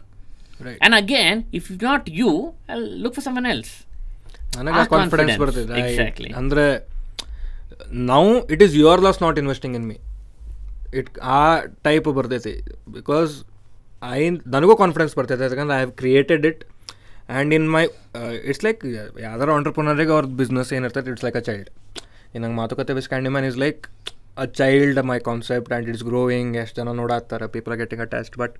[0.69, 2.31] and again if you not you
[3.05, 3.75] look for someone else
[4.59, 5.75] ನನಗೆ confidence ಬರ್ತಿದೆ.
[5.81, 6.65] Exactly ಅಂದರೆ
[8.13, 8.23] now
[8.55, 9.97] it is your loss not investing in me
[11.01, 11.43] it ಆ
[11.87, 12.55] type ಬರ್ತೈತಿ.
[12.97, 13.33] Because
[14.17, 14.21] I
[14.55, 15.45] ನನಗೂ confidence ಬರ್ತೈತೆ.
[15.49, 16.63] ಯಾಕಂದ್ರೆ I have created it
[17.31, 17.85] and in my
[18.51, 18.81] it's like
[19.27, 21.71] ಯಾವ್ದಾರು ಆಂಟ್ರಪ್ರನರಿಗೆ ಅವ್ರ ಬಿಸ್ನೆಸ್ ಏನಿರ್ತೈತೆ ಇಟ್ಸ್ ಲೈಕ್ ಅ ಚೈಲ್ಡ್
[22.43, 23.83] ನಂಗೆ ಮಾತುಕತೆ with Candyman is like
[24.43, 28.55] a child my concept and it's growing ಎಷ್ಟು ಜನ ನೋಡಾತ್ತಾರೆ people are getting attached but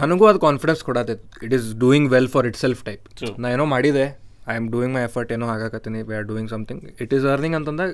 [0.00, 1.24] ನನಗೂ ಅದು ಕಾನ್ಫಿಡೆನ್ಸ್ ಕೊಡತೈತಿ.
[1.46, 3.04] It is doing well for itself type.
[3.42, 4.04] ನಾ ಏನೋ ಮಾಡಿದೆ
[4.52, 7.92] I am doing my effort ಏನೋ ಆಗಾಕತ್ತೀನಿ we are doing something it is earning ಅಂತಂದಾಗ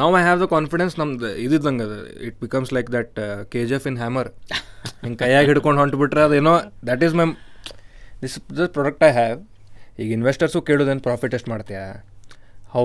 [0.00, 1.98] ನಾವು ಐ ಹ್ಯಾವ್ ದ ಕಾನ್ಫಿಡೆನ್ಸ್ ನಮ್ದು ಇದ್ದಂಗೆ ಅದು.
[2.26, 3.14] It becomes like that
[3.52, 4.28] K G F in hammer
[5.04, 6.54] ಹಿಂಗೆ ಕೈಯಾಗಿ ಹಿಡ್ಕೊಂಡು ಹೊಂಟ್ಬಿಟ್ರೆ ಅದೇನೋ
[6.90, 7.26] that is my
[8.22, 9.38] this this product I have
[10.02, 11.84] ಈಗ ಇನ್ವೆಸ್ಟರ್ಸು ಕೇಳೋದೇನು ಪ್ರಾಫಿಟ್ ಎಷ್ಟು ಮಾಡ್ತೀಯಾ?
[12.74, 12.84] How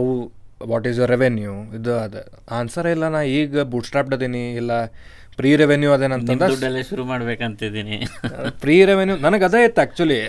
[0.72, 2.16] what is your revenue ಇದು ಅದ.
[2.60, 4.72] ಆನ್ಸರ್ ಇಲ್ಲ ನಾ ಈಗ ಬೂಟ್ ಸ್ಟ್ರಾಪ್ಡ್ ಅದೀನಿ ಇಲ್ಲ
[5.38, 7.98] ಪ್ರೀ ರೆವೆನ್ಯೂ ಅದೇನಂತಂದ್ರೆ ಶುರು ಮಾಡ್ಬೇಕಂತಿದ್ದೀನಿ
[8.64, 10.20] ಪ್ರೀ ರೆವೆನ್ಯೂ ನನಗೆ ಅದೇ ಇತ್ತು actually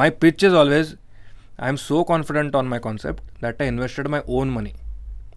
[0.00, 0.90] my pitch is always
[1.64, 4.72] I am so confident on my concept that I invested my own money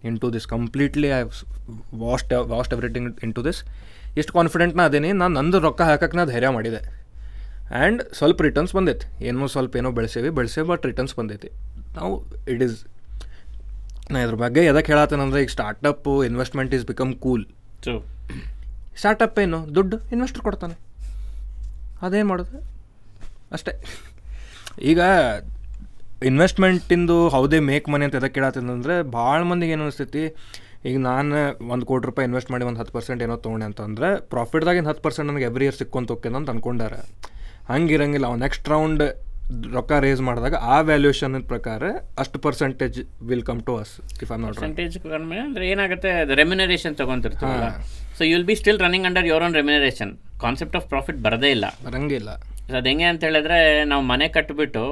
[0.24, 1.22] into this completely I
[2.04, 3.60] waste waste everything into this
[4.20, 6.80] ಎಷ್ಟು ಕಾನ್ಫಿಡೆಂಟ್ನ ಅದೇನಿ ನಾನು ನಂದು ರೊಕ್ಕ ಹಾಕಕ್ಕೆ ನಾ ಧೈರ್ಯ ಮಾಡಿದೆ.
[7.76, 9.06] ಆ್ಯಂಡ್ ಸ್ವಲ್ಪ ರಿಟರ್ನ್ಸ್ ಬಂದೈತಿ.
[9.28, 11.50] ಏನೋ ಸ್ವಲ್ಪ ಏನೋ ಬೆಳೆಸೇವಿ ಬೆಳೆಸೇವಿ ಬಟ್ ರಿಟರ್ನ್ಸ್ ಬಂದೈತಿ.
[11.98, 12.12] ನಾವು
[12.52, 12.76] ಇಟ್ ಈಸ್
[14.12, 17.44] ನಾ ಇದ್ರ ಬಗ್ಗೆ ಎದಕ್ಕೆ ಹೇಳತ್ತೇನಂದ್ರೆ ಈಗ startup investment is become cool
[17.86, 17.92] so
[19.00, 19.58] startup ಏನು?
[19.76, 20.74] ದುಡ್ಡು ಇನ್ವೆಸ್ಟರ್ ಕೊಡ್ತಾನೆ.
[22.02, 22.58] ಅದೇನು ಮಾಡೋದು?
[23.56, 23.72] ಅಷ್ಟೇ.
[24.90, 25.00] ಈಗ
[26.30, 30.22] ಇನ್ವೆಸ್ಟ್ಮೆಂಟಿಂದು ಹೌದೇ ಮೇಕ್ ಮನಿ ಅಂತ ಎದಕ್ಕೆ ಕೇಳತ್ತಂದ್ರೆ ಭಾಳ ಮಂದಿಗೆ ಏನು ಅನಿಸ್ತೈತಿ
[30.88, 31.36] ಈಗ ನಾನು
[31.72, 35.44] ಒಂದು ಕೋಟಿ ರೂಪಾಯಿ ಇನ್ವೆಸ್ಟ್ ಮಾಡಿ ಒಂದು ಹತ್ತು ಪರ್ಸೆಂಟ್ ಏನೋ ತೊಗೊಂಡೆ ಅಂತಂದರೆ ಪ್ರಾಫಿಟ್ದಾಗಿನ ಹತ್ತು ಪರ್ಸೆಂಟ್ ನನಗೆ
[35.44, 36.94] ಎವ್ರಿ ಇಯರ್ ಸಿಕ್ಕೊಂತ ಹೋಗ್ತೇನೆ ಅಂತ ಅನ್ಕೊಂಡಾರ.
[37.72, 39.02] ಹಂಗಿರಂಗಿಲ್ಲ ಅವ್ನು ನೆಕ್ಸ್ಟ್ ರೌಂಡ್
[39.50, 41.82] ರೊಕ್ಕ ರೇಸ್ ಮಾಡಿದಾಗ ಆ ವ್ಯಾಲ್ಯೂಯೇಷನ್ ಪ್ರಕಾರ
[42.18, 47.68] ಅಷ್ಟು percentage will come to us if I not percentage ಕಡಿಮೆ ಅಂದ್ರೆ ಏನಾಗುತ್ತೆ remuneration ತೊಗೊಂತಿರ್ತೀವಲ್ಲ
[48.18, 51.66] so you'll be still running under your own remuneration concept of profit ಬರದೇ ಇಲ್ಲ.
[51.84, 52.30] ಬರಂಗಿಲ್ಲ.
[52.76, 54.82] ಅದು ಹೆಂಗೆ ಅಂತ ಹೇಳಿದ್ರೆ ನಾವು ಮನೆ ಕಟ್ಟಿಬಿಟ್ಟು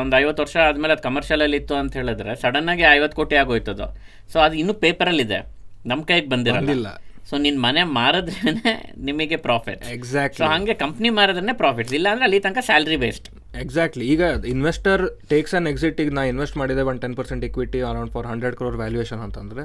[0.00, 3.86] ಒಂದು ಐವತ್ತು ವರ್ಷ ಆದಮೇಲೆ ಅದು ಕಮರ್ಷಿಯಲಲ್ಲಿ ಇತ್ತು ಅಂತ ಹೇಳಿದ್ರೆ ಸಡನ್ನಾಗಿ ಐವತ್ತು ಕೋಟಿ ಆಗೋಯ್ತದು.
[4.32, 5.38] ಸೊ ಅದು ಇನ್ನೂ ಪೇಪರಲ್ಲಿದೆ
[5.86, 6.88] ನಮ್ಮ ಕೈಗೆ ಬಂದಿರಲ್ಲ.
[7.30, 12.40] ಸೊ ನಿನ್ನ ಮನೆ ಮಾರದ್ರೇನೆ ನಿಮಗೆ ಪ್ರಾಫಿಟ್ ಎಕ್ಸಾಕ್ಟ್ ಸೊ ಹಾಗೆ ಕಂಪ್ನಿ ಮಾರಿದ್ರೆ ಪ್ರಾಫಿಟ್ ಇಲ್ಲ ಅಂದ್ರೆ ಅಲ್ಲಿ
[12.40, 17.14] ತನಕ ಸ್ಯಾಲ್ರಿ ಬೇಸ್ಡ್ ಎಕ್ಸಾಕ್ಟ್ಲಿ ಈಗ ಇನ್ವೆಸ್ಟರ್ ಟೇಕ್ಸ್ ಆ್ಯನ್ ಎಕ್ಸಿಟ್ ಈಗ ನಾ ಇನ್ವೆಸ್ಟ್ ಮಾಡಿದೆ one ten
[17.16, 19.62] percent equity around for hundred crore valuation ಅಂತಂದ್ರೆ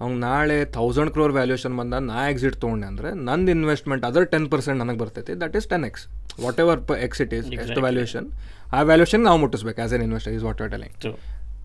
[0.00, 4.78] ಅವ್ನು ನಾಳೆ ಥೌಸಂಡ್ ಕ್ರೋರ್ ವ್ಯಾಲ್ಯೂಯೇಷನ್ ಬಂದ ನಾ ಎಕ್ಸಿಟ್ ತೊಗೊಂಡೆ ಅಂದರೆ ನಂದು ಇನ್ವೆಸ್ಟ್ಮೆಂಟ್ ಅದರ್ ಟೆನ್ ಪರ್ಸೆಂಟ್
[4.78, 5.34] ನನಗೆ ಬರ್ತೈತಿ.
[5.40, 6.04] That is ten X
[6.60, 8.28] whatever ಪ ಎಕ್ಸಿಟ್ ಈಸ್ ಎಷ್ಟು ವ್ಯಾಲ್ಯೂಯೇಷನ್
[8.72, 10.94] ಆ ವ್ಯಾಲ್ಯೂಯೇಷನ್ ನಾವು ಮುಟ್ಟಿಸ್ಬೇಕು as an investor is what telling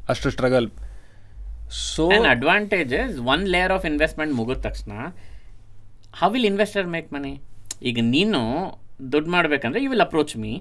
[0.09, 0.67] ಅಷ್ಟು struggle
[1.83, 4.91] so advantages advantage is one layer of investment ಮುಗಿದ ತಕ್ಷಣ
[6.21, 7.33] how will investor make money
[7.83, 8.41] ಈಗ ನೀನು
[9.11, 10.53] ದುಡ್ಡು ಮಾಡಬೇಕಂದ್ರೆ you will approach me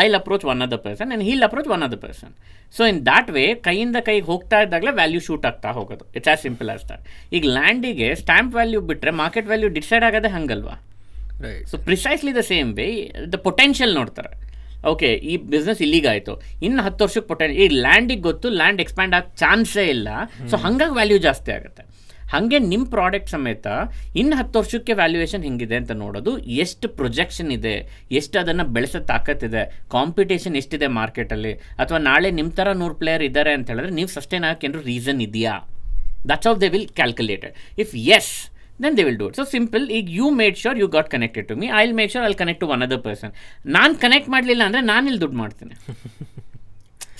[0.00, 2.32] I will approach one other person and he'll approach one other person
[2.76, 6.04] so in that way ಕೈಯಿಂದ ಕೈಗೆ ಹೋಗ್ತಾ ಇದ್ದಾಗಲೇ ವ್ಯಾಲ್ಯೂ ಶೂಟ್ ಆಗ್ತಾ ಹೋಗೋದು.
[6.18, 7.04] It's as simple as that
[7.36, 10.76] ಈಗ ಲ್ಯಾಂಡಿಗೆ ಸ್ಟ್ಯಾಂಪ್ ವ್ಯಾಲ್ಯೂ ಬಿಟ್ಟರೆ ಮಾರ್ಕೆಟ್ ವ್ಯಾಲ್ಯೂ ಡಿಸೈಡ್ ಆಗೋದೇ ಹಂಗಲ್ವಾ?
[11.70, 12.88] So precisely the same way
[13.34, 14.32] the potential ನೋಡ್ತಾರೆ.
[14.92, 16.32] ಓಕೆ ಈ ಬಿಸ್ನೆಸ್ ಇಲ್ಲಿಗಾಯಿತು
[16.66, 20.08] ಇನ್ನು ಹತ್ತು ವರ್ಷಕ್ಕೆ ಪೊಟೆನ್ ಈ ಲ್ಯಾಂಡಿಗೆ ಗೊತ್ತು ಲ್ಯಾಂಡ್ ಎಕ್ಸ್ಪ್ಯಾಂಡ್ ಆಗ ಚಾನ್ಸೇ ಇಲ್ಲ.
[20.50, 21.82] ಸೊ ಹಂಗಾಗಿ ವ್ಯಾಲ್ಯೂ ಜಾಸ್ತಿ ಆಗುತ್ತೆ.
[22.32, 23.66] ಹಾಗೆ ನಿಮ್ಮ ಪ್ರಾಡಕ್ಟ್ ಸಮೇತ
[24.20, 26.32] ಇನ್ನು ಹತ್ತು ವರ್ಷಕ್ಕೆ ವ್ಯಾಲ್ಯೂಯೇಷನ್ ಹೆಂಗಿದೆ ಅಂತ ನೋಡೋದು
[26.64, 27.74] ಎಷ್ಟು ಪ್ರೊಜೆಕ್ಷನ್ ಇದೆ,
[28.20, 29.62] ಎಷ್ಟು ಅದನ್ನು ಬೆಳೆಸೋ ತಾಕತ್ತಿದೆ
[29.94, 31.52] ಕಾಂಪಿಟೇಷನ್ ಎಷ್ಟಿದೆ ಮಾರ್ಕೆಟಲ್ಲಿ
[31.82, 35.54] ಅಥವಾ ನಾಳೆ ನಿಮ್ಮ ಥರ ನೂರು ಪ್ಲೇಯರ್ ಇದ್ದಾರೆ ಅಂತ ಹೇಳಿದ್ರೆ ನೀವು ಸಸ್ಟೈನ್ ಆಗೋಕ್ಕೆ ರೀಸನ್ ಇದೆಯಾ?
[36.30, 38.32] That's of they will calculated if yes
[38.84, 41.54] then they will do it so simple ಈಗ you made sure you got connected to
[41.60, 43.32] me I will make sure I connect to one other person
[43.76, 45.74] ನಾನು connect ಮಾಡಲಿಲ್ಲ ಅಂದರೆ ನಾನು ಇಲ್ಲಿ ದುಡ್ಡು ಮಾಡ್ತೀನಿ.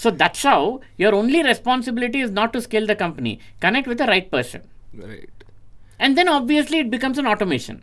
[0.03, 0.61] So that's how
[1.03, 3.35] your only responsibility is not to scale the company
[3.67, 4.65] connect with the right person
[5.13, 5.33] right
[6.39, 7.77] obviously it becomes an automation.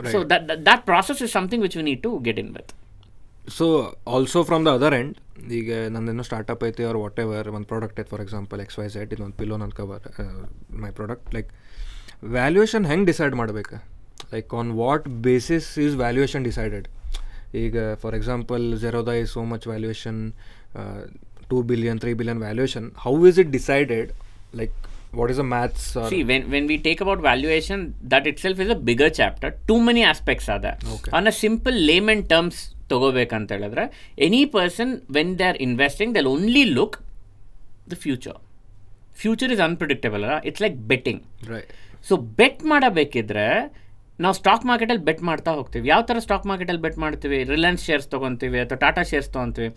[0.00, 0.12] Right.
[0.12, 2.70] So that, that that process is something which we need to get in with.
[3.56, 3.66] So
[4.06, 5.16] also from the other end
[5.58, 9.12] ಈಗ ನಂದೇನೋ startup ಐತಿ or whatever ಒಂದು product ಐತೆ for example X Y Z
[9.16, 10.04] ಇದೊಂದು pillow ನನ್ನ cover
[10.84, 11.50] my product like
[12.36, 13.76] valuation ಹೆಂಗೆ decide ಮಾಡಬೇಕು
[14.34, 16.86] like on what basis is valuation decided
[17.64, 20.20] ಈಗ for example Zerodha is so much valuation
[21.50, 24.12] two billion three billion valuation how is it decided
[24.60, 24.76] like
[25.18, 27.80] what is a maths See, when, when we take about valuation,
[28.12, 29.50] that itself is a bigger chapter.
[29.70, 30.78] Too many aspects are there.
[30.96, 31.12] Okay.
[31.18, 32.58] On a simple layman terms,
[32.90, 33.84] ತಗೋಬೇಕಂತ ಹೇಳಿದ್ರೆ
[34.26, 36.96] any person when they are investing they'll only look
[37.92, 38.38] the future
[39.20, 41.22] future is unpredictable ಅಲ್ಲ it's like betting
[42.08, 43.46] so bet ಮಾಡಬೇಕಿದ್ರೆ
[44.24, 45.88] ನಾವು stock ಮಾರ್ಕೆಟಲ್ಲಿ bait ಮಾಡ್ತಾ ಹೋಗ್ತೀವಿ.
[45.92, 47.38] ಯಾವ ಥರ stock ಮಾರ್ಕೆಟಲ್ಲಿ ಬೆಟ್ ಮಾಡ್ತೀವಿ?
[47.54, 49.70] ರಿಲಯನ್ಸ್ ಶೇರ್ಸ್ ತೊಗೊತೀವಿ ಅಥವಾ ಟಾಟಾ ಶೇರ್ಸ್ ತೊಗೊತೀವಿ.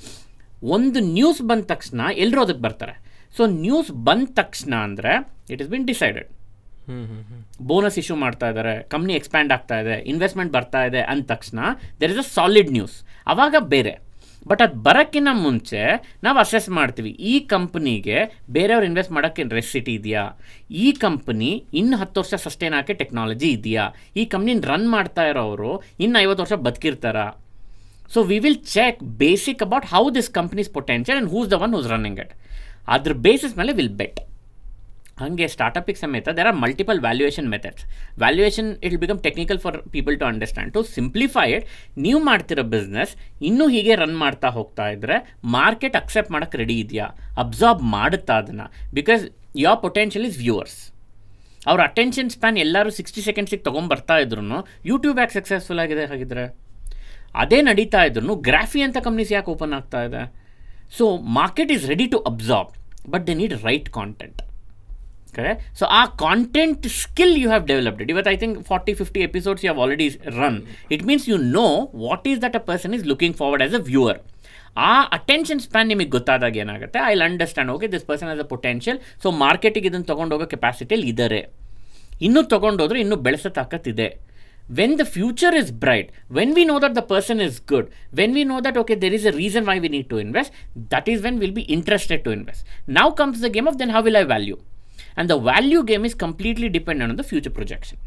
[0.76, 2.96] ಒಂದು ನ್ಯೂಸ್ ಬಂದ ತಕ್ಷಣ ಎಲ್ಲರೂ ಅದಕ್ಕೆ ಬರ್ತಾರೆ.
[3.38, 5.14] ಸೊ ನ್ಯೂಸ್ ಬಂದ ತಕ್ಷಣ ಅಂದರೆ
[5.54, 6.30] it is been decided
[7.70, 11.60] bonus issue ಮಾಡ್ತಾ ಇದ್ದಾರೆ ಕಂಪ್ನಿ ಎಕ್ಸ್ಪ್ಯಾಂಡ್ ಆಗ್ತಾ ಇದೆ ಇನ್ವೆಸ್ಟ್ಮೆಂಟ್ ಬರ್ತಾ ಇದೆ ಅಂದ ತಕ್ಷಣ
[12.02, 12.98] there is a solid news
[13.34, 13.94] ಅವಾಗ ಬೇರೆ.
[14.50, 15.80] ಬಟ್ ಅದು ಬರೋಕ್ಕಿಂತ ಮುಂಚೆ
[16.26, 18.18] ನಾವು ಅಸೆಸ್ ಮಾಡ್ತೀವಿ, ಈ ಕಂಪ್ನಿಗೆ
[18.56, 20.24] ಬೇರೆಯವ್ರು ಇನ್ವೆಸ್ಟ್ ಮಾಡೋಕ್ಕೆ ರೆಸಿಟಿ ಇದೆಯಾ?
[20.84, 23.86] ಈ ಕಂಪ್ನಿ ಇನ್ನು ಹತ್ತು ವರ್ಷ ಸಸ್ಟೈನ್ ಆಗಿ ಟೆಕ್ನಾಲಜಿ ಇದೆಯಾ?
[24.20, 25.72] ಈ ಕಂಪ್ನಿನ ರನ್ ಮಾಡ್ತಾ ಇರೋರು
[26.06, 27.26] ಇನ್ನು ಐವತ್ತು ವರ್ಷ ಬದುಕಿರ್ತಾರಾ?
[28.14, 31.90] So we will check basic about how this companies potential and who's the one who's
[31.96, 32.34] running it
[32.94, 34.20] ಅದ್ರ ಬೇಸಿಸ್ ಮೇಲೆ ವಿಲ್ ಬೆಟ್
[35.20, 37.84] ಹಾಗೆ ಸ್ಟಾರ್ಟಪಿಗೆ ಸಮೇತ there are multiple valuation methods
[38.24, 41.64] valuation it become technical for people to understand to simplified
[42.06, 43.14] ನೀವು ಮಾಡ್ತಿರೋ business
[43.50, 45.18] ಇನ್ನೂ ಹೀಗೆ run ಮಾಡ್ತಾ ಹೋಗ್ತಾ ಇದ್ದರೆ
[45.58, 47.08] ಮಾರ್ಕೆಟ್ ಅಕ್ಸೆಪ್ಟ್ ಮಾಡೋಕ್ಕೆ ರೆಡಿ ಇದೆಯಾ?
[47.44, 48.68] ಅಬ್ಸಾರ್ಬ್ ಮಾಡುತ್ತಾ ಅದನ್ನು?
[49.00, 49.24] Because
[49.66, 50.78] your potential is viewers
[51.72, 54.44] ಅವ್ರ ಅಟೆನ್ಷನ್ ಸ್ಪ್ಯಾನ್ ಎಲ್ಲರೂ ಸಿಕ್ಸ್ಟಿ ಸೆಕೆಂಡ್ಸಿಗೆ ತೊಗೊಂಬರ್ತಾ ಇದ್ರು
[54.92, 56.44] ಯೂಟ್ಯೂಬ್ ಯಾಕೆ ಸಕ್ಸಸ್ಫುಲ್ ಆಗಿದೆ ಹಾಗಿದ್ರೆ?
[57.44, 60.24] ಅದೇ ನಡೀತಾ ಇದ್ರು ಗ್ರಾಫಿ ಅಂತ ಕಂಪ್ನೀಸ್ ಯಾಕೆ ಓಪನ್ ಆಗ್ತಾ ಇದೆ?
[60.92, 61.06] So
[61.36, 62.72] market is ready to absorb
[63.10, 64.40] but they need right content
[65.80, 69.82] so ಆ content skill you have developed ಇವತ್ತು I think forty fifty episodes you have
[69.84, 70.08] already
[70.38, 70.60] run
[70.92, 71.66] it means you know
[72.04, 74.20] what is that a person is looking forward as a viewer
[74.84, 77.00] ಆ attention span ನಿಮಗೆ ಗೊತ್ತಾದಾಗ ಏನಾಗುತ್ತೆ?
[77.06, 81.42] I understand okay this person as a potential so ಮಾರ್ಕೆಟಿಗೆ ಇದನ್ನು ತೊಗೊಂಡೋಗೋ ಕೆಪಾಸಿಟಿಯಲ್ಲಿ ಇದ್ದಾರೆ
[82.22, 84.08] ಇನ್ನೂ ತೊಗೊಂಡೋದ್ರೆ ಇನ್ನೂ ಬೆಳೆಸೋ ತಾಕತ್ತಿದೆ
[84.70, 88.44] when the future is bright, when we know that the person is good, when we
[88.44, 90.52] know that okay, there is a reason why we need to invest,
[90.90, 92.66] that is when we'll be interested to invest.
[92.88, 94.60] Now comes the game of then how will I value?
[95.16, 97.98] And the value game is completely dependent on the future projection.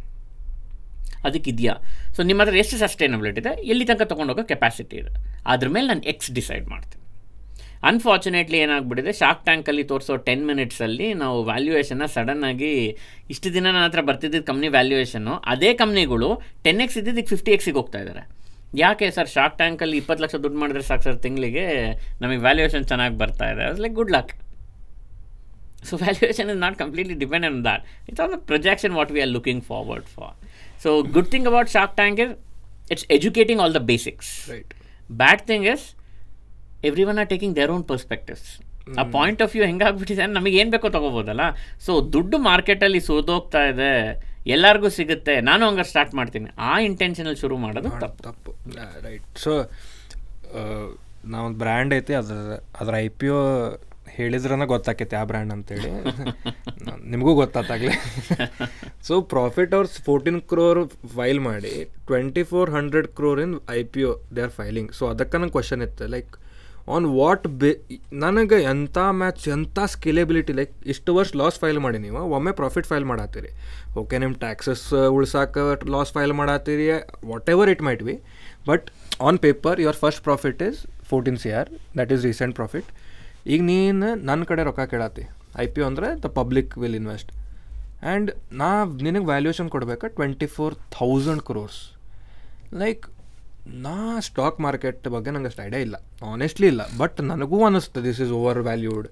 [1.26, 1.72] ಅದಕ್ಕಿದೆಯಾ
[2.16, 5.11] so ನಿಮ್ಮ ಹತ್ರ ಎಷ್ಟು sustainability ಇದೆ ಎಲ್ಲಿ ತನಕ ತೊಗೊಂಡೋಗೋ capacity ಇದೆ
[5.52, 6.97] ಅದ್ರ ಮೇಲೆ ನಾನು ಎಕ್ಸ್ ಡಿಸೈಡ್ ಮಾಡ್ತೀನಿ
[7.82, 9.12] ಅನ್ಫಾರ್ಚುನೇಟ್ಲಿ ಏನಾಗ್ಬಿಟ್ಟಿದೆ?
[9.12, 12.72] ಶಾರ್ಕ್ ಟ್ಯಾಂಕಲ್ಲಿ ತೋರಿಸೋ ಟೆನ್ ಮಿನಿಟ್ಸಲ್ಲಿ ನಾವು ವ್ಯಾಲ್ಯೂಯೇಷನ್ನ ಸಡನ್ನಾಗಿ
[13.30, 16.30] ಇಷ್ಟು ದಿನ ನನ್ನ ಹತ್ರ ಬರ್ತಿದ್ದಿದ್ದು ಕಂಪ್ನಿ ವ್ಯಾಲ್ಯೂಯೇಷನ್ನು ಅದೇ ಕಂಪ್ನಿಗಳು
[16.62, 18.24] ಟೆನ್ ಎಕ್ಸ್ ಇದ್ದಿದ್ದು ಈಗ ಫಿಫ್ಟಿ ಎಕ್ಸಿಗೆ ಹೋಗ್ತಾ ಇದ್ದಾರೆ
[18.82, 21.64] ಯಾಕೆ ಸರ್ ಶಾರ್ಕ್ ಟ್ಯಾಂಕಲ್ಲಿ ಇಪ್ಪತ್ತು ಲಕ್ಷ ದುಡ್ಡು ಮಾಡಿದ್ರೆ ಸಾಕು ಸರ್ ತಿಂಗಳಿಗೆ
[22.20, 23.66] ನಮಗೆ ವ್ಯಾಲ್ಯೂಯೇಷನ್ ಚೆನ್ನಾಗಿ ಬರ್ತಾ ಇದೆ.
[23.84, 24.32] Like good luck
[25.84, 29.30] so valuation is not completely depend on that it's on the projection what we are
[29.30, 30.34] looking forward for
[30.82, 32.32] so good thing about Shark Tank is
[32.90, 34.74] it's educating all the basics right
[35.10, 35.84] bad thing is
[37.10, 38.48] everyone are taking their own perspectives
[39.00, 41.42] ಆ point of view ಹೆಂಗಾಗ್ಬಿಟ್ಟಿದೆ ನಮಗೆ ಏನು ಬೇಕೋ ತೊಗೋಬೋದಲ್ಲ?
[41.86, 43.92] So ದುಡ್ಡು ಮಾರ್ಕೆಟಲ್ಲಿ ಸೋದೋಗ್ತಾ ಇದೆ
[44.54, 46.48] ಎಲ್ಲರಿಗೂ ಸಿಗುತ್ತೆ ನಾನು ಹಂಗೆ ಸ್ಟಾರ್ಟ್ ಮಾಡ್ತೀನಿ.
[46.68, 48.22] ಆ ಇಂಟೆನ್ಷನಲ್ಲಿ ಶುರು ಮಾಡೋದು ತಪ್ಪು.
[48.28, 48.52] ತಪ್ಪು.
[49.06, 49.52] ರೈಟ್ ಸೊ
[51.34, 52.36] ನಾವೊಂದು ಬ್ರ್ಯಾಂಡ್ ಐತಿ ಅದ್ರ
[52.80, 53.42] ಅದ್ರ ಐ ಪಿ ಒ
[54.16, 55.90] ಹೇಳಿದ್ರನ ಗೊತ್ತಾಕೈತಿ ಆ ಬ್ರ್ಯಾಂಡ್ ಅಂತೇಳಿ.
[57.12, 57.94] ನಿಮಗೂ ಗೊತ್ತಾಗ್ಲಿ
[59.08, 60.82] ಸೊ ಪ್ರಾಫಿಟ್ ಅವ್ರು ಫೋರ್ಟೀನ್ ಕ್ರೋರ್
[61.16, 61.74] ಫೈಲ್ ಮಾಡಿ
[62.10, 65.82] twenty four hundred crore in I P O they are filing so ಅದಕ್ಕೆ ನಂಗೆ ಕ್ವಶನ್
[65.88, 66.32] ಇತ್ತು ಲೈಕ್
[66.89, 67.70] ಆನ್ ವಾಟ್ ಬೇ
[68.20, 73.05] ನನಗೆ ಎಂಥ ಮ್ಯಾಚ್ ಎಂಥ ಸ್ಕಿಲೇಬಿಲಿಟಿ ಲೈಕ್ ಇಷ್ಟು ವರ್ಷ ಲಾಸ್ ಫೈಲ್ ಮಾಡಿ ನೀವು, ಒಮ್ಮೆ ಪ್ರಾಫಿಟ್ ಫೈಲ್
[73.05, 73.51] ಮಾಡತ್ತೀರಿ
[74.01, 74.84] ಓಕೆ ನಿಮ್ಮ ಟ್ಯಾಕ್ಸಸ್
[75.16, 75.57] ಉಳ್ಸಾಕ
[75.95, 76.86] loss file ಮಾಡತ್ತೀರಿ
[77.55, 78.14] whatever it might be
[78.66, 78.86] but
[79.22, 80.78] on paper your first profit is
[81.11, 81.68] fourteen C R
[81.99, 82.89] that is recent profit
[83.47, 85.24] ಈಗ ನೀನು ನನ್ನ ಕಡೆ ರೊಕ್ಕ ಕೇಳತ್ತಿ
[85.59, 87.30] ಐ ಪಿ ಅಂದರೆ the public will invest
[88.05, 88.70] and ನಾ
[89.03, 91.78] ನಿನಗೆ ವ್ಯಾಲ್ಯೂಯೇಷನ್ ಕೊಡ್ಬೇಕಾ twenty four thousand crores
[92.76, 93.05] like
[93.86, 93.94] ನಾ
[94.28, 95.96] ಸ್ಟಾಕ್ ಮಾರ್ಕೆಟ್ ಬಗ್ಗೆ ನಂಗೆ ಅಷ್ಟು ಐಡಿಯಾ ಇಲ್ಲ.
[96.32, 96.82] ಆನೆಸ್ಟ್ಲಿ ಇಲ್ಲ.
[97.00, 98.32] ಬಟ್ ನನಗೂ ಅನ್ನಿಸ್ತದೆ this is
[98.68, 99.06] overvalued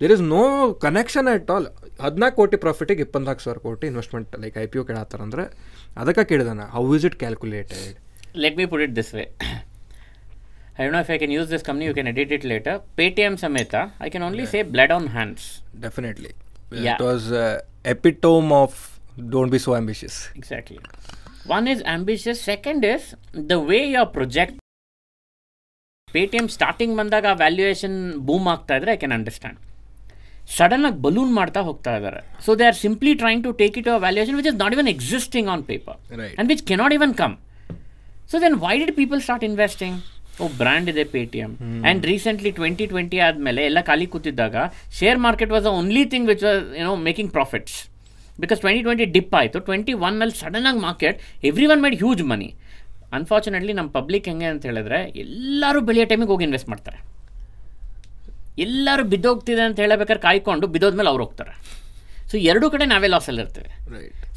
[0.00, 0.42] there is no
[0.84, 1.66] connection at all
[2.04, 5.44] ಹದಿನಾಲ್ಕು ಕೋಟಿ ಪ್ರಾಫಿಟಿಗೆ ಇಪ್ಪತ್ನಾಲ್ಕು ಸಾವಿರ ಕೋಟಿ investment like I P O ಕೇಳತ್ತಾರಂದ್ರೆ
[6.02, 7.90] ಅದಕ್ಕೆ ಕೇಳಿದಾನ how is it calculated
[8.44, 9.24] let me put it this way.
[10.76, 12.74] I don't know if I can use this company, you can edit it later.
[13.00, 13.74] Paytm ಸಮೇತ
[14.06, 15.48] I can only say blood on hands
[15.82, 16.32] definitely.
[16.86, 17.26] It was
[17.94, 18.78] epitome of
[19.34, 20.78] don't be so ambitious Exactly.
[21.44, 23.14] One is ambitious, second is
[23.44, 24.54] the way your project.
[26.08, 27.94] Paytm starting ಬಂದಾಗ valuation
[28.26, 29.58] boom ಆಗ್ತಾ ಇದ್ರೆ I can understand
[30.56, 33.98] sudden ಆಗಿ balloon ಮಾಡ್ತಾ ಹೋಗ್ತಾ ಇದ್ದಾರೆ so they are simply trying to take it a
[34.02, 36.34] valuation which is not even existing on paper Right.
[36.38, 37.34] and which cannot even come.
[38.28, 39.94] So then why did people start investing?
[40.40, 41.04] ಓ brand ಇದೆ
[41.44, 44.56] Paytm and recently twenty twenty ಆದಮೇಲೆ ಎಲ್ಲ ಖಾಲಿ ಕೂತಿದ್ದಾಗ
[44.98, 47.76] share market was the only thing which was you know making profits
[48.42, 49.58] because twenty twenty dip ಆಯಿತು.
[49.68, 51.18] Twenty ಒನ್ನಲ್ಲಿ ಆಗಿ market
[51.50, 52.50] every one made huge money
[53.18, 56.98] unfortunately ನಮ್ಮ public ಹೆಂಗೆ ಅಂತ ಹೇಳಿದ್ರೆ ಎಲ್ಲರೂ ಬೆಳೆಯೋ ಟೈಮಿಗೆ ಹೋಗಿ ಇನ್ವೆಸ್ಟ್ ಮಾಡ್ತಾರೆ.
[58.66, 61.52] ಎಲ್ಲರೂ ಬಿದ್ದೋಗ್ತಿದೆ ಅಂತ ಹೇಳಬೇಕಾದ್ರೆ ಕಾಯ್ಕೊಂಡು ಬಿದ್ದೋದ್ಮೇಲೆ ಅವ್ರು ಹೋಗ್ತಾರೆ.
[62.30, 63.70] ಸೊ ಎರಡೂ ಕಡೆ ನಾವೇ ಲಾಸಲ್ಲಿ ಇರ್ತೇವೆ.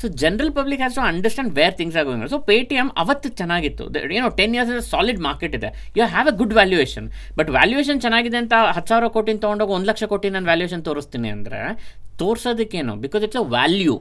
[0.02, 3.86] So general public has to understand where things ಆಗೋ ಸೊ ಪೇ ಟಿ ಎಂ ಅವತ್ತು ಚೆನ್ನಾಗಿತ್ತು.
[4.18, 5.70] ಏನೋ ಟೆನ್ ಇಯರ್ಸ್ ಸಾಲಿಡ್ ಮಾರ್ಕೆಟ್ ಇದೆ.
[5.98, 10.04] You have a good valuation but valuation ಚೆನ್ನಾಗಿದೆ ಅಂತ ಹತ್ತು ಸಾವಿರ ಕೋಟಿನ ತೊಗೊಂಡೋಗಿ ಒಂದು ಲಕ್ಷ
[10.14, 11.62] ಕೋಟಿ ನಾನು ವ್ಯಾಲ್ಯೂಯೇಷನ್ ತೋರಿಸ್ತೀನಿ ಅಂದರೆ
[12.22, 12.94] ತೋರ್ಸೋದಕ್ಕೇನು?
[13.06, 13.96] Because it's a value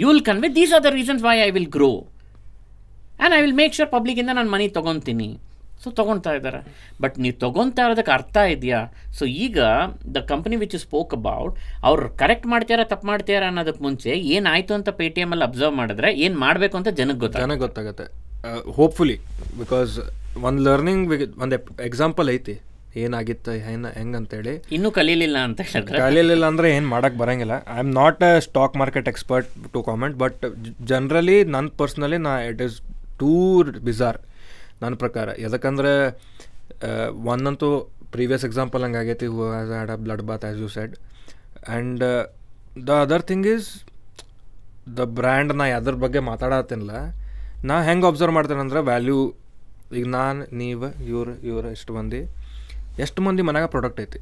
[0.00, 3.74] you will convey these are the reasons why I will grow and I will make
[3.78, 5.28] sure ಪಬ್ಲಿಕಿಂದ ನಾನು ಮನಿ ತೊಗೊತೀನಿ.
[5.82, 6.60] ಸೊ ತೊಗೊತಾ ಇದ್ದಾರೆ.
[7.02, 8.78] ಬಟ್ ನೀವು ತೊಗೊತಾ ಇರೋದಕ್ಕೆ ಅರ್ಥ ಇದೆಯಾ?
[9.18, 9.58] ಸೊ ಈಗ
[10.16, 11.54] the company which spoke about
[11.88, 16.36] ಅವ್ರು ಕರೆಕ್ಟ್ ಮಾಡ್ತೀರಾ ತಪ್ಪು ಮಾಡ್ತೀರಾ ಅನ್ನೋದಕ್ಕೆ ಮುಂಚೆ ಏನಾಯಿತು ಅಂತ ಪೇ ಟಿ ಎಮಲ್ಲಿ ಅಬ್ಸರ್ವ್ ಮಾಡಿದ್ರೆ ಏನು
[16.44, 18.06] ಮಾಡಬೇಕು ಅಂತ ಜನಕ್ಕೆ ಗೊತ್ತಾಗ ನನಗೆ ಗೊತ್ತಾಗುತ್ತೆ.
[18.78, 19.16] ಹೋಪ್ಫುಲಿ
[19.60, 19.94] ಬಿಕಾಸ್
[20.48, 21.12] ಒಂದು ಲರ್ನಿಂಗ್
[21.44, 21.56] ಒಂದು
[21.90, 22.56] ಎಕ್ಸಾಂಪಲ್ ಐತಿ.
[23.04, 24.54] ಏನಾಗಿತ್ತು ಏನು ಹೆಂಗಂತೇಳಿ.
[24.76, 25.98] ಇನ್ನೂ ಕಲೀಲಿಲ್ಲ ಅಂತ ಹೇಳಿದ್ರೆ.
[26.04, 27.56] ಕಲಿಯಲಿಲ್ಲ ಅಂದರೆ ಏನು ಮಾಡೋಕ್ಕೆ ಬರಂಗಿಲ್ಲ.
[27.74, 30.44] I am not a stock market expert to comment but
[30.92, 32.78] generally ನನ್ನ ಪರ್ಸ್ನಲಿ ನಾ ಇಟ್ ಈಸ್
[33.20, 33.32] ಟೂ
[33.88, 34.18] ಬಿಜಾರ್
[34.82, 35.28] ನನ್ನ ಪ್ರಕಾರ.
[35.44, 35.92] ಯಾಕಂದ್ರೆ
[37.32, 37.70] ಒಂದಂತೂ
[38.14, 42.04] ಪ್ರೀವಿಯಸ್ ಎಕ್ಸಾಂಪಲ್ ಹಂಗೆ ಆಗೈತಿ who has had a blood bath as you said and
[42.88, 43.68] the other thing is
[44.98, 46.90] the brand ನಾ ಯಾವ್ದ್ರ ಬಗ್ಗೆ ಮಾತಾಡತ್ತಿಲ್ಲ
[47.68, 49.18] ನಾ ಹೆಂಗೆ ಅಬ್ಸರ್ವ್ ಮಾಡ್ತೇನೆ ಅಂದ್ರೆ ವ್ಯಾಲ್ಯೂ
[49.98, 52.20] ಈಗ ನಾನು ನೀವು ಇವ್ರು ಇವ್ರು ಇಷ್ಟು ಮಂದಿ
[53.04, 54.20] ಎಷ್ಟು ಮಂದಿ ಮನೆಯಾಗ ಪ್ರಾಡಕ್ಟ್ ಐತಿ?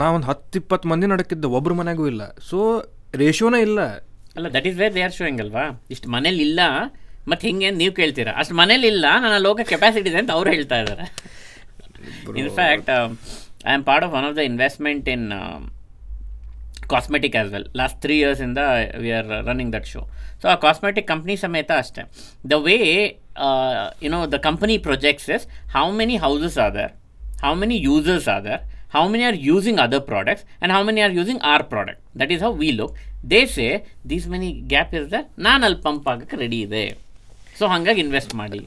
[0.00, 2.22] ನಾ ಒಂದು ಹತ್ತು ಇಪ್ಪತ್ತು ಮಂದಿ ನಡಕಿದ್ದೆ ಒಬ್ಬರು ಮನೆಗೂ ಇಲ್ಲ.
[2.48, 2.58] ಸೊ
[3.22, 3.80] ರೇಷಿಯೋನೇ ಇಲ್ಲ.
[4.36, 5.64] ಅಲ್ಲ that is where they are showing ಅಲ್ವಾ?
[5.94, 6.60] ಇಷ್ಟು ಮನೇಲಿ ಇಲ್ಲ
[7.30, 8.32] ಮತ್ತು ಹಿಂಗೆ ನೀವು ಕೇಳ್ತೀರಾ?
[8.40, 11.06] ಅಷ್ಟು ಮನೇಲಿ ಇಲ್ಲ ನನ್ನ ಲೋಕ ಕೆಪಾಸಿಟಿ ಇದೆ ಅಂತ ಅವ್ರು ಹೇಳ್ತಾ ಇದ್ದಾರೆ
[12.42, 12.90] in fact
[13.68, 15.26] I am part of one of the investment in
[16.92, 18.60] cosmetic as well last three ಇಯರ್ಸಿಂದ
[19.04, 20.02] we are running that show
[20.42, 22.02] so ಆ ಕಾಸ್ಮೆಟಿಕ್ ಕಂಪ್ನಿ ಸಮೇತ ಅಷ್ಟೇ.
[22.52, 22.76] The way
[24.06, 25.44] you know the company projects is
[25.76, 26.92] how many houses are there
[27.44, 28.64] how many users are there
[28.94, 30.42] how many are using other products?
[30.62, 31.98] And how many are using our product?
[32.20, 32.92] That is how we look.
[33.32, 33.66] They say
[34.10, 35.26] these many gap is there.
[35.46, 36.84] ನಾನು ಅಲ್ಲಿ pump ಆಗಕ್ಕೆ ready ಇದೆ.
[37.58, 38.60] So ಹಾಗಾಗಿ invest ಮಾಡಿ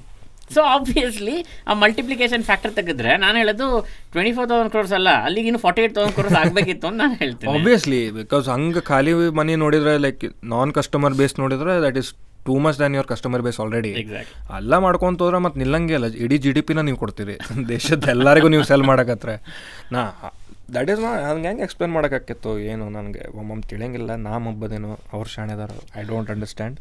[0.56, 1.36] so obviously
[1.70, 3.68] ಆ multiplication factor ತೆಗೆದ್ರೆ ನಾನು ಹೇಳೋದು
[4.14, 7.52] ಟ್ವೆಂಟಿ ಫೋರ್ ತೌಸಂಡ್ ಕ್ರೋರ್ಸ್ ಅಲ್ಲ, ಅಲ್ಲಿಗೆ ಇನ್ನು ಫಾರ್ಟಿ ಏಟ್ ತೌಸಂಡ್ ಕ್ರೋರ್ಸ್ ಆಗಬೇಕಿತ್ತು ಅಂತ ನಾನು ಹೇಳ್ತೀನಿ.
[7.60, 12.12] ಆಬ್ವಿಯಸ್ಲಿ ಬಿಕಾಸ್ ಹಂಗೆ ಖಾಲಿ ಮನಿ ನೋಡಿದ್ರೆ ಲೈಕ್ ನಾನ್ ಕಸ್ಟಮರ್ ಬೇಸ್ ನೋಡಿದ್ರೆ that is
[12.46, 13.92] too much than your customer base already
[14.60, 17.36] ಎಲ್ಲ ಮಾಡ್ಕೊಂತ ಹೋದ್ರೆ ಮತ್ತೆ ನಿಲ್ಲಂಗೆ ಅಲ್ಲ ಇಡೀ ಜಿ ಡಿ ಪಿನ ನೀವು ಕೊಡ್ತೀರಿ.
[17.74, 19.36] ದೇಶದ ಎಲ್ಲರಿಗೂ ನೀವು ಸೆಲ್ ಮಾಡಕತ್ರೆ.
[19.96, 20.02] ನಾ
[20.76, 24.12] ದಟ್ ಈಸ್ ನಾ ಹಂಗೆ ಹೆಂಗೆ ಎಕ್ಸ್ಪ್ಲೇನ್ ಮಾಡೋಕ್ಕಾಕಿತ್ತು ಏನು ನನಗೆ ಒಮ್ಮೊಮ್ಮೆ ತಿಳಿಯಂಗಿಲ್ಲ.
[24.28, 25.72] ನಾ ಮಬ್ಬದೇನು ಅವ್ರು ಶಾಣೆದಾರ.
[26.00, 26.78] I don't understand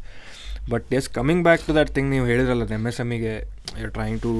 [0.72, 3.34] but yes coming back to that thing ನೀವು ಹೇಳಿದ್ರಲ್ಲ M S ಎಮ್ಮಿಗೆ
[3.82, 4.32] you trying to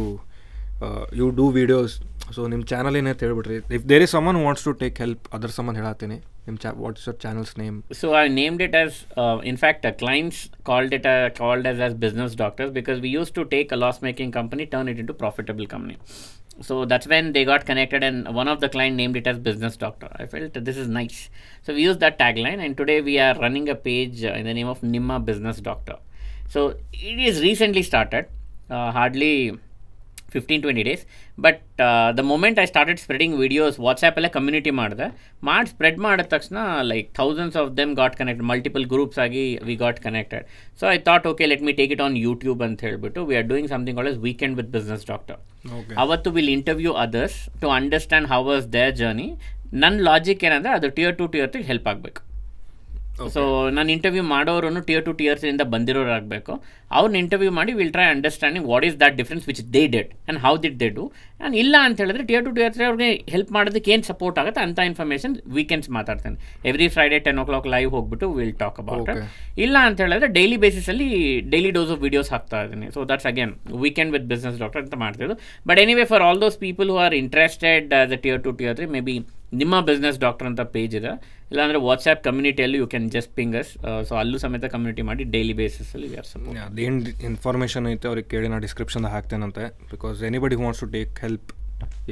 [1.21, 1.95] you do videos
[2.37, 5.79] so ನಿಮ್ಮ ಚಾನಲ್ ಏನೈತೆ ಹೇಳ್ಬಿಟ್ರಿ if there is someone wants to take help ಅದ್ರ ಸಂಬಂಧ
[5.83, 6.17] ಹೇಳತ್ತೀನಿ
[6.59, 7.85] What's your channel's name?
[7.93, 11.81] So I named it as, uh, in fact, the clients called it a called as
[11.81, 15.67] as business doctors because we used to take a loss-making company, turn it into profitable
[15.67, 15.99] company.
[16.63, 19.77] So that's when they got connected, and one of the client named it as business
[19.77, 20.09] doctor.
[20.17, 21.31] I felt this is nice.
[21.63, 24.53] So we used that tagline, and today we are running a page uh, in the
[24.53, 25.97] name of Nimma Business Doctor.
[26.49, 28.27] So it is recently started,
[28.69, 29.59] uh, hardly
[30.35, 31.03] fifteen twenty days
[31.47, 31.61] but
[32.19, 35.07] the moment I started spreading videos ವಾಟ್ಸಾಪಲ್ಲೇ community ಮಾಡಿದೆ.
[35.49, 36.59] ಮಾಡಿ spread ಮಾಡಿದ ತಕ್ಷಣ
[36.93, 40.47] like thousands of them got connect multiple groups ಆಗಿ we got connected
[40.81, 43.71] so I thought okay let me take it on YouTube ಅಂತ ಹೇಳಿಬಿಟ್ಟು we are doing
[43.75, 45.39] something all weekend with business doctor
[46.05, 49.29] ಅವತ್ತು will interview others to understand how was their journey
[49.83, 52.21] ನನ್ನ logic ಏನಂದರೆ ಅದು tier two tier three help ಆಗಬೇಕು.
[53.37, 53.43] So
[53.77, 56.53] ನಾನು interview ಮಾಡೋರು tier two ಟಿಯರ್ಸಿಂದ ಬಂದಿರೋರು ಆಗಬೇಕು
[56.99, 60.53] ಅವ್ರನ್ನ ಇಂಟರ್ವ್ಯೂ ಮಾಡಿ will try understanding what is that difference which they did and how
[60.65, 64.39] did they do and ಇಲ್ಲ ಅಂತ ಹೇಳಿದ್ರೆ ಟಿಯರ್ ಟು ಟಿಯರ್ಸ್ ಅವ್ರಿಗೆ ಹೆಲ್ಪ್ ಮಾಡೋದಕ್ಕೆ ಏನು ಸಪೋರ್ಟ್
[64.43, 66.37] ಆಗುತ್ತೆ ಅಂಥ ಇನ್ಫಾರ್ಮೇಷನ್ ವೀಕೆಂಡ್ಸ್ ಮಾತಾಡ್ತೇನೆ.
[66.71, 69.11] Every Friday ten o'clock live ಹೋಗ್ಬಿಟ್ಟು ವಿಲ್ ಟಾಕ್ ಅಬೌಟ್.
[69.65, 71.09] ಇಲ್ಲ ಅಂತ ಹೇಳಿದ್ರೆ ಡೈಲಿ ಬೇಸಿಸಲ್ಲಿ
[71.55, 72.89] ಡೈಲಿ ಡೋಸ್ ಆಫ್ ವೀಡಿಯೋಸ್ ಹಾಕ್ತಾ ಇದ್ದೀನಿ.
[72.97, 73.53] So that's again
[73.85, 75.37] weekend with business doctor ಅಂತ ಮಾಡ್ತಿದ್ದು
[75.71, 79.03] but anyway for all those people who are interested the tier two tier three may
[79.11, 79.17] be
[79.61, 81.13] ನಿಮ್ಮ business doctor ಅಂತ page ಇದೆ
[81.53, 83.71] ಇಲ್ಲಾಂದರೆ WhatsApp ಕಮ್ಯುನಿಟಿಯಲ್ಲಿ you can just ping us
[84.09, 88.51] so ಅಲ್ಲೂ ಸಮೇತ community ಮಾಡಿ daily ಬೇಸಿಸಲ್ಲಿ we are support ಅದೇನು information ಐತೆ, ಅವ್ರಿಗೆ ಕೇಳಿ
[88.55, 89.65] ನಾ description ಹಾಕ್ತೇನಂತೆ.
[89.95, 91.51] Because anybody wants to take help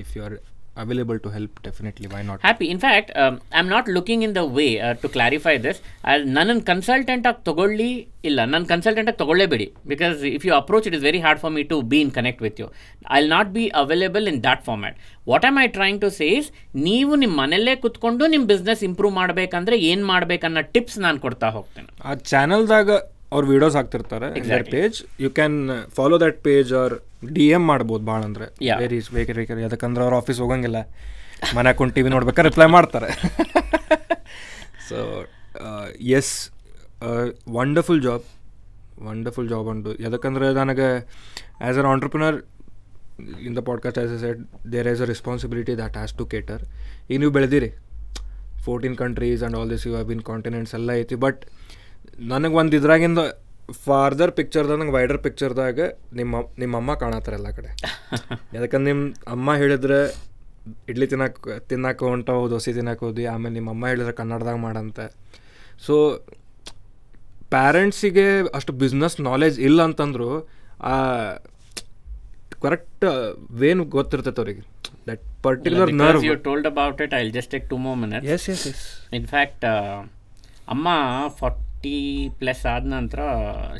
[0.02, 0.36] if you are
[0.78, 4.66] available to help definitely why not happy in fact I am not looking in the way
[5.02, 5.80] to clarify this
[6.28, 7.90] ನನ್ನನ್ನು ಕನ್ಸಲ್ಟೆಂಟಾಗಿ ತಗೊಳ್ಳಿ
[8.24, 11.78] ಇಲ್ಲ ನನ್ನ ಕನ್ಸಲ್ಟೆಂಟಾಗಿ ತೊಗೊಳ್ಳೇಬೇಡಿ because if you approach it is very hard for me to
[11.92, 12.68] be in connect with you
[13.10, 16.48] I will not be available in that format what am I trying to says
[16.84, 22.14] ನೀವು ನಿಮ್ಮ ಮನೆಯಲ್ಲೇ ಕುತ್ಕೊಂಡು ನಿಮ್ಮ ಬಿಸ್ನೆಸ್ ಇಂಪ್ರೂವ್ ಮಾಡಬೇಕಂದ್ರೆ ಏನು ಮಾಡ್ಬೇಕನ್ನೋ tips ನಾನು ಕೊಡ್ತಾ ಹೋಗ್ತೇನೆ ಆ
[22.28, 22.90] ಚಾನಲ್ದಾಗ
[23.32, 24.28] ಅವ್ರು videos ಹಾಕ್ತಿರ್ತಾರೆ
[24.74, 25.56] page you can
[25.96, 26.94] follow that page or
[27.36, 28.46] D M ಮಾಡ್ಬೋದು ಭಾಳ ಅಂದ್ರೆ.
[29.16, 30.80] ಬೇಕರಿ ಬೇಕರಿ ಯಾಕಂದ್ರೆ ಅವ್ರ ಆಫೀಸ್ ಹೋಗಂಗಿಲ್ಲ.
[31.56, 33.08] ಮನೆ ಕೊಂಡು ಟಿ ವಿ ನೋಡ್ಬೇಕಾದ್ರೆ ರಿಪ್ಲೈ ಮಾಡ್ತಾರೆ.
[34.88, 34.98] So
[36.18, 36.32] as
[37.58, 38.26] wonderful job
[39.08, 42.38] wonderful job ಉಂಟು ಯಾಕಂದ್ರೆ ನನಗೆ as an entrepreneur
[43.48, 44.40] in the podcast as a set
[44.72, 46.62] there is a responsibility that has to cater
[47.10, 47.70] ಈಗ ನೀವು ಬೆಳೆದಿರಿ.
[48.66, 51.18] Fourteen countries and all this you have been continents ಎಲ್ಲ ಐತಿ.
[51.26, 51.40] But
[52.18, 53.18] ನನಗೆ ಒಂದು ಇದ್ರಾಗಿಂದ
[53.84, 55.80] further ಪಿಕ್ಚರ್ದಾಗ ನಂಗೆ ವೈಡರ್ ಪಿಕ್ಚರ್ದಾಗ
[56.12, 57.70] ನಿಮ್ಮ ನಿಮ್ಮ ಅಮ್ಮ ಕಾಣತ್ತಾರ ಎಲ್ಲ ಕಡೆ.
[58.54, 59.98] ಯಾಕಂದ್ರೆ ನಿಮ್ಮ ಅಮ್ಮ ಹೇಳಿದ್ರೆ
[60.88, 65.06] ಇಡ್ಲಿ ತಿನ್ನಕ್ಕೆ ತಿನ್ನಕ್ಕೆ ಹೊಂಟವು ದೋಸೆ ತಿನ್ನಕ್ಕೆ ಹೋದ್ವಿ ಆಮೇಲೆ ನಿಮ್ಮ ಅಮ್ಮ ಹೇಳಿದ್ರೆ ಕನ್ನಡದಾಗ ಮಾಡಂತೆ.
[65.86, 65.94] ಸೊ
[67.50, 70.30] ಪ್ಯಾರೆಂಟ್ಸಿಗೆ ಅಷ್ಟು ಬಿಸ್ನೆಸ್ ನಾಲೆಜ್ ಇಲ್ಲ ಅಂತಂದ್ರು
[70.80, 70.96] ಆ
[72.60, 73.06] ಕರೆಕ್ಟ್
[73.50, 74.64] ವೇನು ಗೊತ್ತಿರ್ತೈತೆ ಅವ್ರಿಗೆ.
[75.08, 78.66] That particular nerve you told about it I just take two more minutes yes yes
[78.66, 79.64] yes in fact
[80.68, 80.88] ಅಮ್ಮ
[81.40, 81.67] ಫಾರ್ಟಿ
[82.38, 83.20] ಪ್ಲಸ್ ಆದ ನಂತರ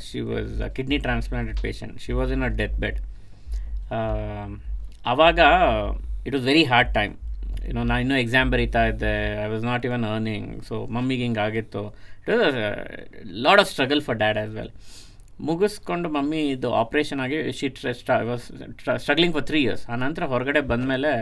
[0.07, 2.99] she was kidney transplanted patient she was in a death bed
[5.13, 5.41] ಆವಾಗ
[6.27, 7.15] it was very hard time
[7.69, 9.13] ಏನೋ ನಾನು ಇನ್ನೂ exam ಬರೀತಾ ಇದ್ದೆ.
[9.45, 11.83] I was not even earning so ಮಮ್ಮಿಗೆ ಹಿಂಗೆ ಆಗಿತ್ತು.
[12.21, 12.57] It was
[13.47, 14.73] lot of struggle for dad as well
[15.49, 17.69] ಮುಗಿಸ್ಕೊಂಡು ಮಮ್ಮಿ ಇದು ಆಪ್ರೇಷನ್ ಆಗಿ she
[18.31, 18.47] was
[19.05, 21.13] struggling for three years ಆ ನಂತರ ಹೊರಗಡೆ ಬಂದಮೇಲೆ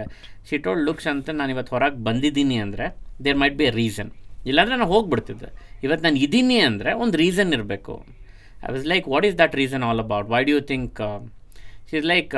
[0.50, 2.86] ಶಿ ಟೋಲ್ಡ್ ಲುಕ್ಸ್ ಅಂತ ನಾನು ಇವತ್ತು ಹೊರಗೆ ಬಂದಿದ್ದೀನಿ ಅಂದರೆ
[3.24, 4.12] ದೇರ್ ಮೈಟ್ ಬಿ ರೀಸನ್
[4.50, 5.50] ಇಲ್ಲಾಂದರೆ ನಾನು ಹೋಗಿಬಿಡ್ತಿದ್ದೆ.
[5.86, 7.94] ಇವತ್ತು ನಾನು ಇದ್ದೀನಿ ಅಂದರೆ ಒಂದು ರೀಸನ್ ಇರಬೇಕು.
[8.66, 11.00] I was like what is that reason all about why do you think
[11.98, 12.34] is like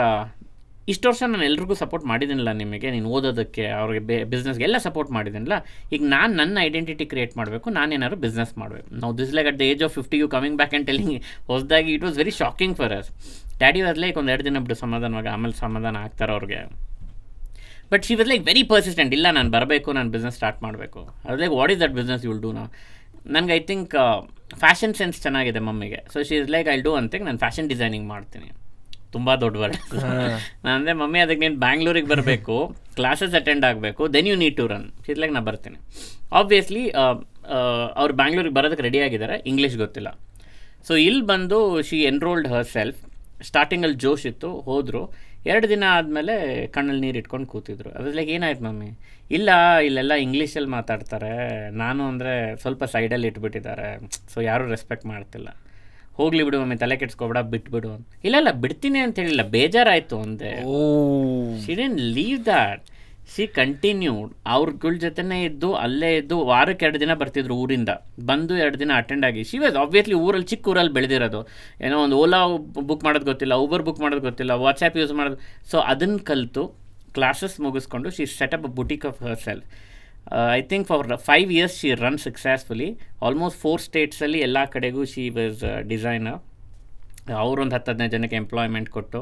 [0.93, 2.89] ಇಷ್ಟು ವರ್ಷ ನಾನು ಎಲ್ರಿಗೂ ಸಪೋರ್ಟ್ ಮಾಡಿದ್ದೀನಲ್ಲ ನಿಮಗೆ.
[2.95, 5.57] ನೀನು ಓದೋದಕ್ಕೆ, ಅವ್ರಿಗೆ ಬೇ ಬಿಸ್ನೆಸ್ಗೆ ಎಲ್ಲ ಸಪೋರ್ಟ್ ಮಾಡಿದ್ದೀನಿಲ್ಲ
[5.95, 8.89] ಈಗ ನಾನು ನನ್ನ ಐಡೆಂಟಿಟಿ ಕ್ರಿಯೇಟ್ ಮಾಡಬೇಕು, ನಾನು ನಾನೇನಾದ್ರು ಬಿಸ್ನೆಸ್ ಮಾಡಬೇಕು.
[9.03, 11.15] ನಾವು this like at the age of fifty you coming back and telling
[11.51, 13.11] ಹೊಸದಾಗಿ it was very shocking for us
[13.63, 16.61] daddy was like ಒಂದು ಎರಡು ದಿನ ಬಿಟ್ಟು ಸಮಾಧಾನವಾಗಿ, ಆಮೇಲೆ ಸಮಾಧಾನ ಆಗ್ತಾರೆ ಅವ್ರಿಗೆ.
[17.93, 21.01] But she was like very persistent ಇಲ್ಲ ನಾನು ಬರಬೇಕು ನಾನು ಬಿಸ್ನೆಸ್ ಸ್ಟಾರ್ಟ್ ಮಾಡಬೇಕು.
[21.27, 22.65] ಅದು like what is that business you'll do ನಾ
[23.37, 23.95] ನನಗೆ ಐ ಥಿಂಕ್
[24.65, 26.01] ಫ್ಯಾಷನ್ ಸೆನ್ಸ್ ಚೆನ್ನಾಗಿದೆ ಮಮ್ಮಿಗೆ.
[26.13, 28.49] So she is like I do ಅಂತ ನಾನು ಫ್ಯಾಷನ್ ಡಿಸೈನಿಂಗ್ ಮಾಡ್ತೀನಿ.
[29.15, 29.93] ತುಂಬ ದೊಡ್ಡ ವರ್ಕ್
[30.65, 32.57] ನಾನು ಅಂದರೆ ಮಮ್ಮಿ ಅದಕ್ಕೆ ನೀನು ಬ್ಯಾಂಗ್ಳೂರಿಗೆ ಬರಬೇಕು
[32.99, 35.79] ಕ್ಲಾಸಸ್ ಅಟೆಂಡ್ ಆಗಬೇಕು then you need to run is like ನಾನು ಬರ್ತೀನಿ.
[36.41, 36.83] ಆಬ್ವಿಯಸ್ಲಿ
[38.01, 39.37] ಅವ್ರು ಬ್ಯಾಂಗ್ಳೂರಿಗೆ ಬರೋದಕ್ಕೆ ರೆಡಿ ಆಗಿದ್ದಾರೆ.
[39.51, 40.11] ಇಂಗ್ಲೀಷ್ ಗೊತ್ತಿಲ್ಲ.
[40.89, 41.59] ಸೊ ಇಲ್ಲಿ ಬಂದು
[41.91, 43.01] ಶಿ ಎನ್ರೋಲ್ಡ್ ಹರ್ ಸೆಲ್ಫ್
[43.51, 45.03] ಸ್ಟಾರ್ಟಿಂಗಲ್ಲಿ ಜೋಶ್ ಇತ್ತು ಹೋದರು.
[45.47, 47.91] ಎರಡು ದಿನ ಆದಮೇಲೆ ಕಣ್ಣಲ್ಲಿ ನೀರು ಇಟ್ಕೊಂಡು ಕೂತಿದ್ರು.
[47.91, 48.99] ಅದ್ರಲ್ಲಿ ಲೈಕ್ ಏನಾಯ್ತು ಮಮ್ಮಿ?
[49.31, 51.71] ಇಲ್ಲ ಇಲ್ಲೆಲ್ಲ ಇಂಗ್ಲೀಷಲ್ಲಿ ಮಾತಾಡ್ತಾರೆ.
[51.71, 54.01] ನಾನು ಅಂದರೆ ಸ್ವಲ್ಪ ಸೈಡಲ್ಲಿ ಇಟ್ಬಿಟ್ಟಿದ್ದಾರೆ.
[54.35, 55.49] ಸೊ ಯಾರೂ ರೆಸ್ಪೆಕ್ಟ್ ಮಾಡ್ತಿಲ್ಲ.
[56.15, 58.07] ಹೋಗ್ಲಿ ಬಿಡು ಮಮ್ಮಿ ತಲೆ ಕೆಡ್ಸ್ಕೊಬೇಡ ಬಿಟ್ಬಿಡು ಅಂತ.
[58.25, 59.43] ಇಲ್ಲ ಇಲ್ಲ ಬಿಡ್ತೀನಿ ಅಂತ ಹೇಳಿಲ್ಲ.
[59.43, 60.65] ಬೇಜಾರಾಯಿತು ಅಂದೆ.
[60.65, 60.95] ಓ.
[61.59, 61.75] She
[62.15, 62.83] leave that
[63.35, 67.91] she continued ಅವ್ರಗಳ ಜೊತೆನೇ ಇದ್ದು, ಅಲ್ಲೇ ಇದ್ದು ವಾರಕ್ಕೆ ಎರಡು ದಿನ ಬರ್ತಿದ್ರು ಊರಿಂದ.
[68.31, 69.43] ಬಂದು ಎರಡು ದಿನ ಅಟೆಂಡ್ ಆಗಿ.
[69.51, 71.41] ಶಿ ವಾಸ್ ಆಬ್ವಿಯಸ್ಲಿ ಊರಲ್ಲಿ ಚಿಕ್ಕ ಊರಲ್ಲಿ ಬೆಳೆದಿರೋದು.
[71.87, 72.41] ಏನೋ ಒಂದು ಓಲಾ
[72.91, 75.39] ಬುಕ್ ಮಾಡೋದು ಗೊತ್ತಿಲ್ಲ ಊಬರ್ ಬುಕ್ ಮಾಡೋದು ಗೊತ್ತಿಲ್ಲ ವಾಟ್ಸ್ಆ್ಯಪ್ ಯೂಸ್ ಮಾಡೋದು.
[75.73, 76.65] ಸೊ ಅದನ್ನು ಕಲಿತು
[77.19, 79.67] ಕ್ಲಾಸಸ್ ಮುಗಿಸ್ಕೊಂಡು she set up boutique of herself
[80.59, 82.89] I think for five years she run successfully
[83.27, 85.63] almost four ಸ್ಟೇಟ್ಸಲ್ಲಿ ಎಲ್ಲ ಕಡೆಗೂ ಶಿ ವಾಸ್
[85.93, 86.39] ಡಿಸೈನರ್
[87.41, 89.21] ಅವರೊಂದು ಹತ್ತು ಹದಿನೈದು ಜನಕ್ಕೆ ಎಂಪ್ಲಾಯ್ಮೆಂಟ್ ಕೊಟ್ಟು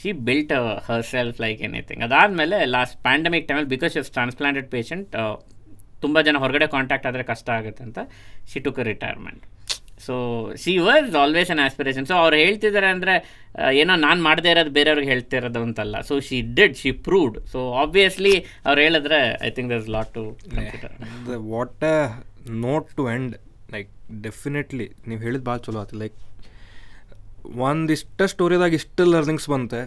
[0.00, 0.54] she built
[1.10, 5.14] herself like anything ಅದಾದಮೇಲೆ ಲಾಸ್ಟ್ ಪ್ಯಾಂಡಮಿಕ್ ಟೈಮಲ್ಲಿ ಬಿಕಾಸ್ ಇಸ್ ಟ್ರಾನ್ಸ್ಪ್ಲಾಂಟೆಡ್ ಪೇಷಂಟ್
[6.00, 8.00] ತುಂಬ ಜನ ಹೊರಗಡೆ ಕಾಂಟ್ಯಾಕ್ಟ್ ಆದರೆ ಕಷ್ಟ ಆಗುತ್ತೆ ಅಂತ
[8.52, 9.44] she took retirement
[10.04, 10.14] so
[10.54, 13.14] she was always an aspiration so ಅವ್ರು ಹೇಳ್ತಿದ್ದಾರೆ ಅಂದರೆ
[13.72, 15.96] ಏನೋ ನಾನು ಮಾಡದೇ ಇರೋದು ಬೇರೆಯವ್ರಿಗೆ ಹೇಳ್ತಿರೋದು ಅಂತಲ್ಲ.
[16.00, 18.34] So she did she proved so obviously
[18.64, 20.94] ಅವ್ರು ಹೇಳಿದ್ರೆ I think thus lot to consider
[21.50, 21.84] what
[22.64, 23.34] note to end
[23.72, 23.90] like
[24.22, 26.16] definitely ನೀವು ಹೇಳಿದ ಭಾಳ ಚಲೋ ಆಯ್ತು ಲೈಕ್
[27.64, 29.80] ಒಂದಿಷ್ಟ ಸ್ಟೋರಿದಾಗ ಇಷ್ಟು ಲರ್ನಿಂಗ್ಸ್ ಬಂತೆ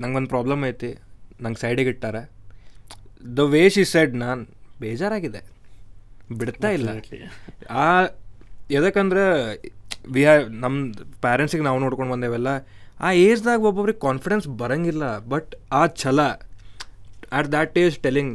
[0.00, 0.90] ನಂಗೆ ಒಂದು ಪ್ರಾಬ್ಲಮ್ ಐತಿ
[1.44, 2.22] ನಂಗೆ ಸೈಡಿಗೆ ಇಟ್ಟಾರೆ.
[3.36, 4.42] ದ ವೇ ಶಿ ಸೆಡ್ ನಾನು
[4.80, 5.40] ಬೇಜಾರಾಗಿದೆ.
[6.38, 6.88] ಬಿಡ್ತಾ ಇಲ್ಲ.
[7.84, 7.86] ಆ
[8.78, 9.24] ಎದಕ್ಕಂದ್ರೆ
[10.14, 10.76] ವಿ ಆರ್ ನಮ್ಮ
[11.24, 12.50] ಪ್ಯಾರೆಂಟ್ಸಿಗೆ ನಾವು ನೋಡ್ಕೊಂಡು ಬಂದೇವೆಲ್ಲ
[13.06, 16.20] ಆ ಏಜ್ದಾಗ ಒಬ್ಬೊಬ್ರಿಗೆ ಕಾನ್ಫಿಡೆನ್ಸ್ ಬರಂಗಿಲ್ಲ ಬಟ್ ಆ ಛಲ
[17.38, 18.34] ಆಟ್ ದ್ಯಾಟ್ ಏಜ್ ಟೆಲಿಂಗ್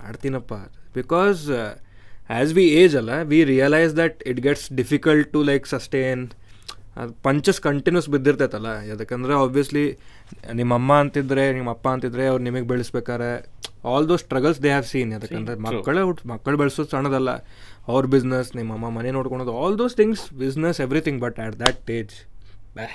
[0.00, 0.54] ಮಾಡ್ತೀನಪ್ಪ.
[0.98, 6.24] ಬಿಕಾಸ್ ಆ್ಯಸ್ ವಿ ಏಜ್ ಅಲ್ಲ we realise that it gets difficult to like sustain
[6.98, 9.98] ಅದು ಪಂಚಸ್ ಕಂಟಿನ್ಯೂಸ್ ಬಿದ್ದಿರ್ತೈತಲ್ಲ ಯಾಕಂದರೆ ಆಬ್ವಿಯಸ್ಲಿ
[10.54, 15.12] ನಿಮ್ಮ ಅಮ್ಮ ಅಂತಿದ್ರೆ ನಿಮ್ಮ ಅಪ್ಪ ಅಂತಿದ್ರೆ ಅವ್ರು ನಿಮಗೆ ಬೆಳೆಸ್ಬೇಕಾರೆ all those struggles they have seen
[15.12, 17.30] ಯಾಕಂದರೆ ಮಕ್ಕಳೇ ಹುಟ್ಟು ಮಕ್ಕಳು ಬೆಳೆಸೋದು ಸಣ್ಣದಲ್ಲ
[17.86, 22.10] ಅವ್ರ ಬಿಸ್ನೆಸ್ ನಿಮ್ಮ ಅಮ್ಮ ಮನೆ ನೋಡ್ಕೊಳೋದು all those things business everything but at that stage
[22.74, 22.88] ಬ್ಯಾ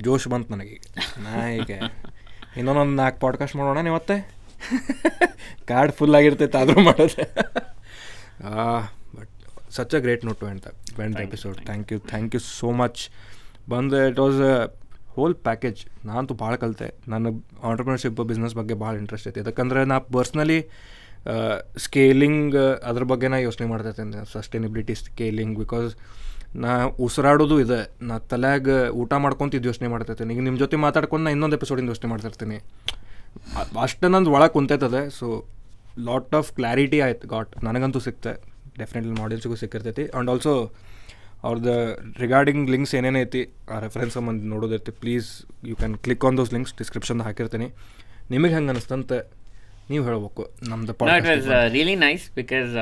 [0.00, 0.80] ಜೋಶ್ ಬಂತು ನನಗೆ
[1.22, 1.70] ನಾ ಈಗ
[2.56, 4.36] ಇನ್ನೊಂದೊಂದು ನಾಲ್ಕು ಪಾಡ್ಕಾಸ್ಟ್ ಮಾಡೋಣ ನೀವತ್ತೆ
[5.66, 7.24] ಕಾರ್ಡ್ ಫುಲ್ ಆಗಿರ್ತೈತೆ ಆದರೂ ಮಾಡೋದು.
[9.78, 10.66] ಸಚ್ ಅ ಗ್ರೇಟ್ ನೋಟ್ ಅಂತ
[11.06, 13.00] end episode thank you thank you so much
[13.74, 14.52] ಬಂದು it was a
[15.16, 16.88] whole package ನಾನಂತೂ ಭಾಳ ಕಲಿತೆ.
[17.12, 19.40] ನನಗೆ ಆಂಟ್ರಪ್ರಿನರ್ಶಿಪ್ ಬಿಸ್ನೆಸ್ ಬಗ್ಗೆ ಭಾಳ ಇಂಟ್ರೆಸ್ಟ್ ಐತೆ.
[19.50, 20.58] ಯಾಕಂದ್ರೆ ನಾ ಪರ್ಸ್ನಲಿ
[21.84, 22.56] ಸ್ಕೇಲಿಂಗ್
[22.88, 25.88] ಅದ್ರ ಬಗ್ಗೆ ನಾ ಯೋಚನೆ ಮಾಡ್ತೈತೆ ಸಸ್ಟೈನಬಿಲಿಟಿ ಸ್ಕೇಲಿಂಗ್ ಬಿಕಾಸ್
[26.64, 26.72] ನಾ
[27.06, 27.80] ಉಸಿರಾಡೋದು ಇದೆ.
[28.08, 28.68] ನಾ ತಲೆಯಾಗ
[29.02, 32.58] ಊಟ ಮಾಡ್ಕೊತಿದ್ದು ಯೋಚನೆ ಮಾಡ್ತಿರ್ತೀನಿ ಈಗ ನಿಮ್ಮ ಜೊತೆ ಮಾತಾಡ್ಕೊಂಡು ನಾ ಇನ್ನೊಂದು ಎಪಿಸೋಡಿಂದ ಯೋಚನೆ ಮಾಡ್ತಿರ್ತೀನಿ
[33.86, 35.02] ಅಷ್ಟು ನಂದು ಒಳಗೆ ಕುಂತೈತದೆ.
[35.18, 35.26] ಸೊ
[36.08, 37.26] ಲಾಟ್ ಆಫ್ ಕ್ಲಾರಿಟಿ ಆಯ್ತು.
[37.34, 38.34] ಗಾಟ್ ನನಗಂತೂ ಸಿಕ್ತೆ.
[38.80, 40.04] ಡೆಫಿನೆಟ್ಲಿ ಮಾಡೆಲ್ಸ್ಗೂ ಸಿಕ್ಕಿರ್ತೈತಿ.
[40.12, 40.54] ಆ್ಯಂಡ್ ಆಲ್ಸೋ
[41.46, 41.74] ಅವ್ರದ್ದು
[42.22, 43.42] ರಿಗಾರ್ಡಿಂಗ್ ಲಿಂಕ್ಸ್ ಏನೇನೈತಿ
[43.74, 45.28] ಆ ರೆಫರೆನ್ಸ್ ಸಂಬಂಧ ನೋಡೋದಿರ್ತಿ please
[45.70, 47.68] you can click on those links description ಹಾಕಿರ್ತೀನಿ.
[48.34, 49.12] ನಿಮಗೆ ಹೆಂಗೆ ಅನಿಸ್ತಂತ
[49.90, 52.72] ನೀವು ಹೇಳಬೇಕು ನಮ್ದು it was really nice because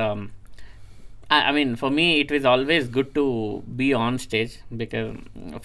[1.49, 3.25] I mean for me it was always good to
[3.79, 5.07] be on stage because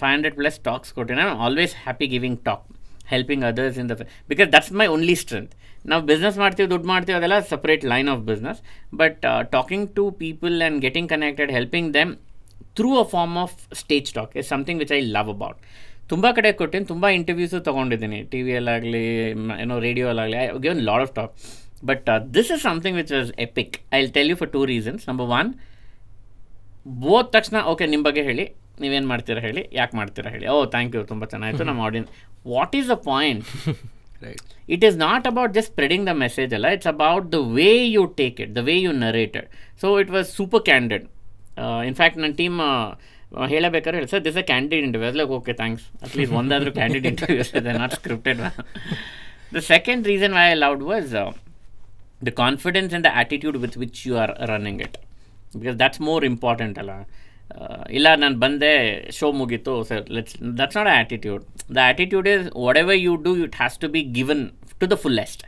[0.01, 2.65] five hundred plus talks ಕೊಟ್ಟಿನ always happy giving talk
[3.13, 3.95] helping others in the
[4.31, 5.53] because that's my only strength
[5.89, 8.59] ನಾವು business ಮಾಡ್ತೀವಿ ದುಡ್ಡು ಮಾಡ್ತೀವಿ ಅದೆಲ್ಲ separate line of business
[9.01, 9.21] but
[9.55, 12.11] talking to people and getting connected helping them
[12.79, 15.59] through a form of stage talk is something which I love about
[16.11, 18.17] ತುಂಬ ಕಡೆ ಕೊಟ್ಟಿನಿ ತುಂಬ interviews ತೊಗೊಂಡಿದ್ದೀನಿ.
[18.31, 19.03] ಟಿ ವಿಯಲ್ಲಾಗಲಿ
[19.63, 21.33] ಏನೋ ರೇಡಿಯೋಲ್ಲಾಗಲಿ I given lot of talk
[21.89, 25.29] but this is something which was epic I will tell you for two reasons number
[25.39, 25.49] one
[27.05, 28.45] ಬೋದ ತಕ್ಷಣ ಓಕೆ ನಿಮ್ಮ ಬಗ್ಗೆ ಹೇಳಿ.
[28.83, 29.63] ನೀವೇನು ಮಾಡ್ತೀರಾ ಹೇಳಿ.
[29.79, 30.45] ಯಾಕೆ ಮಾಡ್ತೀರಾ ಹೇಳಿ.
[30.53, 32.11] ಓ ಥ್ಯಾಂಕ್ ಯು ತುಂಬ ಚೆನ್ನಾಗಿತ್ತು ನಮ್ಮ audience
[32.53, 33.43] what is the point
[34.26, 36.70] Right it is not about just spreading the message Allah.
[36.76, 39.46] it's about the way you take it the way you narrate it
[39.82, 41.02] so it was super candid
[41.64, 42.58] uh, in fact ನನ್ನ team
[43.52, 47.72] ಹೇಳಬೇಕಾದ್ರೆ ಹೇಳಿ sir this a candid interview like okay thanks at least ಒಂದಾದರೂ candid interviews ಇದೆ
[47.82, 48.40] not scripted
[49.56, 51.12] the second reason why I loved was
[52.26, 54.94] the confidence and the attitude with which you are running it
[55.54, 57.02] because that's more important ಅಲ್ಲ Uh,
[57.89, 58.71] ಇಲ್ಲ ನಾನು ಬಂದೆ
[59.11, 62.45] show ಮುಗೀತು sir let's that's not a attitude the attitude is
[62.77, 64.43] whatever you do it has to be given
[64.81, 65.43] to the fullest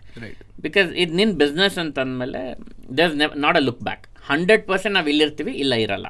[0.62, 2.42] because ಇದು ನಿನ್ನ business ಅಂತಂದಮೇಲೆ
[2.98, 6.08] they is ನೆ not a look back hundred percent ನಾವು ಇಲ್ಲಿರ್ತೀವಿ ಇಲ್ಲ ಇರಲ್ಲ.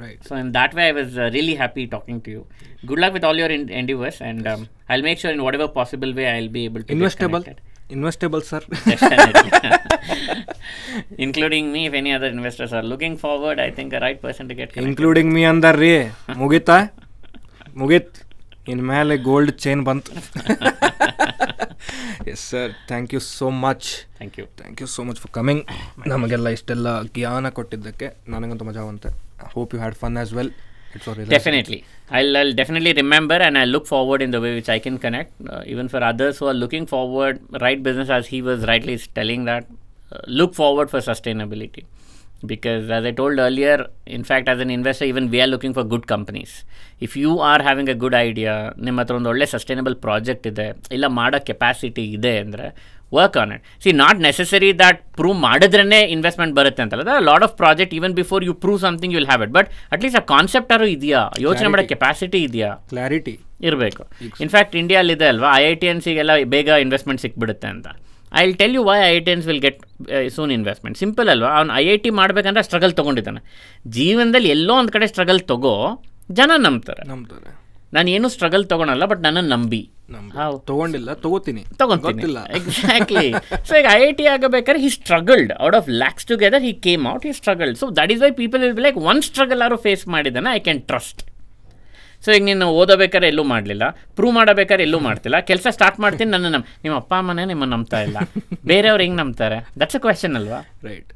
[0.00, 2.40] Right so in that way I was really happy talking to you
[2.86, 4.48] good luck with all your in endeavours and
[4.90, 7.54] I make sure in whatever possible way I will be able to
[7.90, 8.66] investable sir
[11.18, 14.54] Including me, if any other investors are looking forward, I think the right person to
[14.60, 14.88] get connected.
[14.88, 15.92] Including me ಅಂದಾರ್ರಿ
[16.42, 16.78] ಮುಗೀತಾ
[17.82, 18.16] ಮುಗೀತ್
[18.90, 20.12] male gold chain ಬಂತು
[22.32, 23.88] yes sir thank you so much
[24.20, 24.46] Thank you.
[24.60, 25.62] Thank you so much for coming
[26.12, 29.10] ನಮಗೆಲ್ಲ ಇಷ್ಟೆಲ್ಲ ಜ್ಞಾನ ಕೊಟ್ಟಿದ್ದಕ್ಕೆ ನನಗಂತೂ ಮಜಾ ಬಂತೆ
[29.56, 30.52] hope you had fun as well
[31.10, 31.78] are Definitely.
[32.10, 35.32] I'll, I'll definitely remember and I look forward in the way which I can connect.
[35.46, 39.44] Uh, even for others who are looking forward, right business as he was rightly telling
[39.44, 39.77] that, uh,
[40.40, 41.84] look forward for sustainability.
[42.50, 43.76] Because as I told earlier,
[44.06, 46.64] in fact, as an investor, even we are looking for good companies.
[47.00, 48.52] If you are having a good idea,
[48.86, 50.66] ನಿಮ್ಮ ಹತ್ರ ಒಂದು ಒಳ್ಳೆ sustainable project ಇದೆ
[50.96, 52.68] ಇಲ್ಲ ಮಾಡೋ capacity ಇದೆ ಅಂದರೆ
[53.16, 57.18] work on it see not necessary that prove ಮಾಡಿದ್ರೇ investment ಬರುತ್ತೆ ಅಂತಲ್ಲ.
[57.30, 60.72] Lot of project even before you prove something will have it but at least ಆ ಕಾನ್ಸೆಪ್ಟ್
[60.76, 61.22] ಆರು ಇದೆಯಾ?
[61.48, 62.70] ಯೋಚನೆ ಮಾಡೋ ಕೆಪಾಸಿಟಿ ಇದೆಯಾ?
[62.92, 63.34] ಕ್ಲಾರಿಟಿ
[63.68, 64.04] ಇರಬೇಕು.
[64.46, 65.50] ಇನ್ಫ್ಯಾಕ್ಟ್ ಇಂಡಿಯಾಲಿದೆ ಅಲ್ವಾ?
[65.60, 67.88] ಐ ಐ ಟಿ ಎನ್ಸಿಗೆಲ್ಲ ಬೇಗ ಇನ್ವೆಸ್ಟ್ಮೆಂಟ್ ಸಿಕ್ಬಿಡುತ್ತೆ ಅಂತ.
[68.38, 68.98] I will tell you why
[69.36, 69.80] IITians will get
[70.36, 71.52] soon investment simple ಅಲ್ವಾ?
[71.58, 73.42] ಅವ್ನು ಐ ಐ ಟಿ ಮಾಡಬೇಕಂದ್ರೆ ಸ್ಟ್ರಗಲ್ ತೊಗೊಂಡಿದ್ದಾನೆ.
[73.98, 75.76] ಜೀವನದಲ್ಲಿ ಎಲ್ಲೋ ಒಂದು ಕಡೆ ಸ್ಟ್ರಗಲ್ ತಗೋ
[76.40, 77.04] ಜನ ನಂಬ್ತಾರೆ.
[77.12, 77.52] ನಂಬ್ತಾರೆ.
[77.96, 79.82] ನಾನು ಏನು ಸ್ಟ್ರಗಲ್ ತೊಗೊಳಲ್ಲ ಬಟ್ ನನ್ನನ್ನು ನಂಬಿ.
[80.70, 81.62] ತಗೊಂಡಿಲ್ಲ ತಗೋತೀನಿ.
[81.80, 83.24] ತಗೊಂಡಿಲ್ಲ ಎಕ್ಸಾಕ್ಟ್ಲಿ
[83.68, 87.24] ಸೊ ಈಗ ಐ ಐ ಟಿ ಆಗಬೇಕಾದ್ರೆ he struggled out of lakhs together he came out
[87.28, 90.60] he struggled so that is why people is like one struggle ಆರು ಫೇಸ್ ಮಾಡಿದ್ದಾನೆ ಐ
[90.68, 91.22] ಕ್ಯಾನ್ ಟ್ರಸ್ಟ್
[92.24, 93.84] ಸೊ ಈಗ ನೀನು ಓದಬೇಕಾದ್ರೆ ಎಲ್ಲೂ ಮಾಡಲಿಲ್ಲ
[94.16, 95.36] ಪ್ರೂವ್ ಮಾಡಬೇಕಾದ್ರೆ ಎಲ್ಲೂ ಮಾಡ್ತಿಲ್ಲ.
[95.50, 98.18] ಕೆಲಸ ಸ್ಟಾರ್ಟ್ ಮಾಡ್ತೀನಿ ನನ್ನ ನಮ್ಮ ನಿಮ್ಮ ಅಪ್ಪ ಅಮ್ಮನೇ ನಿಮ್ಮ ನಂಬ್ತಾ ಇಲ್ಲ.
[98.70, 99.58] ಬೇರೆಯವ್ರು ಹೆಂಗೆ ನಂಬ್ತಾರೆ?
[99.82, 100.60] ದಟ್ಸ್ ಅ ಕ್ವೆಶನ್ ಅಲ್ವಾ?
[100.88, 101.12] Right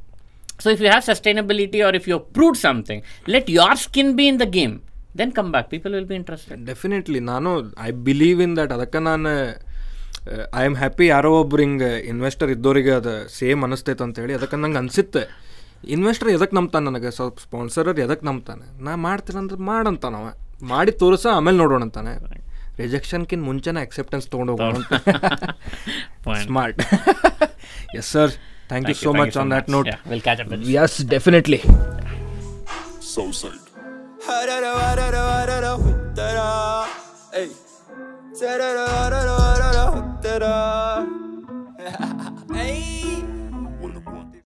[0.64, 3.02] so if you have sustainability or if you proved something
[3.34, 4.74] let your skin be in the game
[5.20, 7.50] then come back people will be interested definitely ನಾನು
[7.88, 9.32] ಐ ಬಿಲೀವ್ ಇನ್ ದಟ್ ಅದಕ್ಕೆ ನಾನು
[10.60, 15.22] I am happy ಯಾರೋ ಒಬ್ರು ಹಿಂಗೆ investor ಇದ್ದೋರಿಗೆ ಅದು same ಅನಿಸ್ತೈತೆ ಅಂತೇಳಿ ಅದಕ್ಕೆ ನಂಗೆ ಅನಿಸುತ್ತೆ.
[15.94, 17.10] ಇನ್ವೆಸ್ಟರ್ ಎದಕ್ಕೆ ನಂಬ್ತಾನೆ ನನಗೆ?
[17.16, 18.64] ಸ್ವಲ್ಪ ಸ್ಪಾನ್ಸರರ್ ಎದಕ್ಕೆ ನಂಬ್ತಾನೆ?
[18.86, 20.26] ನಾ ಮಾಡ್ತೀನಿ ಅಂದ್ರೆ ಮಾಡಂತಾನವ.
[20.62, 22.12] ಮಾಡಿ ತೋರಿಸ ಆಮೇಲೆ ನೋಡೋಣ ಅಂತಾನೆ
[22.78, 24.76] ರಿಜೆಕ್ಷನ್ಕಿಂತ ಮುಂಚೆನೇ ಅಕ್ಸೆಪ್ಟೆನ್ಸ್ ತೊಗೊಂಡೋಗೋಣ
[26.26, 26.44] Point.
[26.44, 26.80] Smart
[28.01, 28.32] yes sir
[28.70, 29.68] thank you Thank so thank much on that.
[29.76, 31.60] Note yes we'll catch up with yes definitely.
[42.52, 42.91] Hey.